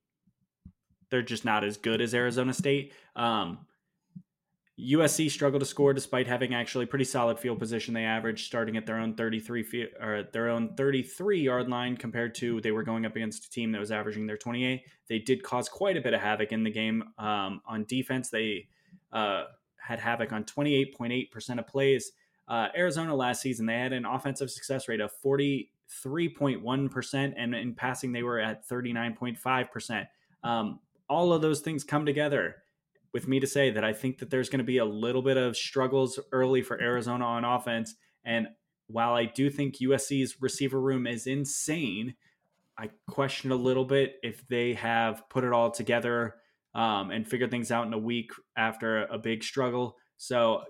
[1.09, 2.93] they're just not as good as Arizona State.
[3.15, 3.59] Um,
[4.79, 7.93] USC struggled to score despite having actually pretty solid field position.
[7.93, 12.33] They averaged starting at their own 33 feet or their own 33 yard line compared
[12.35, 14.81] to they were going up against a team that was averaging their 28.
[15.09, 18.29] They did cause quite a bit of havoc in the game um, on defense.
[18.29, 18.67] They
[19.11, 19.45] uh,
[19.77, 22.11] had havoc on 28.8% of plays.
[22.49, 28.11] Uh, Arizona last season they had an offensive success rate of 43.1% and in passing
[28.11, 30.07] they were at 39.5%.
[30.43, 32.55] Um, all of those things come together
[33.13, 35.37] with me to say that I think that there's going to be a little bit
[35.37, 37.95] of struggles early for Arizona on offense.
[38.23, 38.47] And
[38.87, 42.15] while I do think USC's receiver room is insane,
[42.77, 46.35] I question a little bit if they have put it all together
[46.73, 49.97] um, and figured things out in a week after a big struggle.
[50.17, 50.63] So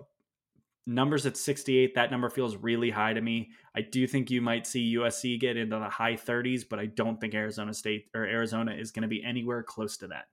[0.90, 3.50] numbers at 68, that number feels really high to me.
[3.74, 7.20] I do think you might see USC get into the high 30s, but I don't
[7.20, 10.26] think Arizona State or Arizona is going to be anywhere close to that.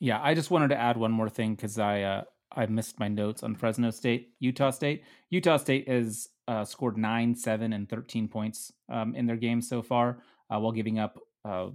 [0.00, 2.22] Yeah, I just wanted to add one more thing because I uh,
[2.52, 5.04] I missed my notes on Fresno State, Utah State.
[5.30, 9.82] Utah State has uh, scored nine, seven, and thirteen points um, in their games so
[9.82, 10.18] far,
[10.50, 11.68] uh, while giving up uh,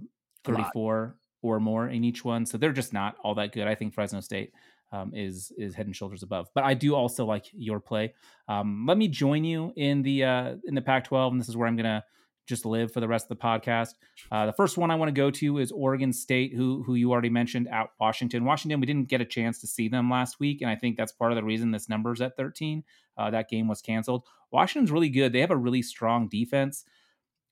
[0.44, 2.44] thirty-four or more in each one.
[2.44, 3.66] So they're just not all that good.
[3.66, 4.52] I think Fresno State
[4.92, 6.48] um, is is head and shoulders above.
[6.54, 8.14] But I do also like your play.
[8.48, 11.68] Um, let me join you in the uh, in the Pac-12, and this is where
[11.68, 12.04] I'm gonna
[12.46, 13.94] just live for the rest of the podcast.
[14.30, 17.12] Uh, the first one I want to go to is Oregon State, who who you
[17.12, 18.44] already mentioned out Washington.
[18.44, 21.12] Washington, we didn't get a chance to see them last week, and I think that's
[21.12, 22.84] part of the reason this number's at 13.
[23.16, 24.24] Uh, that game was canceled.
[24.50, 25.32] Washington's really good.
[25.32, 26.84] They have a really strong defense.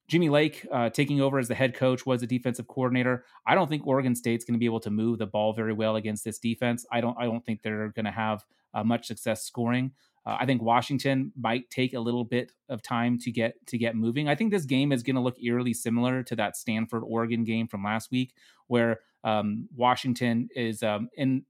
[0.08, 3.24] Jimmy Lake uh, taking over as the head coach was a defensive coordinator.
[3.46, 5.96] I don't think Oregon State's going to be able to move the ball very well
[5.96, 6.86] against this defense.
[6.90, 7.16] I don't.
[7.18, 8.44] I don't think they're going to have
[8.74, 9.92] uh, much success scoring.
[10.24, 13.96] Uh, I think Washington might take a little bit of time to get to get
[13.96, 14.28] moving.
[14.28, 17.68] I think this game is going to look eerily similar to that Stanford Oregon game
[17.68, 18.34] from last week,
[18.66, 21.44] where um, Washington is um, in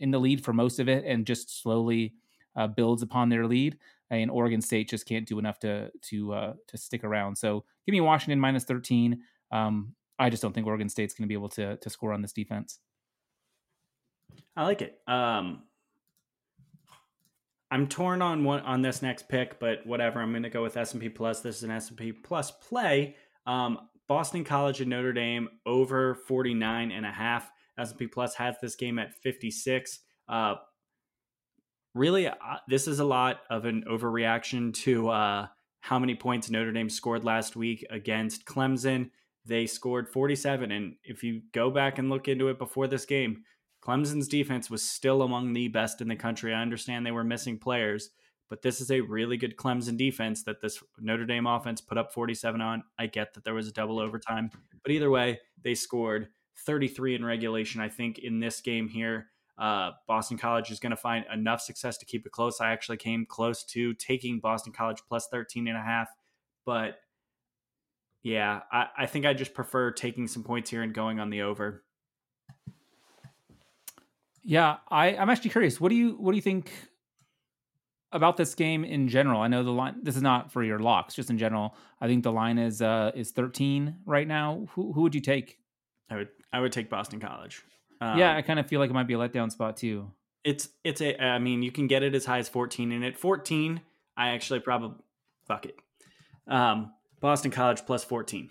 [0.00, 2.14] in the lead for most of it and just slowly
[2.56, 3.78] uh, builds upon their lead.
[4.12, 7.36] And Oregon State just can't do enough to to uh, to stick around.
[7.36, 9.22] So give me Washington minus thirteen.
[9.50, 12.22] Um, I just don't think Oregon State's going to be able to to score on
[12.22, 12.78] this defense.
[14.54, 14.98] I like it.
[15.06, 15.62] Um,
[17.70, 20.20] I'm torn on one on this next pick, but whatever.
[20.20, 21.40] I'm going to go with S&P Plus.
[21.40, 23.16] This is an S&P Plus play.
[23.46, 27.50] Um, Boston College and Notre Dame over 49 and a half.
[27.78, 30.00] S&P Plus has this game at 56.
[30.28, 30.56] Uh,
[31.94, 32.34] really, uh,
[32.68, 35.46] this is a lot of an overreaction to uh,
[35.80, 39.10] how many points Notre Dame scored last week against Clemson.
[39.44, 43.42] They scored 47, and if you go back and look into it before this game,
[43.84, 46.54] Clemson's defense was still among the best in the country.
[46.54, 48.10] I understand they were missing players,
[48.48, 52.12] but this is a really good Clemson defense that this Notre Dame offense put up
[52.12, 52.84] 47 on.
[52.96, 54.50] I get that there was a double overtime,
[54.84, 56.28] but either way, they scored
[56.64, 57.80] 33 in regulation.
[57.80, 61.98] I think in this game here, uh, Boston College is going to find enough success
[61.98, 62.60] to keep it close.
[62.60, 66.08] I actually came close to taking Boston College plus 13 and a half,
[66.64, 66.96] but
[68.22, 71.42] yeah, I, I think I just prefer taking some points here and going on the
[71.42, 71.82] over.
[74.44, 75.80] Yeah, I, I'm actually curious.
[75.80, 76.72] What do you what do you think
[78.10, 79.40] about this game in general?
[79.40, 79.96] I know the line.
[80.02, 81.76] This is not for your locks, just in general.
[82.00, 84.66] I think the line is uh is 13 right now.
[84.72, 85.58] Who who would you take?
[86.10, 87.62] I would I would take Boston College.
[88.02, 90.10] Um, yeah, I kind of feel like it might be a letdown spot too.
[90.42, 91.16] It's it's a.
[91.22, 93.80] I mean, you can get it as high as 14, and at 14,
[94.16, 94.98] I actually probably
[95.46, 95.76] fuck it.
[96.48, 98.50] Um, Boston College plus 14.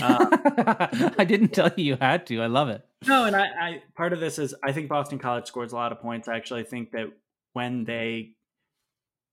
[0.00, 0.26] Uh,
[1.18, 2.40] I didn't tell you you had to.
[2.40, 2.86] I love it.
[3.04, 5.90] No, and I, I part of this is I think Boston College scores a lot
[5.90, 6.28] of points.
[6.28, 7.06] I actually think that
[7.54, 8.34] when they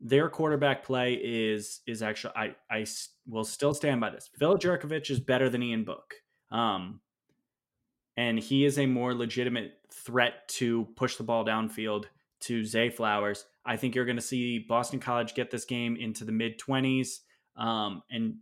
[0.01, 2.87] their quarterback play is is actually I I
[3.27, 4.31] will still stand by this.
[4.39, 6.15] Phil Jurkovec is better than Ian Book.
[6.51, 7.01] Um,
[8.19, 12.03] and he is a more legitimate threat to push the ball downfield
[12.41, 13.45] to Zay Flowers.
[13.65, 17.19] I think you're going to see Boston College get this game into the mid 20s.
[17.55, 18.35] Um, and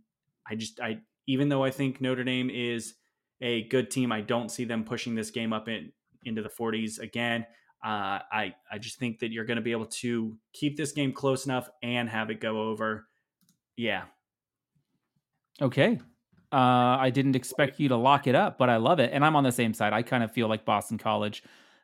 [0.50, 0.98] I just I
[1.28, 2.94] even though I think Notre Dame is
[3.40, 5.92] a good team, I don't see them pushing this game up in,
[6.24, 7.46] into the 40s again.
[7.80, 11.12] Uh, I I just think that you're going to be able to keep this game
[11.12, 13.06] close enough and have it go over.
[13.76, 14.06] Yeah.
[15.62, 16.00] Okay.
[16.50, 19.36] Uh, I didn't expect you to lock it up, but I love it, and I'm
[19.36, 19.92] on the same side.
[19.92, 21.42] I kind of feel like Boston College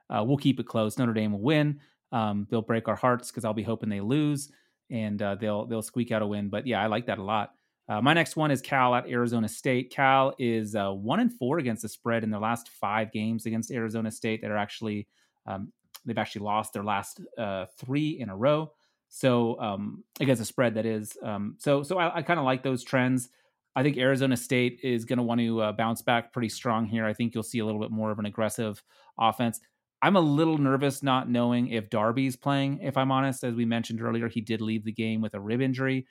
[0.09, 0.99] uh, will keep it close.
[0.99, 1.81] Notre Dame will win.
[2.12, 4.51] Um, they'll break our hearts because I'll be hoping they lose,
[4.91, 6.49] and uh, they'll they'll squeak out a win.
[6.49, 7.51] But yeah, I like that a lot.
[7.89, 9.91] Uh, my next one is Cal at Arizona State.
[9.91, 13.70] Cal is uh, one and four against the spread in their last five games against
[13.70, 14.41] Arizona State.
[14.41, 15.07] That are actually
[15.47, 15.73] um,
[16.07, 18.73] they've actually lost their last uh, three in a row.
[19.09, 21.16] So um, against a spread that is.
[21.23, 23.28] Um, so so I, I kind of like those trends.
[23.76, 27.05] I think Arizona State is going to want to uh, bounce back pretty strong here.
[27.05, 28.82] I think you'll see a little bit more of an aggressive
[29.18, 29.60] offense.
[30.02, 32.80] I'm a little nervous not knowing if Darby's playing.
[32.80, 35.60] If I'm honest, as we mentioned earlier, he did leave the game with a rib
[35.60, 36.06] injury.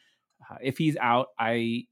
[0.50, 1.86] Uh, if he's out, I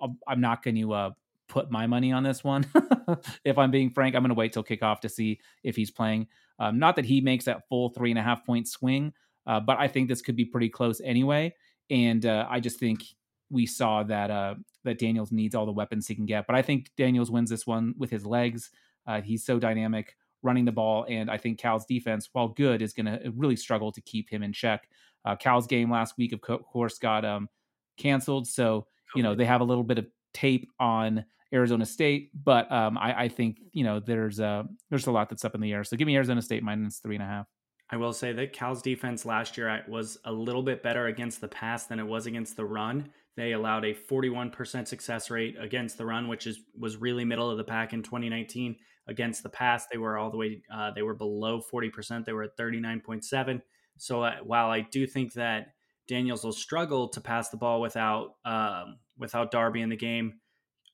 [0.00, 1.10] i am not going to uh,
[1.48, 2.66] put my money on this one.
[3.44, 6.26] if I'm being frank, I'm going to wait till kickoff to see if he's playing.
[6.58, 9.12] Um, not that he makes that full three and a half point swing,
[9.46, 11.54] uh, but I think this could be pretty close anyway.
[11.90, 13.02] And uh, I just think
[13.50, 14.54] we saw that uh,
[14.84, 16.46] that Daniels needs all the weapons he can get.
[16.46, 18.70] But I think Daniels wins this one with his legs.
[19.06, 22.92] Uh, he's so dynamic running the ball, and I think Cal's defense, while good, is
[22.92, 24.88] going to really struggle to keep him in check.
[25.24, 27.48] Uh, Cal's game last week, of course, got um,
[27.96, 32.70] canceled, so you know they have a little bit of tape on Arizona State, but
[32.72, 35.72] um, I, I, think you know there's a there's a lot that's up in the
[35.72, 35.84] air.
[35.84, 37.46] So give me Arizona State minus three and a half.
[37.90, 41.48] I will say that Cal's defense last year was a little bit better against the
[41.48, 43.10] pass than it was against the run.
[43.36, 47.56] They allowed a 41% success rate against the run, which is was really middle of
[47.56, 48.76] the pack in 2019.
[49.08, 52.24] Against the pass, they were all the way uh, they were below 40%.
[52.24, 53.62] They were at 39.7.
[53.96, 55.74] So uh, while I do think that
[56.08, 60.40] Daniels will struggle to pass the ball without um, without Darby in the game,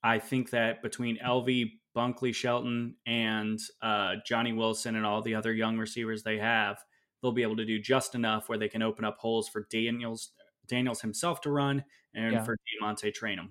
[0.02, 5.52] I think that between LV Bunkley Shelton and uh, Johnny Wilson and all the other
[5.52, 6.78] young receivers they have,
[7.20, 10.30] they'll be able to do just enough where they can open up holes for Daniels
[10.68, 11.84] Daniels himself to run
[12.14, 12.44] and yeah.
[12.44, 13.50] for DeaMonte Trayanum.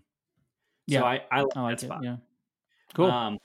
[0.86, 2.04] Yeah, so I, I like, I like that spot.
[2.04, 2.16] Yeah,
[2.94, 3.12] cool.
[3.12, 3.38] Um,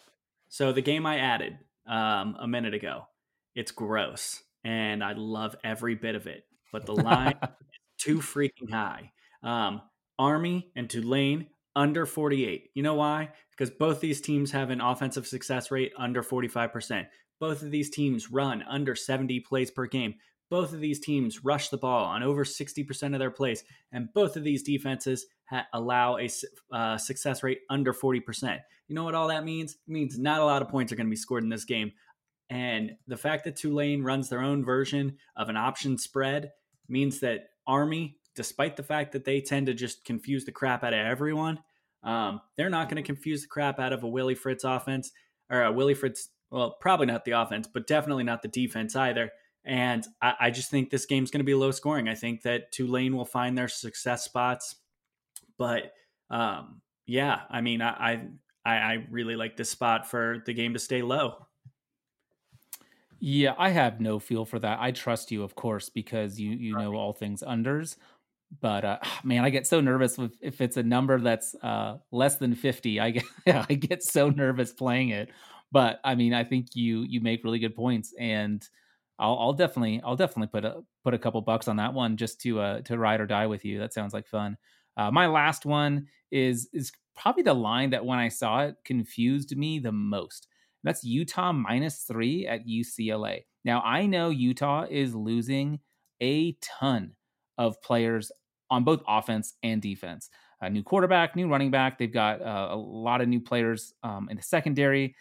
[0.48, 3.06] so the game I added um, a minute ago,
[3.54, 7.48] it's gross, and I love every bit of it, but the line is
[7.98, 9.12] too freaking high.
[9.42, 9.82] Um,
[10.18, 12.70] Army and Tulane under 48.
[12.74, 13.30] You know why?
[13.50, 17.06] Because both these teams have an offensive success rate under 45%.
[17.40, 20.14] Both of these teams run under 70 plays per game.
[20.52, 23.64] Both of these teams rush the ball on over 60% of their plays.
[23.90, 26.28] And both of these defenses ha- allow a
[26.70, 28.58] uh, success rate under 40%.
[28.86, 29.72] You know what all that means?
[29.72, 31.92] It means not a lot of points are going to be scored in this game.
[32.50, 36.50] And the fact that Tulane runs their own version of an option spread
[36.86, 40.92] means that Army, despite the fact that they tend to just confuse the crap out
[40.92, 41.60] of everyone,
[42.02, 45.12] um, they're not going to confuse the crap out of a Willie Fritz offense
[45.48, 49.32] or a Willie Fritz well, probably not the offense, but definitely not the defense either.
[49.64, 52.08] And I, I just think this game's going to be low scoring.
[52.08, 54.76] I think that Tulane will find their success spots,
[55.56, 55.92] but
[56.30, 58.22] um, yeah, I mean, I,
[58.64, 61.46] I I really like this spot for the game to stay low.
[63.20, 64.78] Yeah, I have no feel for that.
[64.80, 67.96] I trust you, of course, because you you know all things unders.
[68.60, 72.36] But uh, man, I get so nervous if, if it's a number that's uh, less
[72.36, 72.98] than fifty.
[73.00, 75.30] I get I get so nervous playing it.
[75.70, 78.66] But I mean, I think you you make really good points, and
[79.22, 82.40] I'll, I'll definitely I'll definitely put a put a couple bucks on that one just
[82.42, 83.78] to uh to ride or die with you.
[83.78, 84.56] That sounds like fun.
[84.96, 89.56] Uh, my last one is is probably the line that when I saw it confused
[89.56, 90.48] me the most.
[90.82, 93.44] That's Utah minus three at UCLA.
[93.64, 95.78] Now I know Utah is losing
[96.20, 97.12] a ton
[97.58, 98.32] of players
[98.70, 100.30] on both offense and defense.
[100.60, 101.98] A new quarterback, new running back.
[101.98, 105.14] They've got uh, a lot of new players um, in the secondary.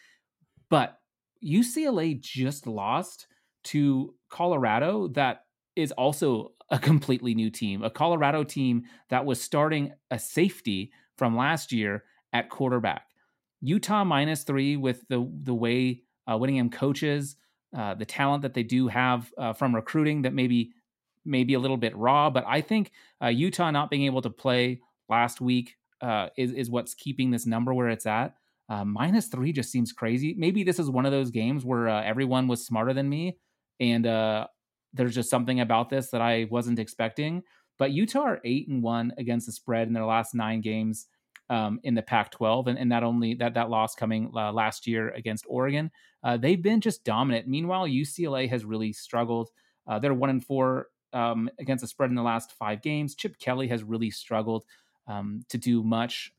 [0.70, 0.98] But
[1.44, 3.28] UCLA just lost
[3.66, 9.94] to Colorado, that is also a completely new team, a Colorado team that was starting
[10.10, 13.08] a safety from last year at quarterback.
[13.62, 16.40] Utah minus three with the the way uh,
[16.72, 17.36] coaches,
[17.78, 20.72] uh, the talent that they do have uh, from recruiting that maybe
[21.26, 22.92] maybe a little bit raw, but I think
[23.24, 27.46] uh, Utah not being able to play last week uh, is is what's keeping this
[27.46, 28.36] number where it's at.
[28.70, 30.34] Uh, minus three just seems crazy.
[30.38, 33.38] Maybe this is one of those games where uh, everyone was smarter than me,
[33.82, 34.48] and uh,
[34.94, 37.44] there's just something about this that I wasn't expecting.
[37.78, 41.08] But Utah are eight and one against the spread in their last nine games
[41.50, 45.10] um, in the Pac-12, and, and that only that that loss coming uh, last year
[45.10, 45.92] against Oregon.
[46.24, 47.48] Uh, they've been just dominant.
[47.48, 49.50] Meanwhile, UCLA has really struggled.
[49.88, 53.16] Uh, they're one and four um, against the spread in the last five games.
[53.16, 54.64] Chip Kelly has really struggled
[55.08, 56.32] um, to do much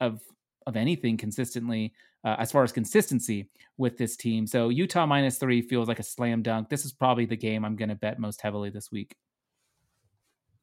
[0.00, 0.22] of
[0.66, 1.92] of anything consistently
[2.24, 4.46] uh, as far as consistency with this team.
[4.46, 6.68] So Utah minus three feels like a slam dunk.
[6.68, 9.16] This is probably the game I'm going to bet most heavily this week.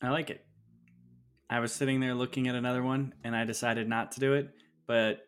[0.01, 0.45] I like it.
[1.49, 4.49] I was sitting there looking at another one and I decided not to do it.
[4.87, 5.21] But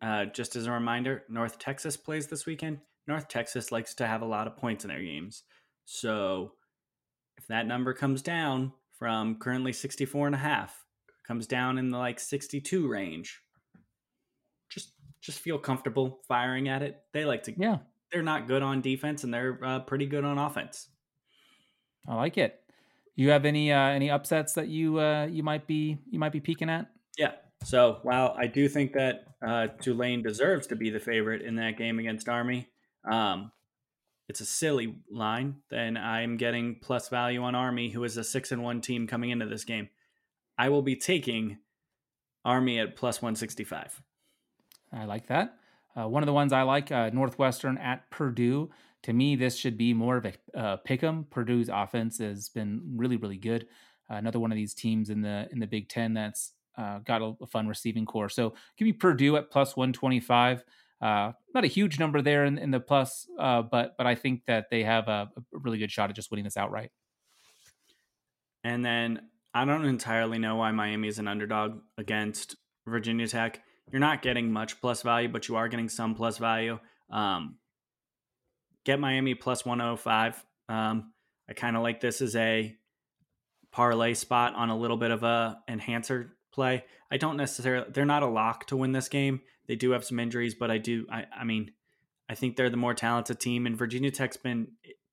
[0.00, 2.78] uh, just as a reminder, North Texas plays this weekend.
[3.06, 5.42] North Texas likes to have a lot of points in their games.
[5.84, 6.52] So
[7.36, 10.84] if that number comes down from currently 64 and a half
[11.26, 13.40] comes down in the like 62 range.
[15.24, 17.00] Just feel comfortable firing at it.
[17.12, 17.78] They like to Yeah.
[18.12, 20.88] They're not good on defense and they're uh, pretty good on offense.
[22.06, 22.60] I like it.
[23.16, 26.40] You have any uh, any upsets that you uh, you might be you might be
[26.40, 26.88] peeking at?
[27.16, 27.32] Yeah.
[27.64, 31.78] So while I do think that uh, Tulane deserves to be the favorite in that
[31.78, 32.68] game against Army,
[33.10, 33.50] um,
[34.28, 35.56] it's a silly line.
[35.70, 39.30] Then I'm getting plus value on Army, who is a six and one team coming
[39.30, 39.88] into this game.
[40.58, 41.58] I will be taking
[42.44, 44.02] Army at plus one sixty five.
[44.94, 45.56] I like that.
[45.96, 48.70] Uh, one of the ones I like, uh, Northwestern at Purdue.
[49.04, 51.26] To me, this should be more of a uh, pick 'em.
[51.30, 53.66] Purdue's offense has been really, really good.
[54.10, 57.22] Uh, another one of these teams in the in the Big Ten that's uh, got
[57.22, 58.28] a, a, fun receiving core.
[58.28, 60.64] So give me Purdue at plus one twenty five.
[61.00, 64.42] Uh, not a huge number there in, in the plus, uh, but but I think
[64.46, 66.90] that they have a, a really good shot at just winning this outright.
[68.62, 69.20] And then
[69.52, 72.56] I don't entirely know why Miami is an underdog against
[72.86, 73.62] Virginia Tech.
[73.92, 76.78] You're not getting much plus value, but you are getting some plus value.
[77.10, 77.56] Um,
[78.84, 80.44] get Miami plus 105.
[80.68, 81.12] Um,
[81.48, 82.74] I kind of like this as a
[83.70, 86.84] parlay spot on a little bit of a enhancer play.
[87.10, 89.40] I don't necessarily they're not a lock to win this game.
[89.66, 91.72] They do have some injuries, but I do I, I mean
[92.28, 94.68] I think they're the more talented team and Virginia Tech's been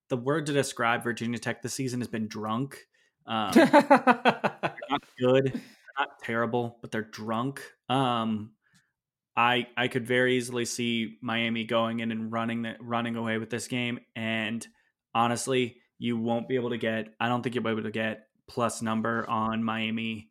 [0.10, 2.78] the word to describe Virginia Tech this season has been drunk.
[3.26, 5.62] Um, not good,
[5.98, 7.62] not terrible, but they're drunk.
[7.90, 8.52] Um,
[9.36, 13.50] I I could very easily see Miami going in and running the, running away with
[13.50, 14.00] this game.
[14.16, 14.66] And
[15.14, 17.14] honestly, you won't be able to get.
[17.20, 20.30] I don't think you'll be able to get plus number on Miami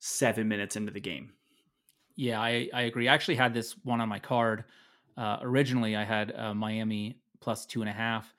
[0.00, 1.32] seven minutes into the game.
[2.16, 3.08] Yeah, I, I agree.
[3.08, 4.64] I actually had this one on my card.
[5.16, 8.32] Uh, originally, I had uh, Miami plus two and a half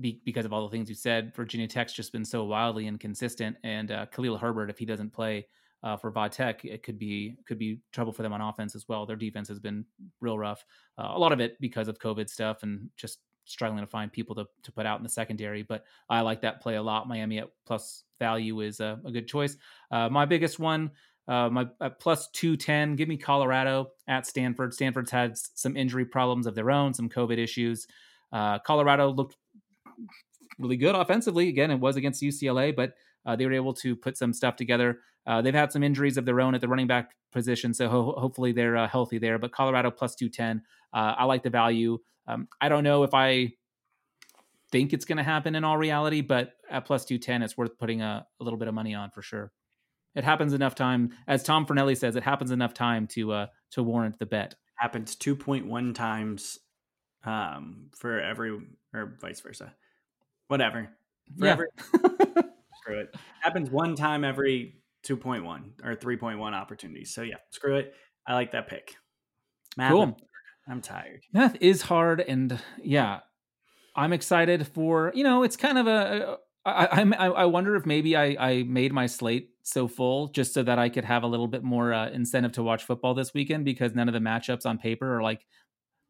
[0.00, 1.34] be, because of all the things you said.
[1.34, 5.46] Virginia Tech's just been so wildly inconsistent, and uh, Khalil Herbert, if he doesn't play
[5.82, 9.06] uh, for Tech, it could be could be trouble for them on offense as well.
[9.06, 9.84] Their defense has been
[10.20, 10.64] real rough.
[10.98, 14.34] Uh, a lot of it because of COVID stuff and just struggling to find people
[14.36, 15.62] to, to put out in the secondary.
[15.62, 17.08] But I like that play a lot.
[17.08, 19.56] Miami at plus value is a, a good choice.
[19.90, 20.90] Uh, my biggest one,
[21.26, 24.74] uh, my at plus 210, give me Colorado at Stanford.
[24.74, 27.86] Stanford's had some injury problems of their own, some COVID issues.
[28.32, 29.36] Uh, Colorado looked
[30.58, 31.48] really good offensively.
[31.48, 32.92] Again, it was against UCLA, but
[33.26, 35.00] uh, they were able to put some stuff together.
[35.26, 38.14] Uh, they've had some injuries of their own at the running back position, so ho-
[38.16, 39.38] hopefully they're uh, healthy there.
[39.38, 41.98] But Colorado plus 210, uh, I like the value.
[42.26, 43.52] Um, I don't know if I
[44.70, 48.02] think it's going to happen in all reality, but at plus 210, it's worth putting
[48.02, 49.52] a, a, little bit of money on for sure.
[50.14, 53.82] It happens enough time, as Tom Fornelli says, it happens enough time to uh, to
[53.82, 54.56] warrant the bet.
[54.74, 56.58] Happens 2.1 times
[57.24, 58.58] um, for every,
[58.92, 59.72] or vice versa.
[60.48, 60.90] Whatever.
[61.38, 61.56] For yeah.
[62.80, 63.14] screw it.
[63.40, 67.14] Happens one time every 2.1 or 3.1 opportunities.
[67.14, 67.94] So yeah, screw it.
[68.26, 68.94] I like that pick.
[69.76, 70.16] Math, cool.
[70.68, 71.22] I'm tired.
[71.32, 73.20] Math is hard, and yeah,
[73.96, 75.12] I'm excited for.
[75.14, 76.38] You know, it's kind of a.
[76.64, 80.62] I, I, I wonder if maybe I, I made my slate so full just so
[80.62, 83.64] that I could have a little bit more uh, incentive to watch football this weekend
[83.64, 85.46] because none of the matchups on paper are like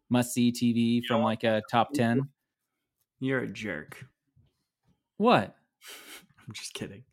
[0.09, 2.29] must see TV from like a top 10.
[3.21, 4.05] You're a jerk.
[5.19, 5.55] What?
[6.49, 7.05] I'm just kidding.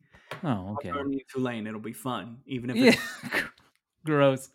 [0.44, 0.92] Oh, okay.
[1.30, 3.40] Tulane, it'll be fun, even if yeah.
[4.06, 4.48] gross,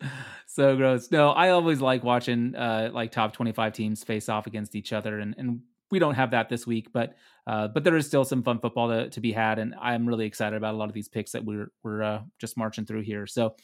[0.46, 1.10] so gross.
[1.10, 5.18] No, I always like watching uh, like top twenty-five teams face off against each other,
[5.18, 7.14] and and we don't have that this week, but
[7.46, 10.26] uh, but there is still some fun football to, to be had, and I'm really
[10.26, 13.26] excited about a lot of these picks that we're we're uh, just marching through here.
[13.26, 13.54] So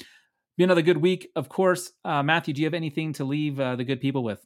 [0.56, 1.92] be another good week, of course.
[2.05, 4.44] Uh, Matthew, do you have anything to leave uh, the good people with?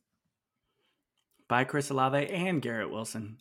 [1.49, 3.39] Bye, Chris Olave and Garrett Wilson.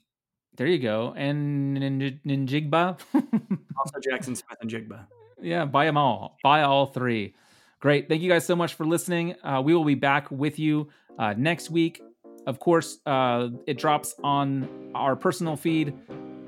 [0.56, 1.14] There you go.
[1.16, 3.00] And Njigba.
[3.14, 5.06] also Jaxon Smith-Njigba.
[5.42, 6.38] Yeah, buy them all.
[6.44, 7.34] Buy all three.
[7.80, 8.08] Great.
[8.08, 9.36] Thank you guys so much for listening.
[9.44, 10.90] Uh, we will be back with you
[11.20, 12.02] uh, next week.
[12.46, 15.94] Of course, uh, it drops on our personal feed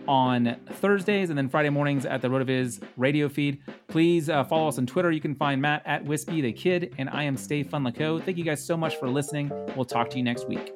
[0.07, 3.61] on Thursdays and then Friday mornings at the RotoViz radio feed.
[3.87, 5.11] Please uh, follow us on Twitter.
[5.11, 8.19] You can find Matt at Wispy the Kid, and I am Stay Fun Laco.
[8.19, 9.51] Thank you guys so much for listening.
[9.75, 10.75] We'll talk to you next week.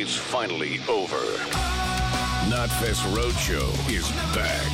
[0.00, 1.16] Is finally over.
[2.50, 4.66] Knotfest Roadshow is back.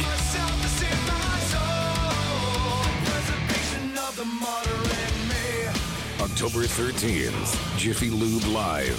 [6.20, 8.99] October 13th, Jiffy Lube Live.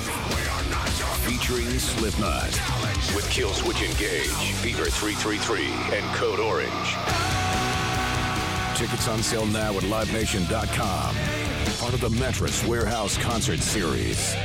[1.26, 2.52] Featuring Slipknot.
[3.16, 5.66] With Killswitch Engage, Fever 333,
[5.98, 6.70] and Code Orange.
[8.78, 11.16] Tickets on sale now at LiveNation.com.
[11.80, 14.36] Part of the Mattress Warehouse Concert Series.